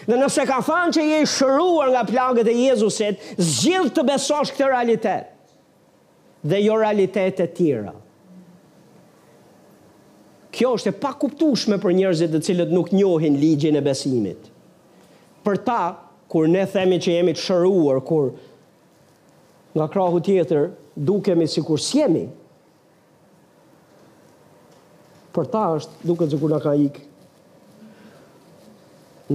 Dhe 0.09 0.20
nëse 0.22 0.47
ka 0.49 0.62
thënë 0.70 0.95
që 0.97 1.05
je 1.11 1.18
i 1.20 1.26
shëruar 1.34 1.93
nga 1.93 2.05
plagët 2.09 2.49
e 2.51 2.55
Jezusit, 2.62 3.26
zgjidh 3.36 3.90
të 3.99 4.05
besosh 4.09 4.55
këtë 4.55 4.70
realitet. 4.72 5.28
Dhe 6.49 6.62
jo 6.64 6.78
realitete 6.80 7.45
të 7.45 7.57
tjera. 7.61 7.93
Kjo 10.53 10.72
është 10.78 10.95
e 10.95 10.97
pa 11.05 11.12
kuptushme 11.16 11.76
për 11.80 11.93
njerëzit 12.01 12.32
dhe 12.34 12.40
cilët 12.49 12.72
nuk 12.72 12.88
njohin 12.97 13.36
ligjin 13.40 13.76
e 13.76 13.84
besimit. 13.84 14.49
Për 15.45 15.61
ta, 15.68 15.82
kur 16.33 16.49
ne 16.49 16.64
themi 16.70 16.97
që 17.03 17.18
jemi 17.18 17.35
të 17.37 17.43
shëruar, 17.45 17.99
kur 18.09 18.30
nga 19.76 19.85
krahu 19.93 20.20
tjetër 20.24 20.70
dukemi 21.05 21.45
si 21.49 21.61
kur 21.64 21.80
s'jemi, 21.80 22.24
për 25.33 25.49
ta 25.53 25.66
është 25.76 26.09
duke 26.09 26.28
të 26.30 26.39
nga 26.41 26.62
ka 26.64 26.72
ikë, 26.87 27.05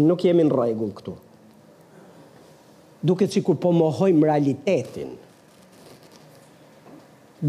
nuk 0.01 0.25
jemi 0.25 0.45
në 0.49 0.57
regull 0.61 0.91
këtu. 0.97 1.13
Duke 3.07 3.27
si 3.29 3.43
po 3.45 3.71
mohojmë 3.77 4.25
realitetin, 4.25 5.13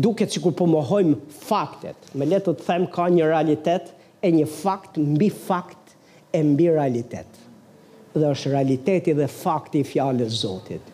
duke 0.04 0.28
si 0.28 0.44
po 0.44 0.68
mohojmë 0.76 1.16
faktet, 1.48 2.12
me 2.12 2.28
letë 2.28 2.52
të 2.60 2.68
them 2.68 2.84
ka 2.98 3.08
një 3.16 3.32
realitet 3.32 3.92
e 4.24 4.32
një 4.36 4.48
fakt 4.60 5.00
mbi 5.00 5.32
fakt 5.32 5.96
e 6.36 6.44
mbi 6.52 6.68
realitetë 6.76 7.47
dhe 8.20 8.28
është 8.34 8.52
realiteti 8.52 9.12
dhe 9.18 9.26
fakti 9.32 9.84
fjallës 9.86 10.38
Zotit. 10.42 10.92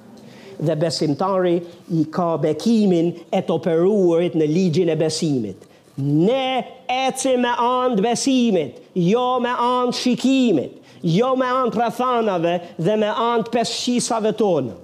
Dhe 0.61 0.77
besimtari 0.79 1.57
i 1.99 2.05
ka 2.15 2.29
bekimin 2.43 3.09
e 3.35 3.41
të 3.43 3.57
operuarit 3.59 4.37
në 4.39 4.47
ligjin 4.51 4.93
e 4.95 4.99
besimit. 5.01 5.65
Ne 5.97 6.85
eci 6.91 7.35
me 7.39 7.53
andë 7.63 8.03
besimit, 8.05 8.79
jo 8.99 9.25
me 9.43 9.51
andë 9.63 9.95
shikimit, 9.99 10.81
jo 11.07 11.33
me 11.39 11.47
andë 11.61 11.79
rathanave 11.81 12.57
dhe 12.83 12.97
me 13.01 13.11
andë 13.13 13.53
peshqisave 13.55 14.33
tonë. 14.41 14.75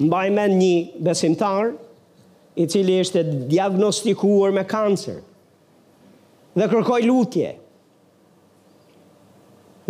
Mbaj 0.00 0.26
me 0.36 0.44
një 0.54 0.74
besimtar, 1.06 1.74
i 2.60 2.64
cili 2.68 2.98
ishte 3.00 3.22
diagnostikuar 3.48 4.50
me 4.52 4.66
kancer, 4.68 5.20
dhe 6.58 6.66
kërkoj 6.72 7.00
lutje, 7.08 7.52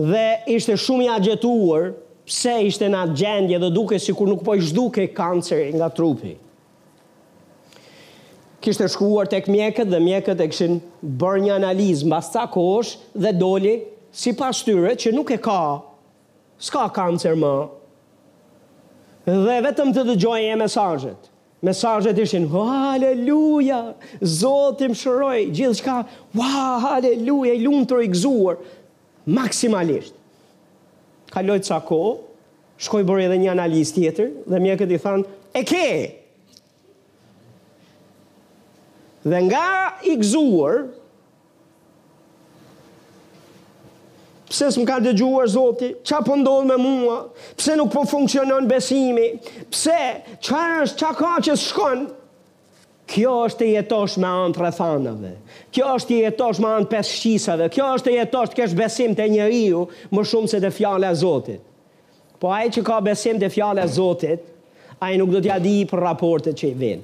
dhe 0.01 0.40
ishte 0.59 0.76
shumë 0.78 1.07
i 1.07 1.09
agjetuar 1.16 1.90
pse 2.28 2.55
ishte 2.70 2.88
në 2.92 3.01
atë 3.05 3.16
gjendje 3.20 3.59
dhe 3.62 3.70
duke 3.74 3.98
si 4.01 4.14
kur 4.16 4.28
nuk 4.30 4.42
po 4.46 4.57
ishtë 4.59 4.76
duke 4.76 5.07
kanceri 5.16 5.72
nga 5.74 5.90
trupi. 5.92 6.34
Kishte 8.61 8.90
shkuar 8.92 9.30
tek 9.32 9.46
mjekët 9.51 9.88
dhe 9.88 10.03
mjekët 10.05 10.42
e 10.44 10.48
kishin 10.53 10.78
bërë 11.22 11.44
një 11.46 11.55
analizë 11.59 12.09
mbas 12.11 12.28
sa 12.34 12.46
kosh 12.53 12.94
dhe 13.14 13.32
doli 13.40 13.78
si 14.12 14.34
pas 14.36 14.61
tyre 14.66 14.94
që 15.01 15.12
nuk 15.16 15.30
e 15.32 15.38
ka, 15.40 15.61
s'ka 16.61 16.86
kancer 16.94 17.36
më. 17.40 17.55
Dhe 19.30 19.57
vetëm 19.64 19.92
të 19.94 20.05
dëgjojnë 20.12 20.55
e 20.57 20.62
mesajët. 20.64 21.26
Mesajët 21.61 22.16
ishin, 22.22 22.46
oh, 22.57 22.64
haleluja, 22.72 23.80
zotim 24.24 24.94
shëroj, 24.96 25.42
gjithë 25.53 25.76
shka, 25.76 25.96
wow, 26.32 26.78
haleluja, 26.80 27.53
i 27.53 27.59
lunë 27.66 27.84
të 27.90 27.98
rikëzuar 27.98 28.62
maksimalisht. 29.27 30.14
Kaloj 31.31 31.61
ca 31.68 31.81
ko, 31.87 31.99
shkoj 32.81 33.05
bërë 33.07 33.27
edhe 33.29 33.41
një 33.45 33.51
analiz 33.53 33.93
tjetër, 33.95 34.31
dhe 34.51 34.61
mje 34.62 34.79
këtë 34.83 34.97
i 34.97 35.03
thanë, 35.03 35.35
e 35.55 35.64
ke! 35.68 35.91
Dhe 39.31 39.43
nga 39.47 39.66
i 40.09 40.14
gzuar, 40.18 40.87
pse 44.51 44.71
s'm 44.75 44.87
ka 44.89 44.97
dëgjuar 45.05 45.51
Zoti, 45.53 45.93
qa 46.03 46.23
po 46.27 46.37
me 46.66 46.77
mua, 46.81 47.18
pse 47.57 47.77
nuk 47.79 47.93
po 47.93 48.03
funksionon 48.09 48.66
besimi, 48.66 49.35
pse, 49.71 50.01
qa 50.43 50.64
është, 50.83 50.99
qa 51.05 51.12
ka 51.21 51.37
që 51.47 51.59
shkonë, 51.61 52.09
Kjo 53.11 53.31
është 53.49 53.67
e 53.67 53.71
jetosh 53.75 54.21
me 54.23 54.29
antë 54.31 54.63
rëthanëve, 54.63 55.33
Kjo 55.75 55.87
është 55.99 56.15
e 56.15 56.19
jetosh 56.25 56.61
me 56.63 56.69
antë 56.77 56.91
pesë 56.93 57.17
shqisave. 57.17 57.67
Kjo 57.75 57.89
është 57.97 58.13
e 58.13 58.17
jetosh 58.21 58.53
të 58.53 58.59
kesh 58.61 58.77
besim 58.79 59.17
të 59.19 59.27
një 59.35 59.49
riu 59.51 59.81
më 60.15 60.25
shumë 60.31 60.51
se 60.53 60.61
të 60.63 60.71
fjale 60.77 61.09
a 61.11 61.15
Zotit. 61.19 61.63
Po 62.41 62.51
aje 62.55 62.71
që 62.77 62.85
ka 62.87 63.01
besim 63.09 63.39
të 63.43 63.51
fjale 63.57 63.83
a 63.83 63.91
Zotit, 63.97 64.43
aje 65.03 65.19
nuk 65.19 65.31
do 65.35 65.41
t'ja 65.43 65.59
di 65.65 65.73
i 65.83 65.89
për 65.91 66.03
raportet 66.05 66.59
që 66.63 66.71
i 66.71 66.79
vinë. 66.83 67.03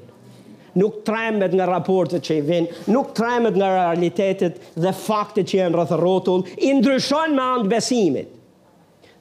Nuk 0.76 1.00
trembet 1.08 1.54
nga 1.56 1.66
raportet 1.72 2.22
që 2.28 2.36
i 2.38 2.44
vinë. 2.46 2.78
Nuk 2.92 3.10
trembet 3.16 3.54
nga 3.58 3.70
realitetet 3.74 4.58
dhe 4.86 4.94
faktet 5.02 5.48
që 5.50 5.58
i 5.58 5.66
në 5.68 5.78
rëthërotull. 5.80 6.46
I 6.68 6.74
ndryshon 6.78 7.34
me 7.38 7.46
antë 7.56 7.70
besimit. 7.72 8.30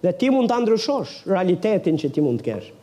Dhe 0.05 0.13
ti 0.21 0.29
mund 0.35 0.51
të 0.51 0.61
ndryshosh 0.65 1.21
realitetin 1.33 1.97
që 2.03 2.11
ti 2.13 2.25
mund 2.29 2.41
të 2.43 2.49
keshë 2.51 2.73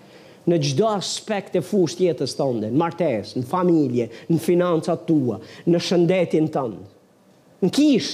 në 0.49 0.59
gjdo 0.63 0.87
aspekt 0.91 1.57
e 1.59 1.63
fusht 1.65 2.01
jetës 2.03 2.37
tënde, 2.39 2.71
në 2.73 2.79
martes, 2.81 3.37
në 3.39 3.45
familje, 3.49 4.09
në 4.31 4.39
financat 4.43 5.05
tua, 5.09 5.39
në 5.71 5.83
shëndetin 5.89 6.49
tënde, 6.53 6.89
në 7.63 7.71
kish, 7.77 8.11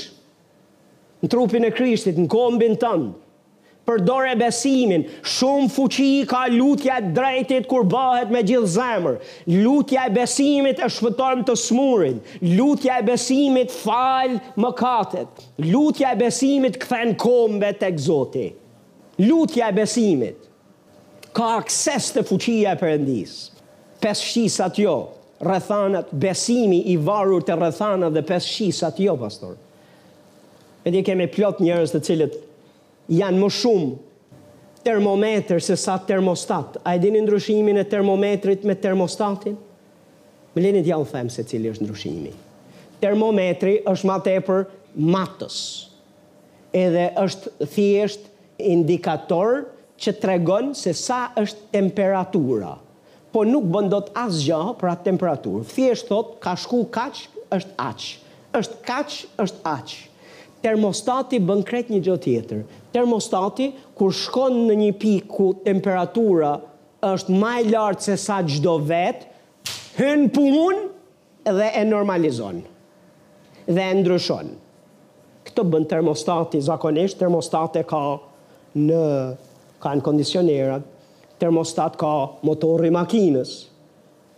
në 1.24 1.30
trupin 1.32 1.64
e 1.68 1.72
krishtit, 1.74 2.18
në 2.20 2.28
kombin 2.32 2.76
tënde, 2.82 3.14
dore 4.04 4.34
besimin, 4.36 5.06
shumë 5.24 5.70
fuqi 5.72 6.08
ka 6.28 6.42
lutja 6.52 6.98
e 7.00 7.06
drejtit 7.16 7.64
kur 7.70 7.86
bëhet 7.88 8.28
me 8.34 8.42
gjithë 8.44 8.68
zemër, 8.74 9.14
lutja 9.64 10.02
e 10.04 10.12
besimit 10.12 10.82
e 10.84 10.90
shpëton 10.92 11.40
të 11.48 11.54
smurin, 11.56 12.18
lutja 12.58 12.98
e 13.00 13.06
besimit 13.08 13.72
falë 13.72 14.42
më 14.60 14.74
katet, 14.76 15.40
lutja 15.70 16.12
e 16.12 16.20
besimit 16.20 16.76
këthen 16.82 17.16
kombet 17.24 17.80
e 17.80 17.88
egzoti, 17.88 18.46
lutja 19.24 19.72
e 19.72 19.76
besimit, 19.80 20.44
ka 21.36 21.52
akses 21.60 22.10
të 22.14 22.22
fuqia 22.28 22.74
e 22.74 22.80
përëndis. 22.80 23.34
Pes 24.02 24.20
shisat 24.22 24.78
jo, 24.80 24.92
rëthanat, 25.44 26.12
besimi 26.12 26.80
i 26.92 26.96
varur 27.02 27.42
të 27.46 27.56
rëthanat 27.60 28.14
dhe 28.14 28.22
pes 28.28 28.46
shisat 28.46 29.00
jo, 29.02 29.16
pastor. 29.20 29.56
E 30.86 30.92
di 30.94 31.02
kemi 31.04 31.26
plot 31.30 31.60
njërës 31.64 31.94
të 31.96 32.02
cilët 32.06 32.36
janë 33.18 33.40
më 33.42 33.48
shumë 33.58 33.96
termometr 34.86 35.58
se 35.62 35.74
sa 35.76 35.98
termostat. 36.08 36.78
A 36.86 36.94
e 36.96 37.00
dini 37.02 37.20
ndryshimin 37.24 37.76
e 37.82 37.86
termometrit 37.90 38.62
me 38.64 38.76
termostatin? 38.78 39.56
Më 40.54 40.62
linit 40.64 40.86
ja 40.88 40.96
u 40.98 41.04
themë 41.06 41.32
se 41.34 41.44
cili 41.46 41.68
është 41.74 41.84
ndryshimi. 41.84 42.32
Termometri 43.02 43.76
është 43.90 44.08
ma 44.08 44.16
tepër 44.24 44.64
matës. 45.12 45.58
Edhe 46.74 47.08
është 47.24 47.66
thjesht 47.74 48.24
indikator 48.58 49.66
që 49.98 50.12
tregon 50.22 50.72
se 50.78 50.92
sa 50.94 51.28
është 51.40 51.66
temperatura. 51.74 52.76
Po 53.34 53.42
nuk 53.44 53.66
bëndot 53.74 54.12
asë 54.16 54.44
gjë 54.46 54.52
jo, 54.52 54.74
për 54.80 54.90
atë 54.92 55.06
temperaturë. 55.10 55.64
Thjesht 55.74 56.08
thot, 56.08 56.30
ka 56.42 56.54
shku 56.58 56.84
kaq, 56.94 57.18
është 57.54 57.74
aq. 57.82 58.04
është 58.58 58.76
kaq, 58.86 59.16
është 59.42 59.60
aq. 59.68 59.94
Termostati 60.64 61.38
bën 61.44 61.60
kret 61.66 61.90
një 61.92 62.00
gjë 62.06 62.16
tjetër. 62.24 62.62
Termostati, 62.94 63.66
kur 63.98 64.14
shkon 64.16 64.56
në 64.68 64.76
një 64.82 64.94
pik 65.02 65.26
ku 65.30 65.46
temperatura 65.66 66.54
është 67.12 67.34
maj 67.38 67.60
e 67.62 67.68
lartë 67.70 68.06
se 68.08 68.16
sa 68.18 68.40
gjdo 68.42 68.78
vetë, 68.82 69.26
hën 69.98 70.24
punë 70.34 70.80
dhe 71.54 71.68
e 71.78 71.84
normalizon 71.86 72.62
dhe 73.68 73.84
e 73.84 73.94
ndryshon. 74.00 74.50
Këtë 75.46 75.66
bën 75.72 75.86
termostati, 75.90 76.58
zakonisht 76.66 77.18
termostate 77.20 77.84
ka 77.86 78.02
në 78.74 79.02
ka 79.82 79.94
në 79.94 80.82
termostat 81.38 81.94
ka 81.94 82.08
motor 82.42 82.82
i 82.82 82.90
makinës, 82.90 83.50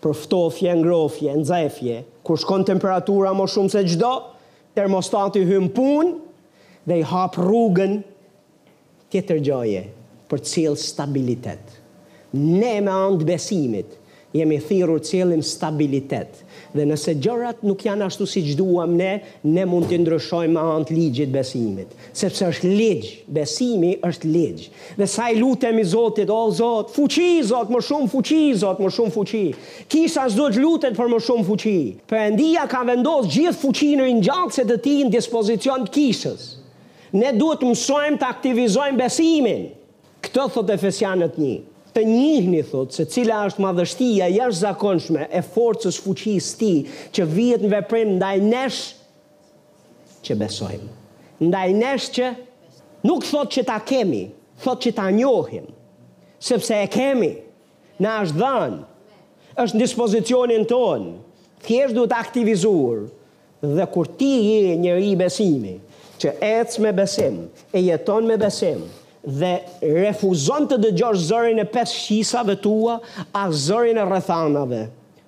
për 0.05 0.12
ftofje, 0.20 0.74
ngrofje, 0.82 1.32
nxefje, 1.41 2.03
kur 2.24 2.36
shkon 2.41 2.66
temperatura 2.68 3.30
më 3.36 3.47
shumë 3.49 3.72
se 3.72 3.82
gjdo, 3.88 4.11
termostat 4.76 5.38
i 5.41 5.47
hymë 5.49 5.70
pun, 5.76 6.11
dhe 6.88 6.99
i 7.01 7.07
hapë 7.09 7.41
rrugën, 7.41 7.95
tjetër 9.12 9.41
gjoje, 9.47 9.82
për 10.28 10.45
cilë 10.53 10.82
stabilitet. 10.82 11.72
Ne 12.36 12.74
me 12.84 12.93
andë 12.93 13.30
besimit, 13.32 13.97
jemi 14.36 14.61
thirur 14.62 15.01
cilën 15.01 15.41
stabilitet 15.43 16.45
dhe 16.75 16.85
nëse 16.87 17.16
gjërat 17.18 17.64
nuk 17.66 17.83
janë 17.83 18.07
ashtu 18.07 18.27
si 18.31 18.43
që 18.47 18.55
duham 18.59 18.93
ne, 18.99 19.11
ne 19.43 19.64
mund 19.68 19.89
të 19.91 19.97
ndryshojmë 20.05 20.55
ma 20.55 20.63
antë 20.76 20.95
ligjit 20.95 21.30
besimit. 21.34 21.91
Sepse 22.17 22.47
është 22.47 22.71
ligj, 22.76 23.09
besimi 23.30 23.95
është 24.07 24.30
ligj. 24.30 24.67
Dhe 24.99 25.09
sa 25.11 25.29
i 25.34 25.38
lutëm 25.41 25.80
i 25.83 25.87
Zotit, 25.91 26.30
o 26.30 26.45
Zot, 26.55 26.92
fuqi, 26.95 27.41
Zot, 27.49 27.71
më 27.75 27.83
shumë 27.88 28.11
fuqi, 28.13 28.42
Zot, 28.63 28.83
më 28.84 28.92
shumë 28.97 29.14
fuqi. 29.17 29.45
Kisa 29.91 30.29
zdo 30.30 30.47
të 30.55 30.63
lutet 30.63 30.99
për 31.01 31.11
më 31.17 31.22
shumë 31.26 31.47
fuqi. 31.51 31.76
Për 32.11 32.22
endia 32.29 32.68
ka 32.71 32.84
vendosë 32.88 33.33
gjithë 33.34 33.59
fuqi 33.64 33.91
në 33.99 34.11
gjatë 34.29 34.61
se 34.61 34.68
të 34.71 34.79
ti 34.87 34.97
në 35.03 35.14
dispozicion 35.17 35.88
të 35.88 35.95
kisës. 35.99 36.47
Ne 37.18 37.33
duhet 37.34 37.64
mësojmë 37.67 38.21
të 38.22 38.30
aktivizojmë 38.30 39.03
besimin. 39.03 39.67
Këtë 40.21 40.47
thot 40.55 40.71
e 40.71 40.76
fesianët 40.79 41.41
një 41.41 41.57
të 41.95 42.04
njihni, 42.07 42.61
thot, 42.71 42.92
se 42.95 43.04
cila 43.11 43.42
është 43.49 43.64
madhështia 43.64 44.26
jash 44.30 44.58
zakonshme 44.62 45.26
e 45.26 45.41
forcës 45.46 45.99
fuqis 46.04 46.53
ti 46.61 46.72
që 47.17 47.26
vjetë 47.34 47.67
në 47.67 47.71
veprim 47.75 48.14
ndaj 48.18 48.37
nesh 48.46 48.80
që 50.26 50.37
besojmë. 50.42 50.91
Ndaj 51.49 51.68
nesh 51.83 52.08
që 52.18 52.30
nuk 53.08 53.26
thot 53.30 53.50
që 53.57 53.64
ta 53.71 53.79
kemi, 53.91 54.25
thot 54.62 54.83
që 54.84 54.95
ta 54.99 55.08
njohim, 55.17 55.67
sepse 56.50 56.76
e 56.84 56.88
kemi, 56.92 57.33
na 58.00 58.18
është 58.25 58.41
dhënë, 58.42 58.80
është 59.64 59.76
në 59.76 59.83
dispozicionin 59.83 60.67
tonë, 60.71 61.14
thjesht 61.64 61.96
du 61.96 62.07
të 62.08 62.21
aktivizur, 62.21 63.08
dhe 63.76 63.87
kur 63.92 64.08
ti 64.21 64.30
je 64.46 64.76
njëri 64.84 65.14
besimi, 65.21 65.79
që 66.21 66.34
ecë 66.54 66.84
me 66.84 66.95
besim, 66.96 67.45
e 67.72 67.83
jeton 67.88 68.29
me 68.29 68.37
besim, 68.41 68.84
dhe 69.26 69.63
refuzon 69.84 70.67
të 70.71 70.76
dëgjosh 70.80 71.25
zërin 71.29 71.61
e 71.61 71.67
pesë 71.68 71.97
shisave 72.07 72.55
tua, 72.63 72.99
a 73.37 73.45
zërin 73.53 73.99
e 74.01 74.05
rrethanave. 74.09 74.84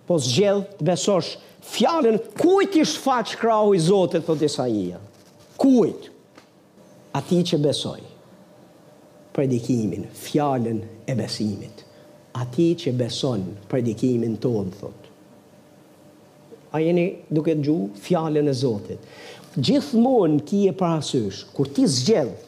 Po 0.09 0.19
zgjell 0.19 0.65
të 0.79 0.87
besosh 0.89 1.35
fjalën 1.75 2.19
kujt 2.41 2.77
i 2.81 2.85
shfaq 2.89 3.37
krahu 3.41 3.75
i 3.77 3.81
Zotit 3.81 4.25
thotë 4.27 4.49
Isaia. 4.49 4.99
Kujt? 5.61 6.09
Ati 7.15 7.43
që 7.53 7.59
besoj. 7.61 8.01
Predikimin, 9.33 10.07
fjalën 10.13 10.81
e 11.09 11.15
besimit. 11.17 11.85
Ati 12.37 12.71
që 12.81 12.93
beson 12.97 13.45
predikimin 13.69 14.39
ton 14.41 14.71
thot. 14.79 14.99
A 16.73 16.81
jeni 16.81 17.05
duke 17.29 17.53
të 17.53 17.61
gju 17.67 17.77
fjallin 18.01 18.49
e 18.49 18.55
Zotit. 18.57 19.05
Gjithmonë 19.53 20.41
ki 20.49 20.63
e 20.71 20.73
parasysh, 20.73 21.43
kur 21.53 21.69
ti 21.77 21.85
zgjellë 21.93 22.39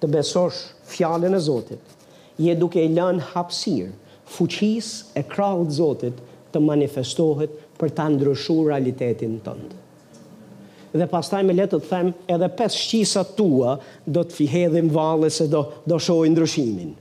të 0.00 0.08
besosh 0.08 0.60
fjallën 0.88 1.34
e 1.36 1.40
Zotit, 1.44 1.96
je 2.40 2.54
duke 2.56 2.80
i 2.84 2.88
lënë 2.96 3.26
hapsirë, 3.34 3.92
fuqis 4.32 4.88
e 5.16 5.22
kraut 5.28 5.72
Zotit 5.76 6.16
të 6.54 6.62
manifestohet 6.64 7.52
për 7.80 7.92
ta 7.96 8.08
ndryshu 8.10 8.56
realitetin 8.68 9.36
tëndë. 9.44 9.76
Dhe 10.90 11.06
pastaj 11.10 11.44
me 11.46 11.54
letë 11.54 11.78
të 11.84 11.88
them, 11.90 12.08
edhe 12.34 12.48
pes 12.58 12.74
shqisa 12.82 13.22
tua 13.38 13.76
do 14.10 14.24
të 14.26 14.40
fihedhim 14.40 14.88
valë 14.94 15.28
se 15.30 15.46
do, 15.52 15.60
do 15.86 16.00
shohi 16.02 16.32
ndryshimin. 16.32 16.96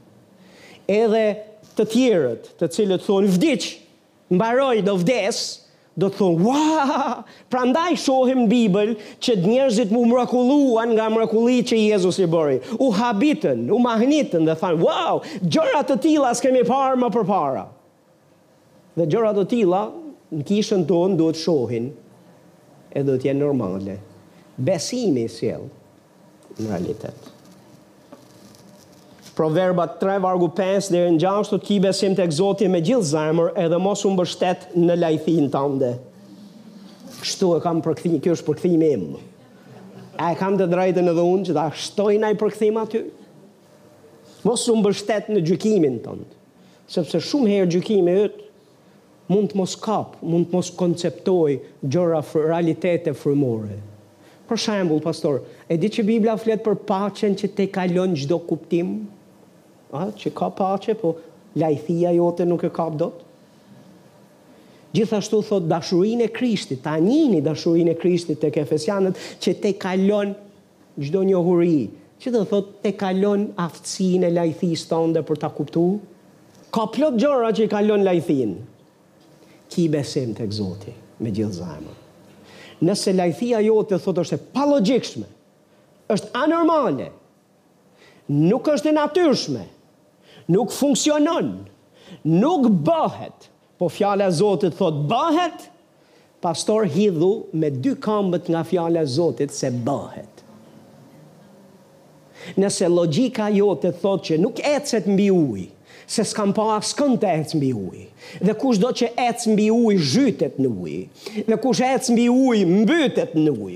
Edhe 0.93 1.23
të 1.77 1.87
tjerët 1.93 2.51
të 2.59 2.69
cilët 2.75 3.07
thonë 3.07 3.31
vdicë, 3.33 3.71
mbaroj 4.37 4.75
do 4.85 4.93
vdesë, 5.01 5.47
Do 5.99 6.07
të 6.07 6.19
thonë, 6.19 6.39
wow, 6.45 7.13
pra 7.51 7.63
ndaj 7.67 7.97
shohim 7.99 8.45
Bibel 8.49 8.93
që 9.25 9.35
njerëzit 9.41 9.91
mu 9.91 10.05
mrakulluan 10.07 10.93
nga 10.95 11.07
mrakulli 11.11 11.57
që 11.69 11.79
Jezus 11.81 12.21
i 12.23 12.27
bëri. 12.31 12.59
U 12.79 12.87
habitën, 12.95 13.65
u 13.75 13.79
mahnitën 13.83 14.45
dhe 14.47 14.55
thonë, 14.61 14.79
wow, 14.85 15.19
gjëra 15.43 15.81
të 15.89 15.99
tila 16.05 16.31
s'kemi 16.39 16.61
parë 16.69 16.99
më 17.03 17.09
për 17.17 17.27
para. 17.29 17.65
Dhe 18.99 19.09
gjëra 19.11 19.33
të 19.41 19.47
tila 19.55 19.83
në 20.31 20.45
kishën 20.47 20.85
tonë 20.89 21.19
do 21.19 21.31
të 21.35 21.41
shohin 21.43 21.89
e 22.95 23.03
do 23.07 23.17
të 23.19 23.31
jenë 23.33 23.43
normale. 23.43 23.99
Besimi 24.71 25.27
s'jelë 25.31 26.61
në 26.61 26.69
realitetë. 26.71 27.28
Proverba 29.39 29.87
3 29.87 30.19
vargu 30.19 30.49
5 30.51 30.89
deri 30.91 31.13
në 31.15 31.19
6 31.23 31.47
thotë 31.53 31.63
kibe 31.63 31.91
sim 31.95 32.11
tek 32.15 32.33
Zoti 32.35 32.67
me 32.67 32.81
gjithë 32.83 33.05
zemër 33.07 33.53
edhe 33.63 33.77
mos 33.79 34.01
u 34.03 34.09
mbështet 34.11 34.65
në 34.75 34.97
lajthin 34.97 35.45
tënde. 35.53 35.93
Kështu 37.21 37.53
e 37.55 37.59
kam 37.63 37.77
përkthim, 37.85 38.17
kjo 38.19 38.33
është 38.35 38.47
përkthimi 38.49 38.89
im. 38.97 39.05
A 40.19 40.33
e 40.33 40.39
kam 40.41 40.57
të 40.59 40.65
drejtën 40.67 41.07
edhe 41.13 41.23
unë 41.23 41.47
që 41.47 41.55
ta 41.55 41.63
shtoj 41.71 42.17
nai 42.19 42.33
përkthim 42.41 42.79
aty? 42.81 42.99
Mos 44.43 44.65
u 44.67 44.75
mbështet 44.75 45.29
në 45.31 45.39
gjykimin 45.47 45.95
tënd, 46.03 46.25
sepse 46.97 47.21
shumë 47.29 47.47
herë 47.53 47.69
gjykimi 47.77 48.15
yt 48.25 48.41
mund 49.31 49.53
të 49.53 49.61
mos 49.61 49.77
kap, 49.85 50.17
mund 50.19 50.49
të 50.51 50.57
mos 50.59 50.73
konceptoj 50.81 51.61
gjora 51.87 52.19
realitete 52.41 53.15
frymore. 53.15 53.79
Për 54.51 54.61
shembull, 54.65 54.99
pastor, 55.07 55.39
e 55.71 55.79
di 55.79 55.87
që 55.95 56.03
Bibla 56.11 56.35
flet 56.43 56.59
për 56.67 56.75
paqen 56.91 57.39
që 57.39 57.51
tek 57.61 57.71
kalon 57.79 58.19
çdo 58.19 58.41
kuptim, 58.49 58.91
Aha, 59.89 60.11
që 60.21 60.29
ka 60.37 60.49
pache, 60.53 60.93
po 60.97 61.15
lajthia 61.57 62.11
jote 62.17 62.45
nuk 62.45 62.63
e 62.67 62.69
ka 62.73 62.85
pëdot. 62.93 63.23
Gjithashtu 64.93 65.39
thot 65.45 65.65
dashurin 65.69 66.21
e 66.25 66.29
krishtit, 66.33 66.81
ta 66.85 66.95
njini 67.01 67.41
dashurin 67.45 67.89
e 67.91 67.95
krishtit 67.97 68.39
të 68.41 68.51
kefesianet, 68.55 69.17
që 69.41 69.53
te 69.61 69.71
kalon 69.81 70.31
gjdo 70.99 71.23
një 71.29 71.41
huri, 71.45 71.79
që 72.21 72.33
të 72.33 72.41
thot 72.49 72.71
te 72.83 72.91
kalon 72.97 73.47
aftësin 73.65 74.25
e 74.27 74.31
lajthi 74.33 74.71
stonë 74.83 75.23
për 75.29 75.41
ta 75.43 75.49
kuptu, 75.53 75.83
ka 76.73 76.87
plot 76.93 77.17
gjora 77.21 77.51
që 77.57 77.65
i 77.67 77.71
kalon 77.71 78.05
lajthin. 78.05 78.55
Ki 79.69 79.87
besim 79.93 80.33
të 80.33 80.45
egzoti, 80.47 80.93
me 81.21 81.31
gjithë 81.33 81.59
zahemë. 81.61 81.95
Nëse 82.87 83.13
lajthia 83.13 83.61
jote 83.65 83.97
thot 84.01 84.21
është 84.23 84.37
e 84.39 84.43
palogjikshme, 84.55 85.25
është 86.13 86.31
anormale, 86.45 87.11
nuk 88.49 88.69
është 88.73 88.89
e 88.89 88.95
natyrshme, 88.97 89.65
nuk 90.51 90.71
funksionon, 90.73 91.53
nuk 92.25 92.67
bëhet, 92.85 93.49
po 93.79 93.87
fjale 93.91 94.25
a 94.25 94.31
Zotit 94.33 94.75
thot 94.77 95.05
bëhet, 95.09 95.69
pastor 96.43 96.87
hidhu 96.89 97.31
me 97.53 97.69
dy 97.71 97.93
kambët 98.01 98.49
nga 98.51 98.65
fjale 98.67 98.99
a 99.03 99.07
Zotit 99.07 99.53
se 99.55 99.71
bëhet. 99.71 100.35
Nëse 102.57 102.87
logika 102.89 103.49
jo 103.53 103.73
të 103.83 103.93
thot 104.01 104.23
që 104.29 104.37
nuk 104.45 104.61
ecet 104.75 105.07
mbi 105.11 105.29
ujë, 105.35 105.73
Se 106.09 106.23
s'kam 106.25 106.49
pa 106.57 106.63
asë 106.73 106.95
kënd 106.97 107.19
të 107.21 107.27
ecë 107.39 107.57
mbi 107.59 107.67
uj. 107.77 107.99
Dhe 108.41 108.53
kush 108.57 108.79
do 108.81 108.87
që 108.97 109.11
ecë 109.27 109.51
mbi 109.53 109.67
uj, 109.69 109.97
zhytet 110.09 110.55
në 110.61 110.69
uj. 110.81 110.93
Dhe 111.45 111.57
kush 111.61 111.83
ecë 111.85 112.15
mbi 112.15 112.23
uj, 112.33 112.63
mbytet 112.65 113.35
në 113.37 113.53
uj. 113.53 113.75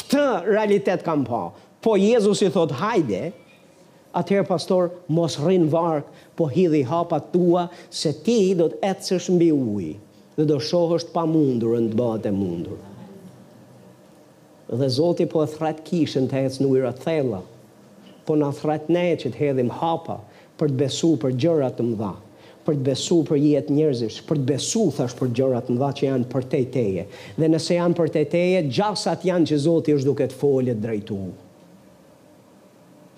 Këtë 0.00 0.22
realitet 0.48 1.04
kam 1.04 1.26
pa. 1.28 1.42
Po 1.84 1.98
Jezus 2.00 2.40
i 2.46 2.48
thot, 2.54 2.72
hajde, 2.80 3.20
atëherë 4.18 4.46
pastor, 4.48 4.88
mos 5.12 5.36
rrin 5.40 5.68
varkë, 5.70 6.14
po 6.36 6.48
hidhi 6.50 6.82
hapa 6.88 7.20
tua, 7.32 7.66
se 7.90 8.12
ti 8.24 8.38
do 8.58 8.66
të 8.72 8.80
ecësh 8.90 9.28
mbi 9.34 9.50
ujë, 9.54 9.90
dhe 10.38 10.46
do 10.50 10.58
shohësh 10.68 11.10
pa 11.14 11.26
mundur, 11.28 11.76
në 11.80 11.92
të 11.92 12.00
bëhat 12.00 12.30
e 12.30 12.32
mundur. 12.34 12.80
Dhe 14.70 14.86
Zoti 14.94 15.26
po 15.32 15.42
e 15.44 15.50
thret 15.50 15.82
kishën 15.88 16.28
të 16.30 16.44
ecë 16.46 16.62
në 16.62 16.72
ujrat 16.74 16.98
thella, 17.04 17.42
po 18.26 18.36
në 18.38 18.50
thret 18.60 18.88
ne 18.94 19.06
që 19.22 19.30
të 19.34 19.40
hedhim 19.44 19.70
hapa, 19.80 20.18
për 20.58 20.70
të 20.70 20.80
besu 20.82 21.12
për 21.20 21.36
gjërat 21.42 21.78
të 21.80 21.86
mdha, 21.90 22.10
për 22.66 22.74
të 22.78 22.84
besu 22.90 23.18
për 23.26 23.38
jetë 23.42 23.72
njerëzish, 23.74 24.18
për 24.28 24.38
të 24.40 24.48
besu 24.52 24.82
thash 24.96 25.14
për 25.18 25.30
gjërat 25.38 25.70
mdha 25.72 25.88
që 25.98 26.06
janë 26.06 26.28
për 26.30 26.44
te 26.52 26.60
teje. 26.76 27.04
Dhe 27.40 27.48
nëse 27.50 27.78
janë 27.78 27.96
për 27.98 28.10
te 28.16 28.24
teje, 28.34 28.60
gjasat 28.68 29.24
janë 29.30 29.50
që 29.52 29.60
Zoti 29.66 29.96
është 29.98 30.10
duke 30.10 30.28
të 30.34 30.76
drejtu. 30.84 31.20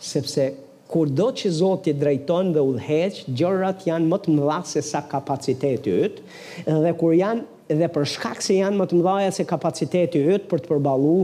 Sepse 0.02 0.46
kur 0.92 1.08
do 1.16 1.30
që 1.32 1.50
Zotë 1.56 1.88
të 1.94 2.00
drejton 2.02 2.50
dhe 2.54 2.62
udheq, 2.68 3.22
gjërat 3.36 3.86
janë 3.88 4.08
më 4.10 4.18
të 4.26 4.32
mëdha 4.36 4.58
se 4.68 4.82
sa 4.84 5.00
kapacitetit 5.08 5.88
ytë, 5.92 6.24
dhe 6.68 6.92
kur 7.00 7.14
janë, 7.16 7.44
dhe 7.80 7.88
për 7.94 8.08
shkak 8.14 8.42
se 8.44 8.58
janë 8.58 8.76
më 8.78 8.86
të 8.90 8.98
mëdhaja 8.98 9.30
se 9.38 9.46
kapaciteti 9.48 10.20
yt 10.34 10.44
për 10.50 10.64
të 10.66 10.72
përbalu, 10.74 11.14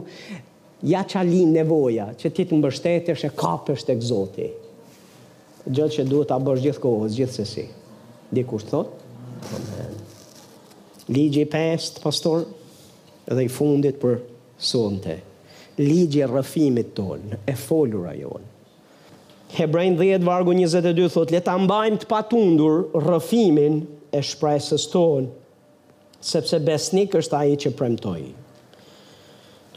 ja 0.89 1.03
çali 1.11 1.43
nevoja, 1.53 2.07
që 2.17 2.33
ti 2.39 2.47
të 2.49 2.59
mbështetesh 2.63 3.27
e 3.29 3.33
kapështë 3.43 3.93
e 3.93 4.01
këzoti. 4.01 4.49
Gjëtë 5.69 5.95
që 5.99 6.07
duhet 6.09 6.33
a 6.33 6.41
bërë 6.41 6.65
gjithë 6.69 6.83
kohës, 6.87 7.17
gjithë 7.19 7.41
se 7.41 7.49
si. 7.51 7.67
Dhe 8.33 8.47
kur 8.49 8.65
të 8.65 8.71
thotë? 8.73 9.15
Amen. 9.59 9.97
Ligi 11.13 11.45
5, 11.49 11.91
pastor, 12.07 12.47
dhe 13.29 13.45
i 13.45 13.53
fundit 13.53 14.01
për 14.01 14.23
sonte. 14.71 15.21
Ligi 15.79 16.23
e 16.25 16.29
rëfimit 16.33 16.95
tonë, 16.99 17.43
e 17.49 17.55
folura 17.59 18.17
jonë. 18.17 18.55
Hebrejn 19.51 19.97
10 19.97 20.23
vargu 20.25 20.53
22 20.53 21.09
thot 21.09 21.31
le 21.33 21.41
ta 21.41 21.57
mbajmë 21.59 22.03
të 22.03 22.09
patundur 22.11 22.83
rrëfimin 23.01 23.79
e 24.15 24.21
shpresës 24.21 24.85
tonë 24.93 25.31
sepse 26.21 26.59
besnik 26.61 27.15
është 27.17 27.37
ai 27.39 27.55
që 27.63 27.73
premtoi. 27.79 28.27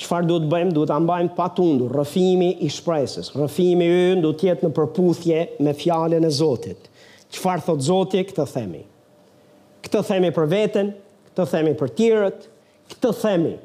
Çfarë 0.01 0.27
duhet 0.27 0.47
bëjmë? 0.51 0.71
Duhet 0.75 0.89
ta 0.91 0.97
mbajmë 0.99 1.29
të 1.31 1.37
patundur 1.39 1.93
rrëfimi 1.95 2.49
i 2.65 2.69
shpresës. 2.73 3.29
Rrëfimi 3.37 3.87
ynë 3.87 4.23
duhet 4.25 4.39
të 4.41 4.47
jetë 4.49 4.67
në 4.67 4.73
përputhje 4.79 5.41
me 5.67 5.75
fjalën 5.77 6.25
e 6.27 6.31
Zotit. 6.35 6.89
Çfarë 7.31 7.63
thot 7.69 7.85
Zoti, 7.85 8.25
këtë 8.27 8.45
themi. 8.51 8.81
Këtë 9.85 10.01
themi 10.09 10.33
për 10.35 10.47
veten, 10.51 10.89
këtë 11.31 11.45
themi 11.53 11.75
për 11.79 11.93
tjerët, 11.99 12.49
këtë 12.95 13.13
themi. 13.23 13.55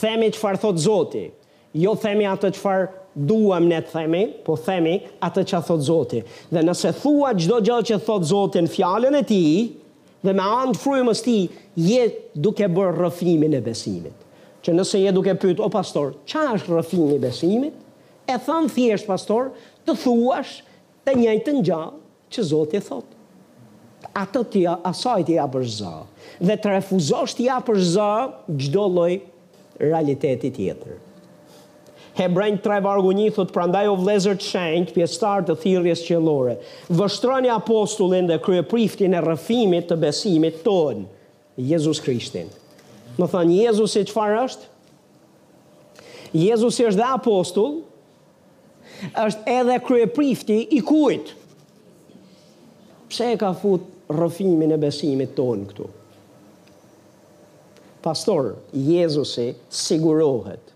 Themi 0.00 0.32
çfarë 0.36 0.62
thot 0.66 0.76
Zoti. 0.82 1.28
Jo 1.80 1.94
themi 2.02 2.26
atë 2.28 2.50
çfarë 2.58 2.90
duam 3.14 3.64
ne 3.68 3.78
të 3.84 3.92
themi, 3.92 4.22
po 4.44 4.56
themi 4.56 4.94
atë 5.24 5.42
që 5.48 5.56
a 5.58 5.62
thot 5.66 5.82
Zoti. 5.84 6.22
Dhe 6.52 6.62
nëse 6.64 6.92
thua 7.02 7.32
gjdo 7.36 7.58
gjallë 7.64 7.88
që 7.92 7.98
thot 8.06 8.24
Zoti 8.28 8.62
në 8.64 8.72
fjallën 8.72 9.16
e 9.18 9.22
ti, 9.28 9.42
dhe 10.24 10.34
me 10.36 10.44
andë 10.62 10.78
frujë 10.80 11.14
ti, 11.24 11.36
je 11.76 12.06
duke 12.36 12.68
bërë 12.70 12.94
rëfimin 13.02 13.56
e 13.58 13.62
besimit. 13.64 14.28
Që 14.62 14.74
nëse 14.76 15.00
je 15.02 15.12
duke 15.16 15.32
pëtë, 15.42 15.60
o 15.60 15.68
pastor, 15.74 16.12
qa 16.30 16.46
është 16.54 16.76
rëfimin 16.78 17.16
e 17.16 17.22
besimit? 17.24 17.78
E 18.30 18.36
thamë 18.38 18.70
thjesht, 18.76 19.08
pastor, 19.10 19.50
të 19.86 19.96
thuash 20.04 20.52
të 21.04 21.16
njëjtë 21.18 21.56
në 21.56 21.64
gjatë 21.68 22.00
që 22.32 22.44
Zoti 22.52 22.78
e 22.78 22.84
thot. 22.86 23.08
A 24.18 24.22
të 24.30 24.42
tja, 24.52 24.76
a 24.86 24.92
sajtë 24.96 25.34
i 25.36 25.38
apërza, 25.42 25.92
dhe 26.46 26.56
të 26.60 26.72
refuzosht 26.78 27.38
i 27.42 27.48
apërza 27.54 28.08
gjdo 28.48 28.86
loj 28.96 29.16
realitetit 29.82 30.58
jetër. 30.60 30.98
Hebrejnë 32.12 32.60
tre 32.60 32.76
vargu 32.84 33.08
1 33.14 33.32
thot 33.32 33.52
prandaj 33.54 33.86
o 33.88 33.94
vlezër 33.96 34.36
të 34.36 34.44
shenjt 34.44 34.90
pjesëtar 34.92 35.46
të 35.48 35.54
thirrjes 35.62 36.02
qëllore. 36.04 36.58
Vështroni 36.92 37.48
apostullin 37.52 38.28
dhe 38.28 38.36
kryepriftin 38.44 39.16
e 39.16 39.22
rrëfimit 39.24 39.86
të 39.88 39.96
besimit 40.02 40.58
ton, 40.66 41.06
Jezus 41.56 42.02
Krishtin. 42.04 42.50
Do 43.16 43.24
thonë 43.28 43.56
Jezusi 43.62 44.02
çfarë 44.10 44.42
është? 44.42 44.68
Jezusi 46.40 46.86
është 46.90 47.00
dhe 47.02 47.08
apostull, 47.14 47.74
është 49.20 49.52
edhe 49.54 49.74
kryeprifti 49.86 50.56
i 50.76 50.82
kujt. 50.88 51.32
Pse 53.12 53.30
e 53.34 53.38
ka 53.40 53.50
fut 53.56 53.88
rrëfimin 54.12 54.72
e 54.76 54.78
besimit 54.80 55.32
ton 55.36 55.64
këtu? 55.68 55.88
Pastor, 58.04 58.52
Jezusi 58.72 59.52
sigurohet 59.72 60.71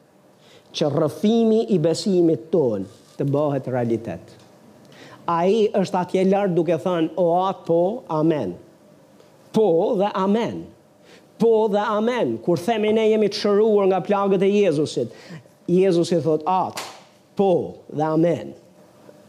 që 0.77 0.91
rëfimi 0.93 1.63
i 1.73 1.79
besimit 1.81 2.49
ton 2.53 2.85
të 3.17 3.27
bëhet 3.33 3.69
realitet. 3.73 4.35
A 5.33 5.39
i 5.51 5.65
është 5.81 6.01
atje 6.05 6.25
lartë 6.29 6.55
duke 6.59 6.77
thënë, 6.85 7.13
o 7.19 7.25
atë 7.41 7.65
po, 7.67 7.83
amen. 8.21 8.53
Po 9.57 9.67
dhe 10.03 10.11
amen. 10.25 10.61
Po 11.41 11.53
dhe 11.73 11.81
amen. 11.97 12.37
Kur 12.45 12.61
themi 12.63 12.93
ne 12.97 13.09
jemi 13.11 13.31
të 13.33 13.41
shëruar 13.43 13.89
nga 13.91 14.03
plagët 14.07 14.45
e 14.47 14.53
Jezusit, 14.53 15.17
Jezusit 15.71 16.23
thot 16.27 16.45
atë, 16.53 16.85
po 17.41 17.51
dhe 17.93 18.13
amen. 18.13 18.55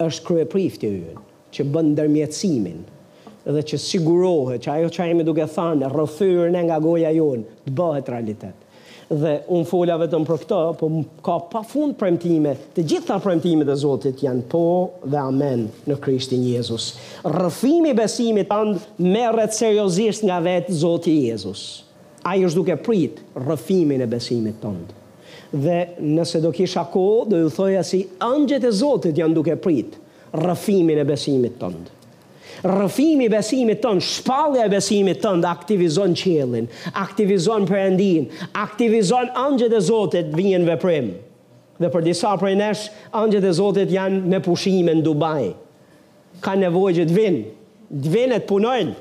është 0.06 0.22
krye 0.28 0.44
prifti 0.46 0.90
yën, 0.94 1.16
që 1.58 1.64
bëndë 1.74 1.96
dërmjetësimin, 1.98 2.82
dhe 3.56 3.62
që 3.72 3.78
sigurohet 3.82 4.62
që 4.62 4.74
ajo 4.76 4.90
që 4.94 5.08
jemi 5.10 5.24
duke 5.26 5.48
thënë, 5.50 5.88
rëfyrën 5.90 6.58
e 6.60 6.62
nga 6.68 6.78
goja 6.84 7.10
jonë, 7.16 7.48
të 7.64 7.74
bëhet 7.80 8.12
realitet 8.14 8.67
dhe 9.10 9.34
unë 9.56 9.68
folja 9.70 9.96
vetëm 10.02 10.26
për 10.28 10.42
këto, 10.44 10.58
po 10.80 10.88
ka 11.24 11.38
pa 11.52 11.62
fund 11.68 11.96
premtime, 12.00 12.52
të 12.76 12.84
gjitha 12.90 13.16
premtimet 13.24 13.70
e 13.72 13.76
Zotit 13.80 14.20
janë 14.26 14.48
po 14.52 14.64
dhe 15.06 15.22
amen 15.22 15.66
në 15.88 15.98
Krishtin 16.04 16.44
Jezus. 16.44 16.90
Rëfimi 17.24 17.94
besimit 17.96 18.52
andë 18.52 19.08
meret 19.08 19.56
seriosisht 19.56 20.26
nga 20.28 20.42
vetë 20.44 20.76
Zotit 20.82 21.24
Jezus. 21.30 21.64
A 22.28 22.36
i 22.36 22.44
është 22.44 22.60
duke 22.60 22.80
pritë 22.84 23.44
rëfimin 23.48 24.04
e 24.04 24.10
besimit 24.12 24.60
tëndë. 24.64 24.98
Dhe 25.56 25.78
nëse 26.04 26.42
do 26.44 26.52
kisha 26.52 26.84
ko, 26.92 27.24
do 27.28 27.40
ju 27.46 27.52
thoja 27.56 27.86
si 27.88 28.04
angjet 28.20 28.68
e 28.68 28.74
Zotit 28.82 29.16
janë 29.22 29.40
duke 29.40 29.56
pritë 29.56 30.04
rëfimin 30.44 31.00
e 31.00 31.08
besimit 31.08 31.56
tëndë 31.62 31.96
rëfimi 32.66 33.28
i 33.28 33.32
besimit 33.32 33.82
tënd, 33.84 34.02
shpallja 34.02 34.66
e 34.66 34.72
besimit 34.72 35.20
tënd 35.22 35.46
aktivizon 35.46 36.14
qiellin, 36.18 36.66
aktivizon 36.98 37.66
Perëndin, 37.70 38.30
aktivizon 38.58 39.30
Angjët 39.38 39.76
e 39.78 39.82
Zotit 39.84 40.32
vijen 40.36 40.64
në 40.66 40.72
veprim. 40.74 41.12
Dhe 41.78 41.92
për 41.94 42.08
disa 42.08 42.32
prej 42.42 42.56
nesh, 42.58 42.88
Angjët 43.16 43.46
e 43.46 43.52
Zotit 43.54 43.92
janë 43.94 44.24
me 44.32 44.40
pushime 44.46 44.96
në 44.98 45.06
Dubai. 45.06 45.52
Ka 46.42 46.56
nevojë 46.58 47.00
që 47.02 47.06
të 47.12 47.18
vinë, 47.18 47.44
të 48.02 48.16
vinë 48.16 48.40
të 48.42 48.50
punojnë. 48.54 48.96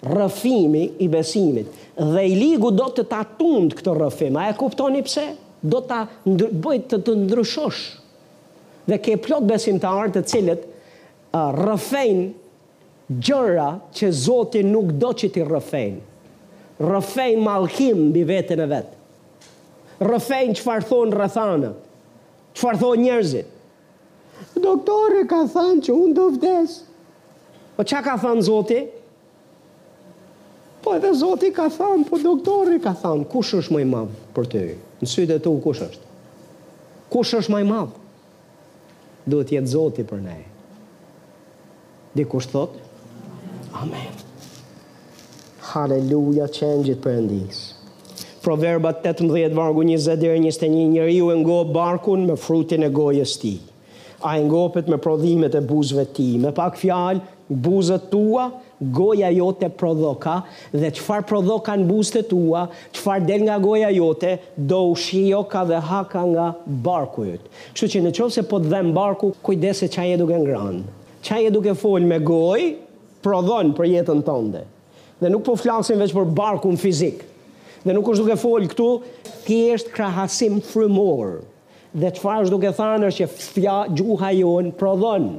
Rëfimi 0.00 0.82
i 1.04 1.10
besimit 1.12 1.66
dhe 2.00 2.22
i 2.24 2.32
ligu 2.32 2.70
do 2.72 2.86
të 2.96 3.02
ta 3.10 3.18
tund 3.36 3.74
këtë 3.76 3.92
rëfim. 4.00 4.38
A 4.40 4.46
e 4.48 4.54
kuptoni 4.56 5.02
pse? 5.04 5.26
Do 5.60 5.82
ta 5.84 6.06
bëj 6.24 6.78
të 6.88 7.02
të 7.04 7.16
ndryshosh. 7.26 7.80
Dhe 8.88 8.96
ke 9.04 9.18
plot 9.20 9.44
besimtarë 9.44 10.14
të 10.14 10.22
cilët 10.30 10.62
uh, 10.64 11.50
rëfejnë 11.52 12.24
gjëra 13.18 13.68
që 13.90 14.06
Zotin 14.14 14.70
nuk 14.70 14.92
do 15.02 15.08
që 15.18 15.30
ti 15.34 15.42
rëfejnë. 15.46 16.00
Rëfejnë 16.80 17.42
malkim 17.44 18.06
bi 18.14 18.22
vetën 18.28 18.60
e 18.62 18.66
vetë. 18.70 18.96
Rëfejnë 20.06 20.54
që 20.56 20.64
farëthonë 20.64 21.16
rëthanët. 21.18 21.76
Që 22.54 22.60
farëthonë 22.62 23.02
njerëzit. 23.02 23.46
Doktore 24.62 25.24
ka 25.28 25.42
thanë 25.52 25.80
që 25.88 25.92
unë 25.96 26.14
do 26.16 26.26
vdes. 26.38 26.78
Po 27.76 27.82
që 27.86 28.00
ka 28.06 28.14
thanë 28.22 28.44
Zoti? 28.46 28.78
Po 30.80 30.88
edhe 30.96 31.10
Zoti 31.16 31.48
ka 31.54 31.66
thanë, 31.72 32.04
po 32.08 32.16
doktore 32.22 32.78
ka 32.82 32.92
thanë. 32.96 33.26
Kush 33.32 33.52
është 33.60 33.80
i 33.82 33.84
madhë 33.90 34.14
për 34.36 34.44
të 34.54 34.60
ju? 34.70 34.76
Në 35.02 35.08
sytë 35.14 35.32
e 35.36 35.38
tu 35.44 35.50
kush 35.64 35.82
është? 35.84 36.04
Kush 37.12 37.32
është 37.40 37.58
i 37.58 37.60
madhë? 37.68 37.96
Duhet 39.28 39.52
jetë 39.58 39.72
Zoti 39.74 40.02
për 40.08 40.20
nejë. 40.30 40.46
kush 42.30 42.48
thotë, 42.50 42.76
Amen. 43.74 44.12
Halleluja, 45.70 46.48
qenë 46.50 46.86
gjithë 46.88 47.02
për 47.04 47.18
endisë. 47.20 47.66
Proverba 48.40 48.94
18, 49.04 49.52
vargu 49.54 49.84
20-21, 49.84 50.86
njëri 50.94 51.18
ju 51.18 51.28
e 51.30 51.36
ngo 51.42 51.58
barkun 51.74 52.22
me 52.30 52.38
frutin 52.40 52.86
e 52.86 52.88
gojës 52.96 53.34
ti. 53.42 53.58
A 54.24 54.34
e 54.38 54.42
ngopet 54.48 54.88
me 54.92 54.96
prodhimet 55.00 55.54
e 55.56 55.60
buzve 55.64 56.06
ti. 56.16 56.32
Me 56.40 56.50
pak 56.56 56.80
fjalë, 56.80 57.20
buzët 57.64 58.08
tua, 58.12 58.48
goja 58.96 59.28
jote 59.32 59.68
prodhoka, 59.82 60.40
dhe 60.72 60.90
qëfar 60.96 61.24
prodhoka 61.28 61.76
në 61.80 61.86
buzët 61.88 62.28
tua, 62.32 62.64
qëfar 62.96 63.24
del 63.28 63.46
nga 63.46 63.58
goja 63.64 63.92
jote, 63.92 64.34
do 64.56 64.82
u 64.90 64.96
shioka 64.96 65.62
dhe 65.70 65.80
haka 65.90 66.24
nga 66.34 66.48
barku 66.66 67.28
jëtë. 67.30 67.54
Kështu 67.72 67.90
që 67.96 68.02
në 68.08 68.14
se 68.38 68.46
po 68.50 68.58
të 68.60 68.72
dhe 68.74 68.82
në 68.88 68.94
barku, 68.98 69.34
kujdese 69.44 69.88
qaj 69.94 70.14
e 70.16 70.20
duke 70.24 70.40
ngranë. 70.44 70.82
Qaj 71.24 71.48
e 71.50 71.54
duke 71.56 71.76
folë 71.76 72.08
me 72.14 72.20
gojë, 72.24 72.70
prodhon 73.24 73.72
për 73.76 73.88
jetën 73.96 74.20
tënde. 74.24 74.64
Dhe 75.20 75.30
nuk 75.32 75.44
po 75.46 75.56
flasim 75.60 76.00
veç 76.00 76.14
për 76.16 76.28
barkun 76.36 76.78
fizik. 76.80 77.22
Dhe 77.84 77.94
nuk 77.96 78.08
është 78.12 78.24
duke 78.26 78.36
folë 78.40 78.70
këtu, 78.72 78.88
ti 79.46 79.60
është 79.74 79.94
krahasim 79.94 80.58
frymor. 80.64 81.40
Dhe 81.94 82.12
çfarë 82.16 82.46
është 82.46 82.54
duke 82.54 82.74
thënë 82.76 83.08
është 83.10 83.24
që 83.24 83.40
fja 83.42 83.78
gjuha 83.98 84.32
jon 84.40 84.72
prodhon. 84.80 85.32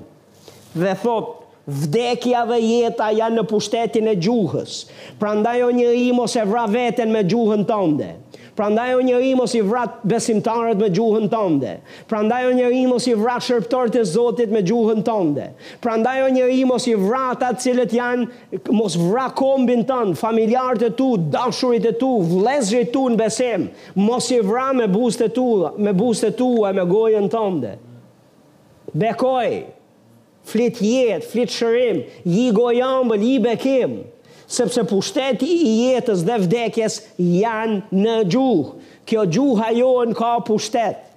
Dhe 0.78 0.96
thot 1.04 1.38
Vdekja 1.72 2.40
dhe 2.50 2.56
jeta 2.60 3.12
janë 3.14 3.38
në 3.38 3.42
pushtetin 3.48 4.08
e 4.10 4.16
gjuhës. 4.18 4.80
Prandaj 5.22 5.60
o 5.62 5.68
një 5.78 5.92
mos 6.18 6.34
e 6.36 6.42
vra 6.50 6.64
veten 6.68 7.12
me 7.14 7.22
gjuhën 7.24 7.62
tënde. 7.70 8.08
Pra 8.54 8.68
ndaj 8.70 8.94
o 9.00 9.04
njëri 9.04 9.30
mos 9.40 9.54
i 9.56 9.62
vrat 9.64 10.02
besimtarët 10.04 10.80
me 10.82 10.90
gjuhën 10.92 11.30
tënde. 11.32 11.78
Pra 12.10 12.20
ndaj 12.22 12.42
o 12.50 12.50
njëri 12.58 12.82
mos 12.90 13.06
i 13.08 13.14
vrat 13.16 13.46
shërptarët 13.46 13.96
e 13.96 14.04
Zotit 14.12 14.52
me 14.52 14.60
gjuhën 14.68 15.00
tënde. 15.08 15.46
Pra 15.84 15.94
ndaj 16.02 16.18
o 16.26 16.30
njëri 16.36 16.66
mos 16.68 16.88
i 16.92 16.96
vrat 17.00 17.46
atë 17.48 17.62
cilët 17.64 17.96
janë, 17.96 18.28
mos 18.76 18.98
vra 19.00 19.30
kombin 19.40 19.86
tënë, 19.92 20.18
familjarët 20.24 20.84
e 20.90 20.92
tu, 21.00 21.14
dashurit 21.38 21.88
e 21.92 21.96
tu, 22.02 22.12
vlezrit 22.34 22.92
tu 22.94 23.06
në 23.14 23.22
besim. 23.24 23.70
Mos 23.96 24.28
i 24.36 24.42
vra 24.52 24.68
me 24.82 24.90
buste 24.98 25.32
tu, 25.38 25.48
me 25.78 25.96
bustet 26.02 26.36
tu 26.42 26.52
e 26.68 26.74
me 26.76 26.86
gojën 26.92 27.32
tënde. 27.34 27.78
Bekoj, 28.92 29.52
flit 30.52 30.84
jetë, 30.84 31.24
flit 31.32 31.56
shërim, 31.56 32.04
ji 32.28 32.50
gojambël, 32.58 33.24
ji 33.30 33.38
bekim. 33.48 34.02
Bekoj, 34.02 34.18
sepse 34.52 34.84
pushteti 34.88 35.48
i 35.68 35.72
jetës 35.94 36.24
dhe 36.28 36.36
vdekjes 36.44 37.00
janë 37.24 38.02
në 38.04 38.16
gjuhë. 38.32 38.88
Kjo 39.08 39.24
gjuhë 39.36 39.62
hajo 39.66 39.92
në 40.12 40.16
ka 40.18 40.32
pushtet. 40.48 41.08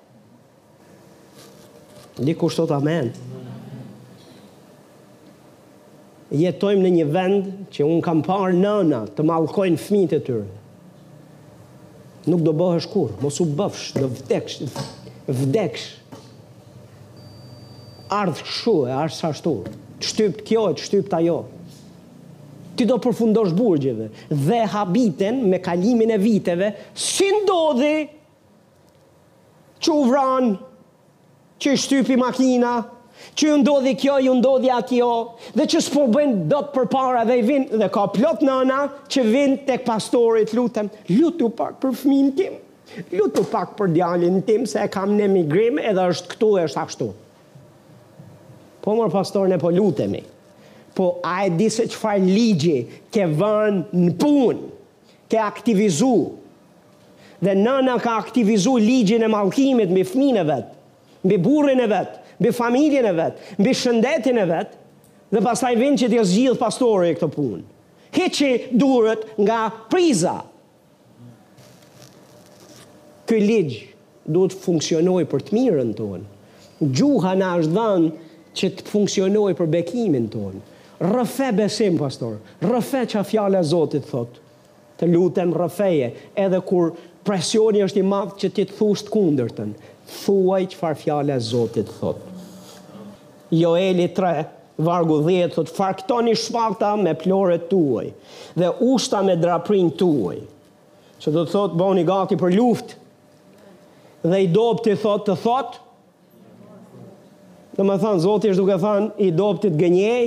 Ndi 2.15 2.35
kushtot 2.39 2.71
amen. 2.77 3.11
Jetojmë 6.35 6.83
në 6.87 6.93
një 7.01 7.07
vend 7.15 7.51
që 7.75 7.87
unë 7.87 8.05
kam 8.07 8.23
parë 8.27 8.55
nëna 8.61 9.03
të 9.17 9.27
malkojnë 9.29 9.81
fmit 9.83 10.15
e 10.17 10.21
tërë. 10.27 10.47
Nuk 12.31 12.41
do 12.47 12.55
bëhë 12.57 12.81
kur, 12.89 13.13
mos 13.21 13.37
u 13.43 13.45
bëfsh, 13.45 13.91
do 13.99 14.09
vdeksh, 14.09 14.87
vdeksh. 15.29 15.91
Ardhë 18.15 18.47
shu 18.55 18.79
e 18.89 18.95
ashtë 19.05 19.29
ashtu. 19.31 19.55
Qështypt 20.05 20.43
kjo 20.49 20.65
e 20.71 20.79
qështypt 20.79 21.19
ajo. 21.19 21.41
ajo 21.45 21.63
ti 22.77 22.85
do 22.89 22.97
përfundosh 23.03 23.55
burgjeve 23.57 24.09
dhe 24.31 24.61
habiten 24.75 25.41
me 25.51 25.59
kalimin 25.63 26.13
e 26.15 26.19
viteve, 26.23 26.73
si 26.95 27.29
ndodhi 27.41 27.97
që 29.85 29.95
u 29.95 30.05
vranë, 30.11 30.55
që 31.61 31.73
i 31.75 31.81
shtypi 31.85 32.19
makina, 32.21 32.75
që 33.39 33.51
ju 33.51 33.59
ndodhi 33.63 33.93
kjo, 34.01 34.17
ju 34.27 34.35
ndodhi 34.41 34.71
atjo, 34.75 35.11
dhe 35.57 35.67
që 35.75 35.83
s'po 35.87 36.09
bëjnë 36.13 36.49
do 36.51 36.63
të 36.67 36.73
përpara 36.77 37.23
dhe 37.29 37.39
i 37.41 37.45
vinë, 37.47 37.79
dhe 37.81 37.91
ka 37.95 38.07
plot 38.15 38.43
nëna 38.47 38.81
që 39.13 39.25
vinë 39.29 39.61
tek 39.71 39.85
pastorit, 39.87 40.55
lutem, 40.59 40.91
lutu 41.15 41.51
pak 41.59 41.79
për 41.85 41.95
fminë 42.03 42.35
tim, 42.39 42.59
lutu 43.15 43.45
pak 43.53 43.77
për 43.79 43.95
djalin 43.95 44.41
tim, 44.49 44.67
se 44.69 44.83
e 44.83 44.91
kam 44.93 45.15
në 45.19 45.31
migrim 45.37 45.79
edhe 45.83 46.09
është 46.15 46.33
këtu 46.35 46.53
e 46.63 46.67
është 46.69 46.85
ashtu. 46.85 47.11
Po 48.85 48.93
mërë 48.99 49.15
pastor, 49.15 49.49
ne 49.49 49.57
po 49.63 49.71
lutemi 49.73 50.21
po 50.95 51.19
a 51.23 51.45
e 51.47 51.51
di 51.55 51.67
se 51.69 51.85
qëfar 51.91 52.23
ligje 52.23 52.79
ke 53.13 53.27
vënë 53.27 53.99
në 54.03 54.13
punë, 54.17 54.71
ke 55.31 55.41
aktivizu, 55.43 56.17
dhe 57.43 57.55
nëna 57.59 57.97
ka 58.01 58.15
aktivizu 58.23 58.77
ligjin 58.81 59.27
e 59.27 59.29
malkimit 59.33 59.91
mbi 59.91 60.05
e 60.07 60.45
vetë, 60.53 60.73
mbi 61.27 61.37
burin 61.45 61.81
e 61.81 61.89
vetë, 61.95 62.19
mbi 62.41 62.51
familjen 62.55 63.07
e 63.11 63.13
vetë, 63.13 63.39
mbi 63.61 63.73
shëndetin 63.75 64.39
e 64.39 64.47
vetë, 64.53 64.77
dhe 65.35 65.41
pastaj 65.43 65.75
vinë 65.77 65.99
që 66.01 66.09
t'ja 66.13 66.25
zgjidhë 66.25 66.61
pastore 66.63 67.09
e 67.11 67.15
këtë 67.19 67.29
punë. 67.35 67.63
Heqi 68.15 68.51
durët 68.79 69.25
nga 69.43 69.63
priza. 69.91 70.37
Këj 73.27 73.41
ligjë 73.51 73.81
duhet 74.31 74.55
të 74.55 74.61
funksionoj 74.63 75.25
për 75.33 75.43
të 75.49 75.57
mirën 75.57 75.91
tonë. 75.99 76.23
Gjuha 76.95 77.33
na 77.41 77.49
është 77.59 77.75
dhënë 77.75 78.11
që 78.55 78.71
të 78.79 78.85
funksionoj 78.87 79.51
për 79.59 79.71
bekimin 79.75 80.29
tonë 80.31 80.63
rëfe 81.01 81.49
besim, 81.59 81.97
pastor, 81.99 82.39
rëfe 82.63 83.03
që 83.13 83.19
a 83.21 83.25
fjale 83.27 83.59
a 83.61 83.67
Zotit, 83.67 84.07
thot, 84.09 84.39
të 85.01 85.09
lutem 85.11 85.55
rëfeje, 85.59 86.13
edhe 86.39 86.61
kur 86.67 86.93
presjoni 87.27 87.83
është 87.87 88.01
i 88.03 88.07
madhë 88.11 88.39
që 88.43 88.53
ti 88.59 88.67
të 88.69 88.77
thusht 88.79 89.11
kundërtën, 89.13 89.73
thuaj 90.25 90.63
që 90.75 90.79
farë 90.81 91.01
fjale 91.03 91.35
a 91.35 91.41
Zotit, 91.43 91.91
thot. 92.01 92.21
Joeli 93.55 94.09
3, 94.15 94.35
vargu 94.85 95.21
10, 95.27 95.53
thot, 95.55 95.71
farktoni 95.75 96.35
shpata 96.39 96.95
me 97.01 97.15
plore 97.19 97.59
tuaj, 97.71 98.09
dhe 98.59 98.71
ushta 98.93 99.23
me 99.27 99.37
draprin 99.41 99.91
tuaj, 100.01 100.39
që 101.23 101.33
do 101.33 101.45
të 101.47 101.55
thot, 101.55 101.77
boni 101.79 102.05
gati 102.07 102.39
për 102.41 102.55
luft, 102.59 102.97
dhe 104.25 104.39
i 104.41 104.47
dopë 104.49 104.87
të 104.87 105.01
thot, 105.03 105.25
të 105.33 105.43
thot, 105.47 105.81
Dhe 107.75 107.83
me 107.83 107.97
thanë, 107.99 108.21
Zotë 108.23 108.53
është 108.53 108.61
duke 108.61 108.75
thanë, 108.79 109.07
i 109.19 109.29
dopë 109.35 109.63
të 109.65 109.69
të 109.75 109.79
gënjej, 109.83 110.27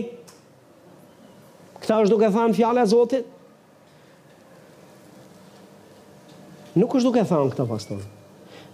Këta 1.88 2.01
është 2.03 2.11
duke 2.11 2.27
thanë 2.34 2.55
fjale 2.57 2.81
a 2.84 2.88
Zotit? 2.91 3.27
Nuk 6.76 6.91
është 6.99 7.07
duke 7.07 7.22
thanë 7.30 7.51
këta 7.53 7.65
pastor. 7.69 8.01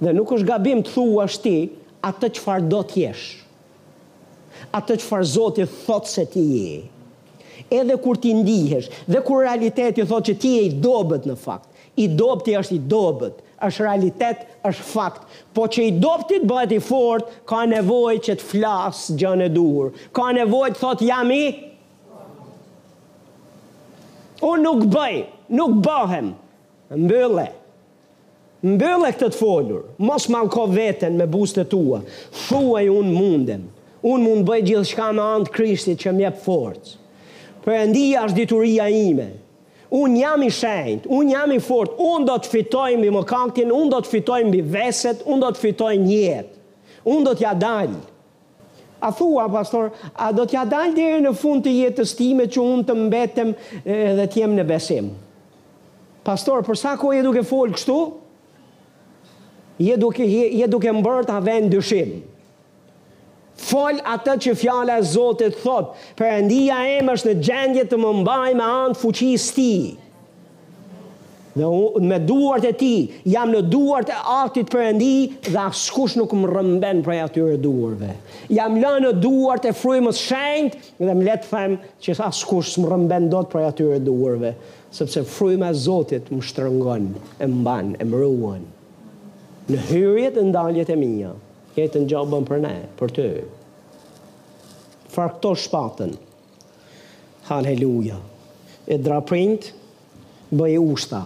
Dhe 0.02 0.14
nuk 0.18 0.32
është 0.34 0.48
gabim 0.50 0.80
të 0.82 0.94
thua 0.96 1.28
ti 1.30 1.54
atë 2.10 2.30
që 2.40 2.56
do 2.64 2.64
do 2.72 2.80
t'jesh. 2.90 3.26
Atë 4.80 4.98
që 5.04 5.06
farë 5.06 5.30
Zotit 5.30 5.76
thotë 5.86 6.10
se 6.16 6.24
ti 6.34 6.46
je. 6.58 6.80
Edhe 7.80 7.98
kur 8.02 8.18
ti 8.22 8.32
ndihesh, 8.38 8.88
dhe 9.10 9.22
kur 9.26 9.44
realiteti 9.46 10.02
thotë 10.10 10.32
që 10.32 10.36
ti 10.42 10.54
je 10.56 10.64
i 10.66 10.72
dobet 10.82 11.28
në 11.30 11.36
fakt. 11.44 11.68
I 12.02 12.08
dobti 12.18 12.56
është 12.58 12.80
i 12.80 12.80
dobet 12.96 13.44
është 13.64 13.84
realitet, 13.86 14.42
është 14.66 14.88
fakt. 14.88 15.28
Po 15.54 15.68
që 15.72 15.86
i 15.86 15.94
doptit 16.02 16.48
bëhet 16.50 16.74
i 16.74 16.82
fort, 16.84 17.30
ka 17.48 17.62
nevoj 17.70 18.18
që 18.26 18.38
të 18.42 18.50
flasë 18.50 19.20
gjën 19.22 19.46
e 19.46 19.52
duhur. 19.54 19.94
Ka 20.18 20.32
nevoj 20.36 20.72
të 20.74 20.82
thot 20.82 21.06
jam 21.06 21.30
i 21.38 21.46
unë 24.44 24.64
nuk 24.66 24.82
bëj, 24.94 25.20
nuk 25.56 25.74
bëhem, 25.86 26.28
mbëlle, 27.06 27.48
mbëlle 28.74 29.12
këtë 29.16 29.30
të 29.34 29.40
folur, 29.40 29.86
mos 30.04 30.28
manko 30.32 30.68
veten 30.74 31.18
me 31.20 31.28
bustë 31.32 31.66
tua, 31.72 32.02
thuaj 32.48 32.86
unë 32.92 33.14
mundem, 33.16 33.64
unë 34.04 34.28
mund 34.28 34.48
bëj 34.48 34.62
gjithë 34.72 34.90
shka 34.92 35.10
me 35.18 35.24
antë 35.38 35.54
krishtit 35.56 36.04
që 36.04 36.16
mjep 36.20 36.42
forcë, 36.46 36.98
për 37.64 37.78
endia 37.86 38.26
është 38.28 38.42
dituria 38.42 38.90
ime, 38.92 39.30
unë 39.94 40.24
jam 40.24 40.44
i 40.48 40.52
shenjt, 40.60 41.06
unë 41.08 41.36
jam 41.38 41.54
i 41.56 41.60
fort, 41.64 41.94
unë 42.04 42.28
do 42.32 42.38
të 42.44 42.54
fitoj 42.56 42.88
mbi 43.00 43.12
më 43.14 43.26
kaktin, 43.30 43.72
unë 43.78 43.94
do 43.96 44.02
të 44.04 44.14
fitoj 44.18 44.42
mbi 44.50 44.64
veset, 44.76 45.22
unë 45.28 45.46
do 45.48 45.52
të 45.56 45.64
fitoj 45.68 45.94
jetë, 45.96 46.66
unë 47.04 47.28
do 47.30 47.36
t'ja 47.40 47.54
dalë, 47.62 48.02
a 49.04 49.12
thua, 49.12 49.50
pastor, 49.52 49.92
a 50.16 50.32
do 50.34 50.46
t'ja 50.48 50.64
dal 50.70 50.94
dhe 50.96 51.10
në 51.24 51.34
fund 51.36 51.66
të 51.66 51.74
jetës 51.82 52.16
time 52.16 52.48
që 52.48 52.64
unë 52.64 52.86
të 52.88 52.96
mbetem 53.02 53.54
dhe 53.86 54.28
t'jem 54.34 54.56
në 54.56 54.66
besim? 54.70 55.10
Pastor, 56.24 56.64
për 56.64 56.78
sa 56.80 56.96
ko 56.96 57.12
e 57.12 57.20
duke 57.26 57.44
folë 57.44 57.76
kështu, 57.76 57.98
je 59.84 59.98
duke, 60.00 60.24
je, 60.30 60.46
je 60.62 60.68
duke 60.72 60.94
mbërë 60.96 61.26
të 61.28 61.34
avend 61.36 61.74
dëshim. 61.76 62.12
Fol 63.64 64.00
atë 64.16 64.36
që 64.46 64.54
fjala 64.62 64.96
e 65.02 65.06
Zotit 65.06 65.58
thot, 65.62 65.92
Perëndia 66.18 66.78
em 66.96 67.10
është 67.12 67.30
në 67.34 67.44
gjendje 67.48 67.84
të 67.92 68.00
më 68.02 68.14
mbaj 68.22 68.54
me 68.60 68.68
anë 68.70 69.00
fuqisë 69.04 69.52
të 69.52 69.58
tij 69.60 69.92
dhe 71.56 72.02
me 72.02 72.18
duart 72.20 72.66
e 72.66 72.74
ti, 72.74 72.94
jam 73.30 73.52
në 73.54 73.62
duart 73.70 74.10
e 74.10 74.18
atit 74.40 74.70
për 74.74 74.82
endi 74.88 75.30
dhe 75.52 75.60
askush 75.68 76.16
nuk 76.18 76.34
më 76.34 76.50
rëmben 76.50 77.04
për 77.06 77.14
e 77.14 77.20
atyre 77.22 77.60
duarve. 77.62 78.10
Jam 78.50 78.80
lë 78.82 78.94
në 79.04 79.12
duart 79.22 79.68
e 79.70 79.74
frujmës 79.78 80.18
shenjt 80.26 80.78
dhe 80.98 81.14
më 81.14 81.28
letë 81.28 81.52
them 81.52 81.76
që 82.02 82.16
askush 82.28 82.78
më 82.82 82.90
rëmben 82.96 83.30
do 83.30 83.42
të 83.46 83.52
për 83.54 83.62
e 83.62 83.68
atyre 83.70 84.00
duarve, 84.02 84.54
sepse 84.94 85.22
frujmë 85.36 85.70
e 85.70 85.78
Zotit 85.84 86.32
më 86.34 86.42
shtërëngon, 86.50 87.10
e 87.46 87.50
mban, 87.54 87.94
e 88.02 88.06
më 88.10 88.24
rëuan. 88.24 88.66
Në 89.70 89.84
hyrjet 89.92 90.42
e 90.42 90.48
ndaljet 90.50 90.90
e 90.92 90.98
minja, 91.00 91.36
jetë 91.78 92.02
në 92.04 92.10
gjobën 92.12 92.50
për 92.50 92.66
ne, 92.66 92.74
për 93.00 93.14
të. 93.20 93.28
Farkto 95.14 95.54
shpatën, 95.62 96.18
Haleluja. 97.48 98.18
E 98.92 98.96
draprint, 99.00 99.68
bëj 100.56 100.74
ushta. 100.82 101.20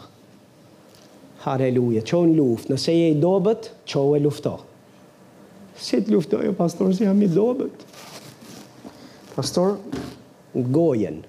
Haleluja, 1.48 2.02
që 2.03 2.18
në 2.28 2.34
luft, 2.36 2.68
nëse 2.72 2.91
je 2.94 3.06
i 3.14 3.19
dobet, 3.24 3.69
që 3.88 4.02
e 4.18 4.22
lufto. 4.26 4.56
Si 5.80 5.99
të 6.03 6.11
luftojë, 6.15 6.52
pastor, 6.60 6.91
si 6.98 7.06
jam 7.06 7.19
i 7.24 7.30
dobet? 7.32 7.84
Pastor, 9.36 9.78
gojen, 10.76 11.22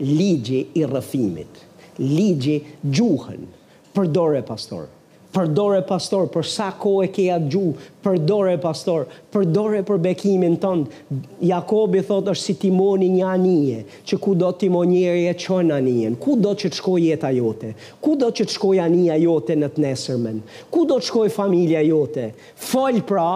ligje 0.00 0.62
i 0.80 0.86
rëfimit, 0.88 1.60
ligje 2.00 2.60
gjuhën, 2.94 3.44
përdore, 3.92 4.40
pastor, 4.48 4.86
përdore 5.34 5.80
pastor, 5.86 6.26
për 6.34 6.46
sa 6.50 6.70
ko 6.80 6.92
e 7.04 7.08
kja 7.14 7.36
gju, 7.50 7.74
përdore 8.04 8.56
pastor, 8.62 9.06
përdore 9.34 9.82
për 9.86 10.00
bekimin 10.06 10.56
tëndë. 10.62 11.20
Jakobi 11.50 12.02
thot 12.06 12.30
është 12.32 12.46
si 12.48 12.54
timoni 12.64 13.08
një 13.14 13.24
anije, 13.30 13.82
që 14.08 14.18
ku 14.24 14.34
do 14.40 14.50
timonjeri 14.60 15.28
e 15.30 15.34
qënë 15.38 15.76
anijen, 15.76 16.16
ku 16.20 16.36
do 16.40 16.54
që 16.58 16.70
të 16.72 16.80
shkoj 16.80 16.98
jetë 17.10 17.28
a 17.28 17.32
jote, 17.38 17.72
ku 18.02 18.16
do 18.22 18.30
që 18.32 18.48
të 18.48 18.56
shkoj 18.56 18.82
anija 18.86 19.20
jote 19.22 19.58
në 19.60 19.70
të 19.76 19.86
nesërmen, 19.86 20.42
ku 20.72 20.84
do 20.90 20.98
të 21.00 21.10
shkoj 21.10 21.28
familja 21.38 21.84
jote, 21.86 22.30
falj 22.70 23.02
pra 23.10 23.28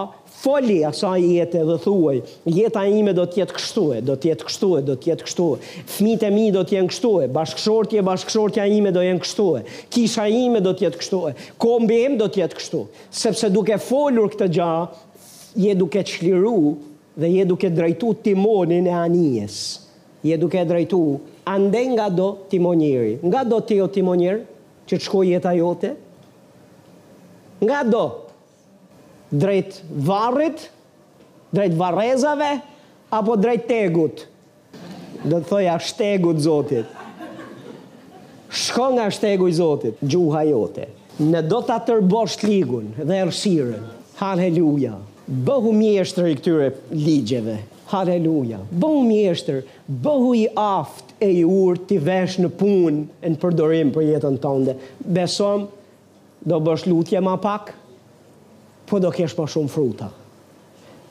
Foli 0.43 0.83
asaj 0.85 1.23
jetë 1.39 1.61
dhe 1.65 1.75
thuaj, 1.81 2.17
jeta 2.57 2.83
ime 2.91 3.13
do 3.17 3.23
tjetë 3.29 3.55
kështuaj, 3.55 4.01
do 4.05 4.15
tjetë 4.21 4.45
kështuaj, 4.49 4.81
do 4.89 4.95
tjetë 5.01 5.25
kështuaj. 5.25 5.69
Fmitë 5.95 6.27
e 6.27 6.31
mi 6.35 6.43
do 6.53 6.61
tjenë 6.67 6.91
kështuaj, 6.91 7.29
bashkëshortje, 7.33 8.03
bashkëshortja 8.05 8.65
ime 8.69 8.91
do 8.93 9.01
jenë 9.03 9.21
kështuaj. 9.23 9.63
Kisha 9.95 10.25
ime 10.29 10.61
do 10.61 10.73
tjetë 10.77 10.99
kështuaj, 11.01 11.39
kombi 11.63 11.97
em 12.05 12.17
do 12.19 12.27
tjetë 12.35 12.59
kështuaj. 12.59 13.05
Sepse 13.23 13.49
duke 13.55 13.77
folur 13.81 14.27
këtë 14.35 14.49
gja, 14.57 14.69
je 15.65 15.73
duke 15.81 16.03
të 16.03 16.75
dhe 17.15 17.27
je 17.31 17.43
duke 17.47 17.69
drejtu 17.71 18.09
timonin 18.27 18.87
e 18.91 18.91
anijes. 19.01 19.57
Je 20.25 20.35
duke 20.37 20.59
drejtu 20.67 20.99
ande 21.47 21.83
nga 21.95 22.09
do 22.11 22.29
timonjeri. 22.51 23.17
Nga 23.23 23.43
do 23.49 23.61
tjo 23.69 23.87
timonjer 23.97 24.41
që 24.89 24.99
të 24.99 25.05
shkoj 25.07 25.29
jeta 25.31 25.53
jote? 25.57 25.93
Nga 27.63 27.81
do 27.87 27.87
timonjeri? 27.87 28.23
drejt 29.29 29.83
varrit, 29.95 30.69
drejt 31.51 31.73
varrezave, 31.79 32.59
apo 33.09 33.35
drejt 33.39 33.67
tegut. 33.69 34.23
Dhe 35.25 35.39
të 35.39 35.43
thoja 35.49 35.75
shtegut 35.81 36.41
zotit. 36.43 36.89
Shko 38.55 38.91
nga 38.95 39.07
shtegu 39.11 39.47
i 39.49 39.55
zotit, 39.57 39.97
gjuha 40.01 40.43
jote. 40.47 40.85
Në 41.17 41.41
do 41.49 41.59
të 41.65 41.77
tërbosht 41.89 42.43
ligun 42.45 42.91
dhe 42.97 43.17
errësirën. 43.23 43.83
Haleluja. 44.19 44.93
Bëhu 45.27 45.71
mjeshtër 45.75 46.29
i 46.31 46.35
këtyre 46.39 46.67
ligjeve. 46.93 47.57
Haleluja. 47.89 48.61
Bëhu 48.71 49.01
mjeshtër, 49.09 49.63
bëhu 49.87 50.29
i 50.39 50.45
aft 50.61 51.15
e 51.23 51.31
i 51.41 51.41
urt 51.45 51.87
t'i 51.89 51.97
vesh 52.01 52.37
në 52.43 52.51
punë 52.59 53.21
e 53.25 53.33
në 53.33 53.39
përdorim 53.43 53.91
për 53.95 54.07
jetën 54.13 54.37
tënde. 54.43 54.75
Besom, 54.99 55.67
do 56.45 56.61
bësh 56.67 56.85
lutje 56.91 57.19
ma 57.25 57.35
pak 57.41 57.73
po 58.89 58.99
do 59.01 59.11
kesh 59.13 59.35
më 59.37 59.45
shumë 59.53 59.71
fruta. 59.71 60.07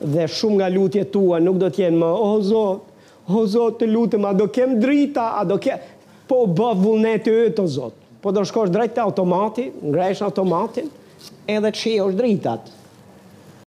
Dhe 0.05 0.25
shumë 0.31 0.59
nga 0.59 0.69
lutje 0.71 1.03
tua 1.13 1.39
nuk 1.43 1.59
do 1.61 1.69
t'jenë 1.71 1.99
më, 2.01 2.07
o 2.27 2.31
Zot, 2.43 2.87
o 3.31 3.43
Zot, 3.49 3.77
të 3.79 3.87
lutëm, 3.91 4.27
a 4.27 4.33
do 4.35 4.47
kem 4.51 4.77
drita, 4.83 5.31
a 5.39 5.43
do 5.47 5.57
kem, 5.61 5.79
po 6.27 6.43
bë 6.47 6.71
vullnet 6.83 7.29
e 7.31 7.35
ëtë, 7.49 7.63
o 7.63 7.69
Zot. 7.75 7.95
Po 8.21 8.33
do 8.35 8.43
shkosh 8.47 8.71
drejt 8.73 8.95
të 8.97 9.03
automati, 9.05 9.67
ngresh 9.85 10.23
automatin, 10.25 10.89
edhe 11.45 11.71
që 11.81 11.93
i 11.93 11.99
është 12.07 12.21
dritat. 12.23 12.74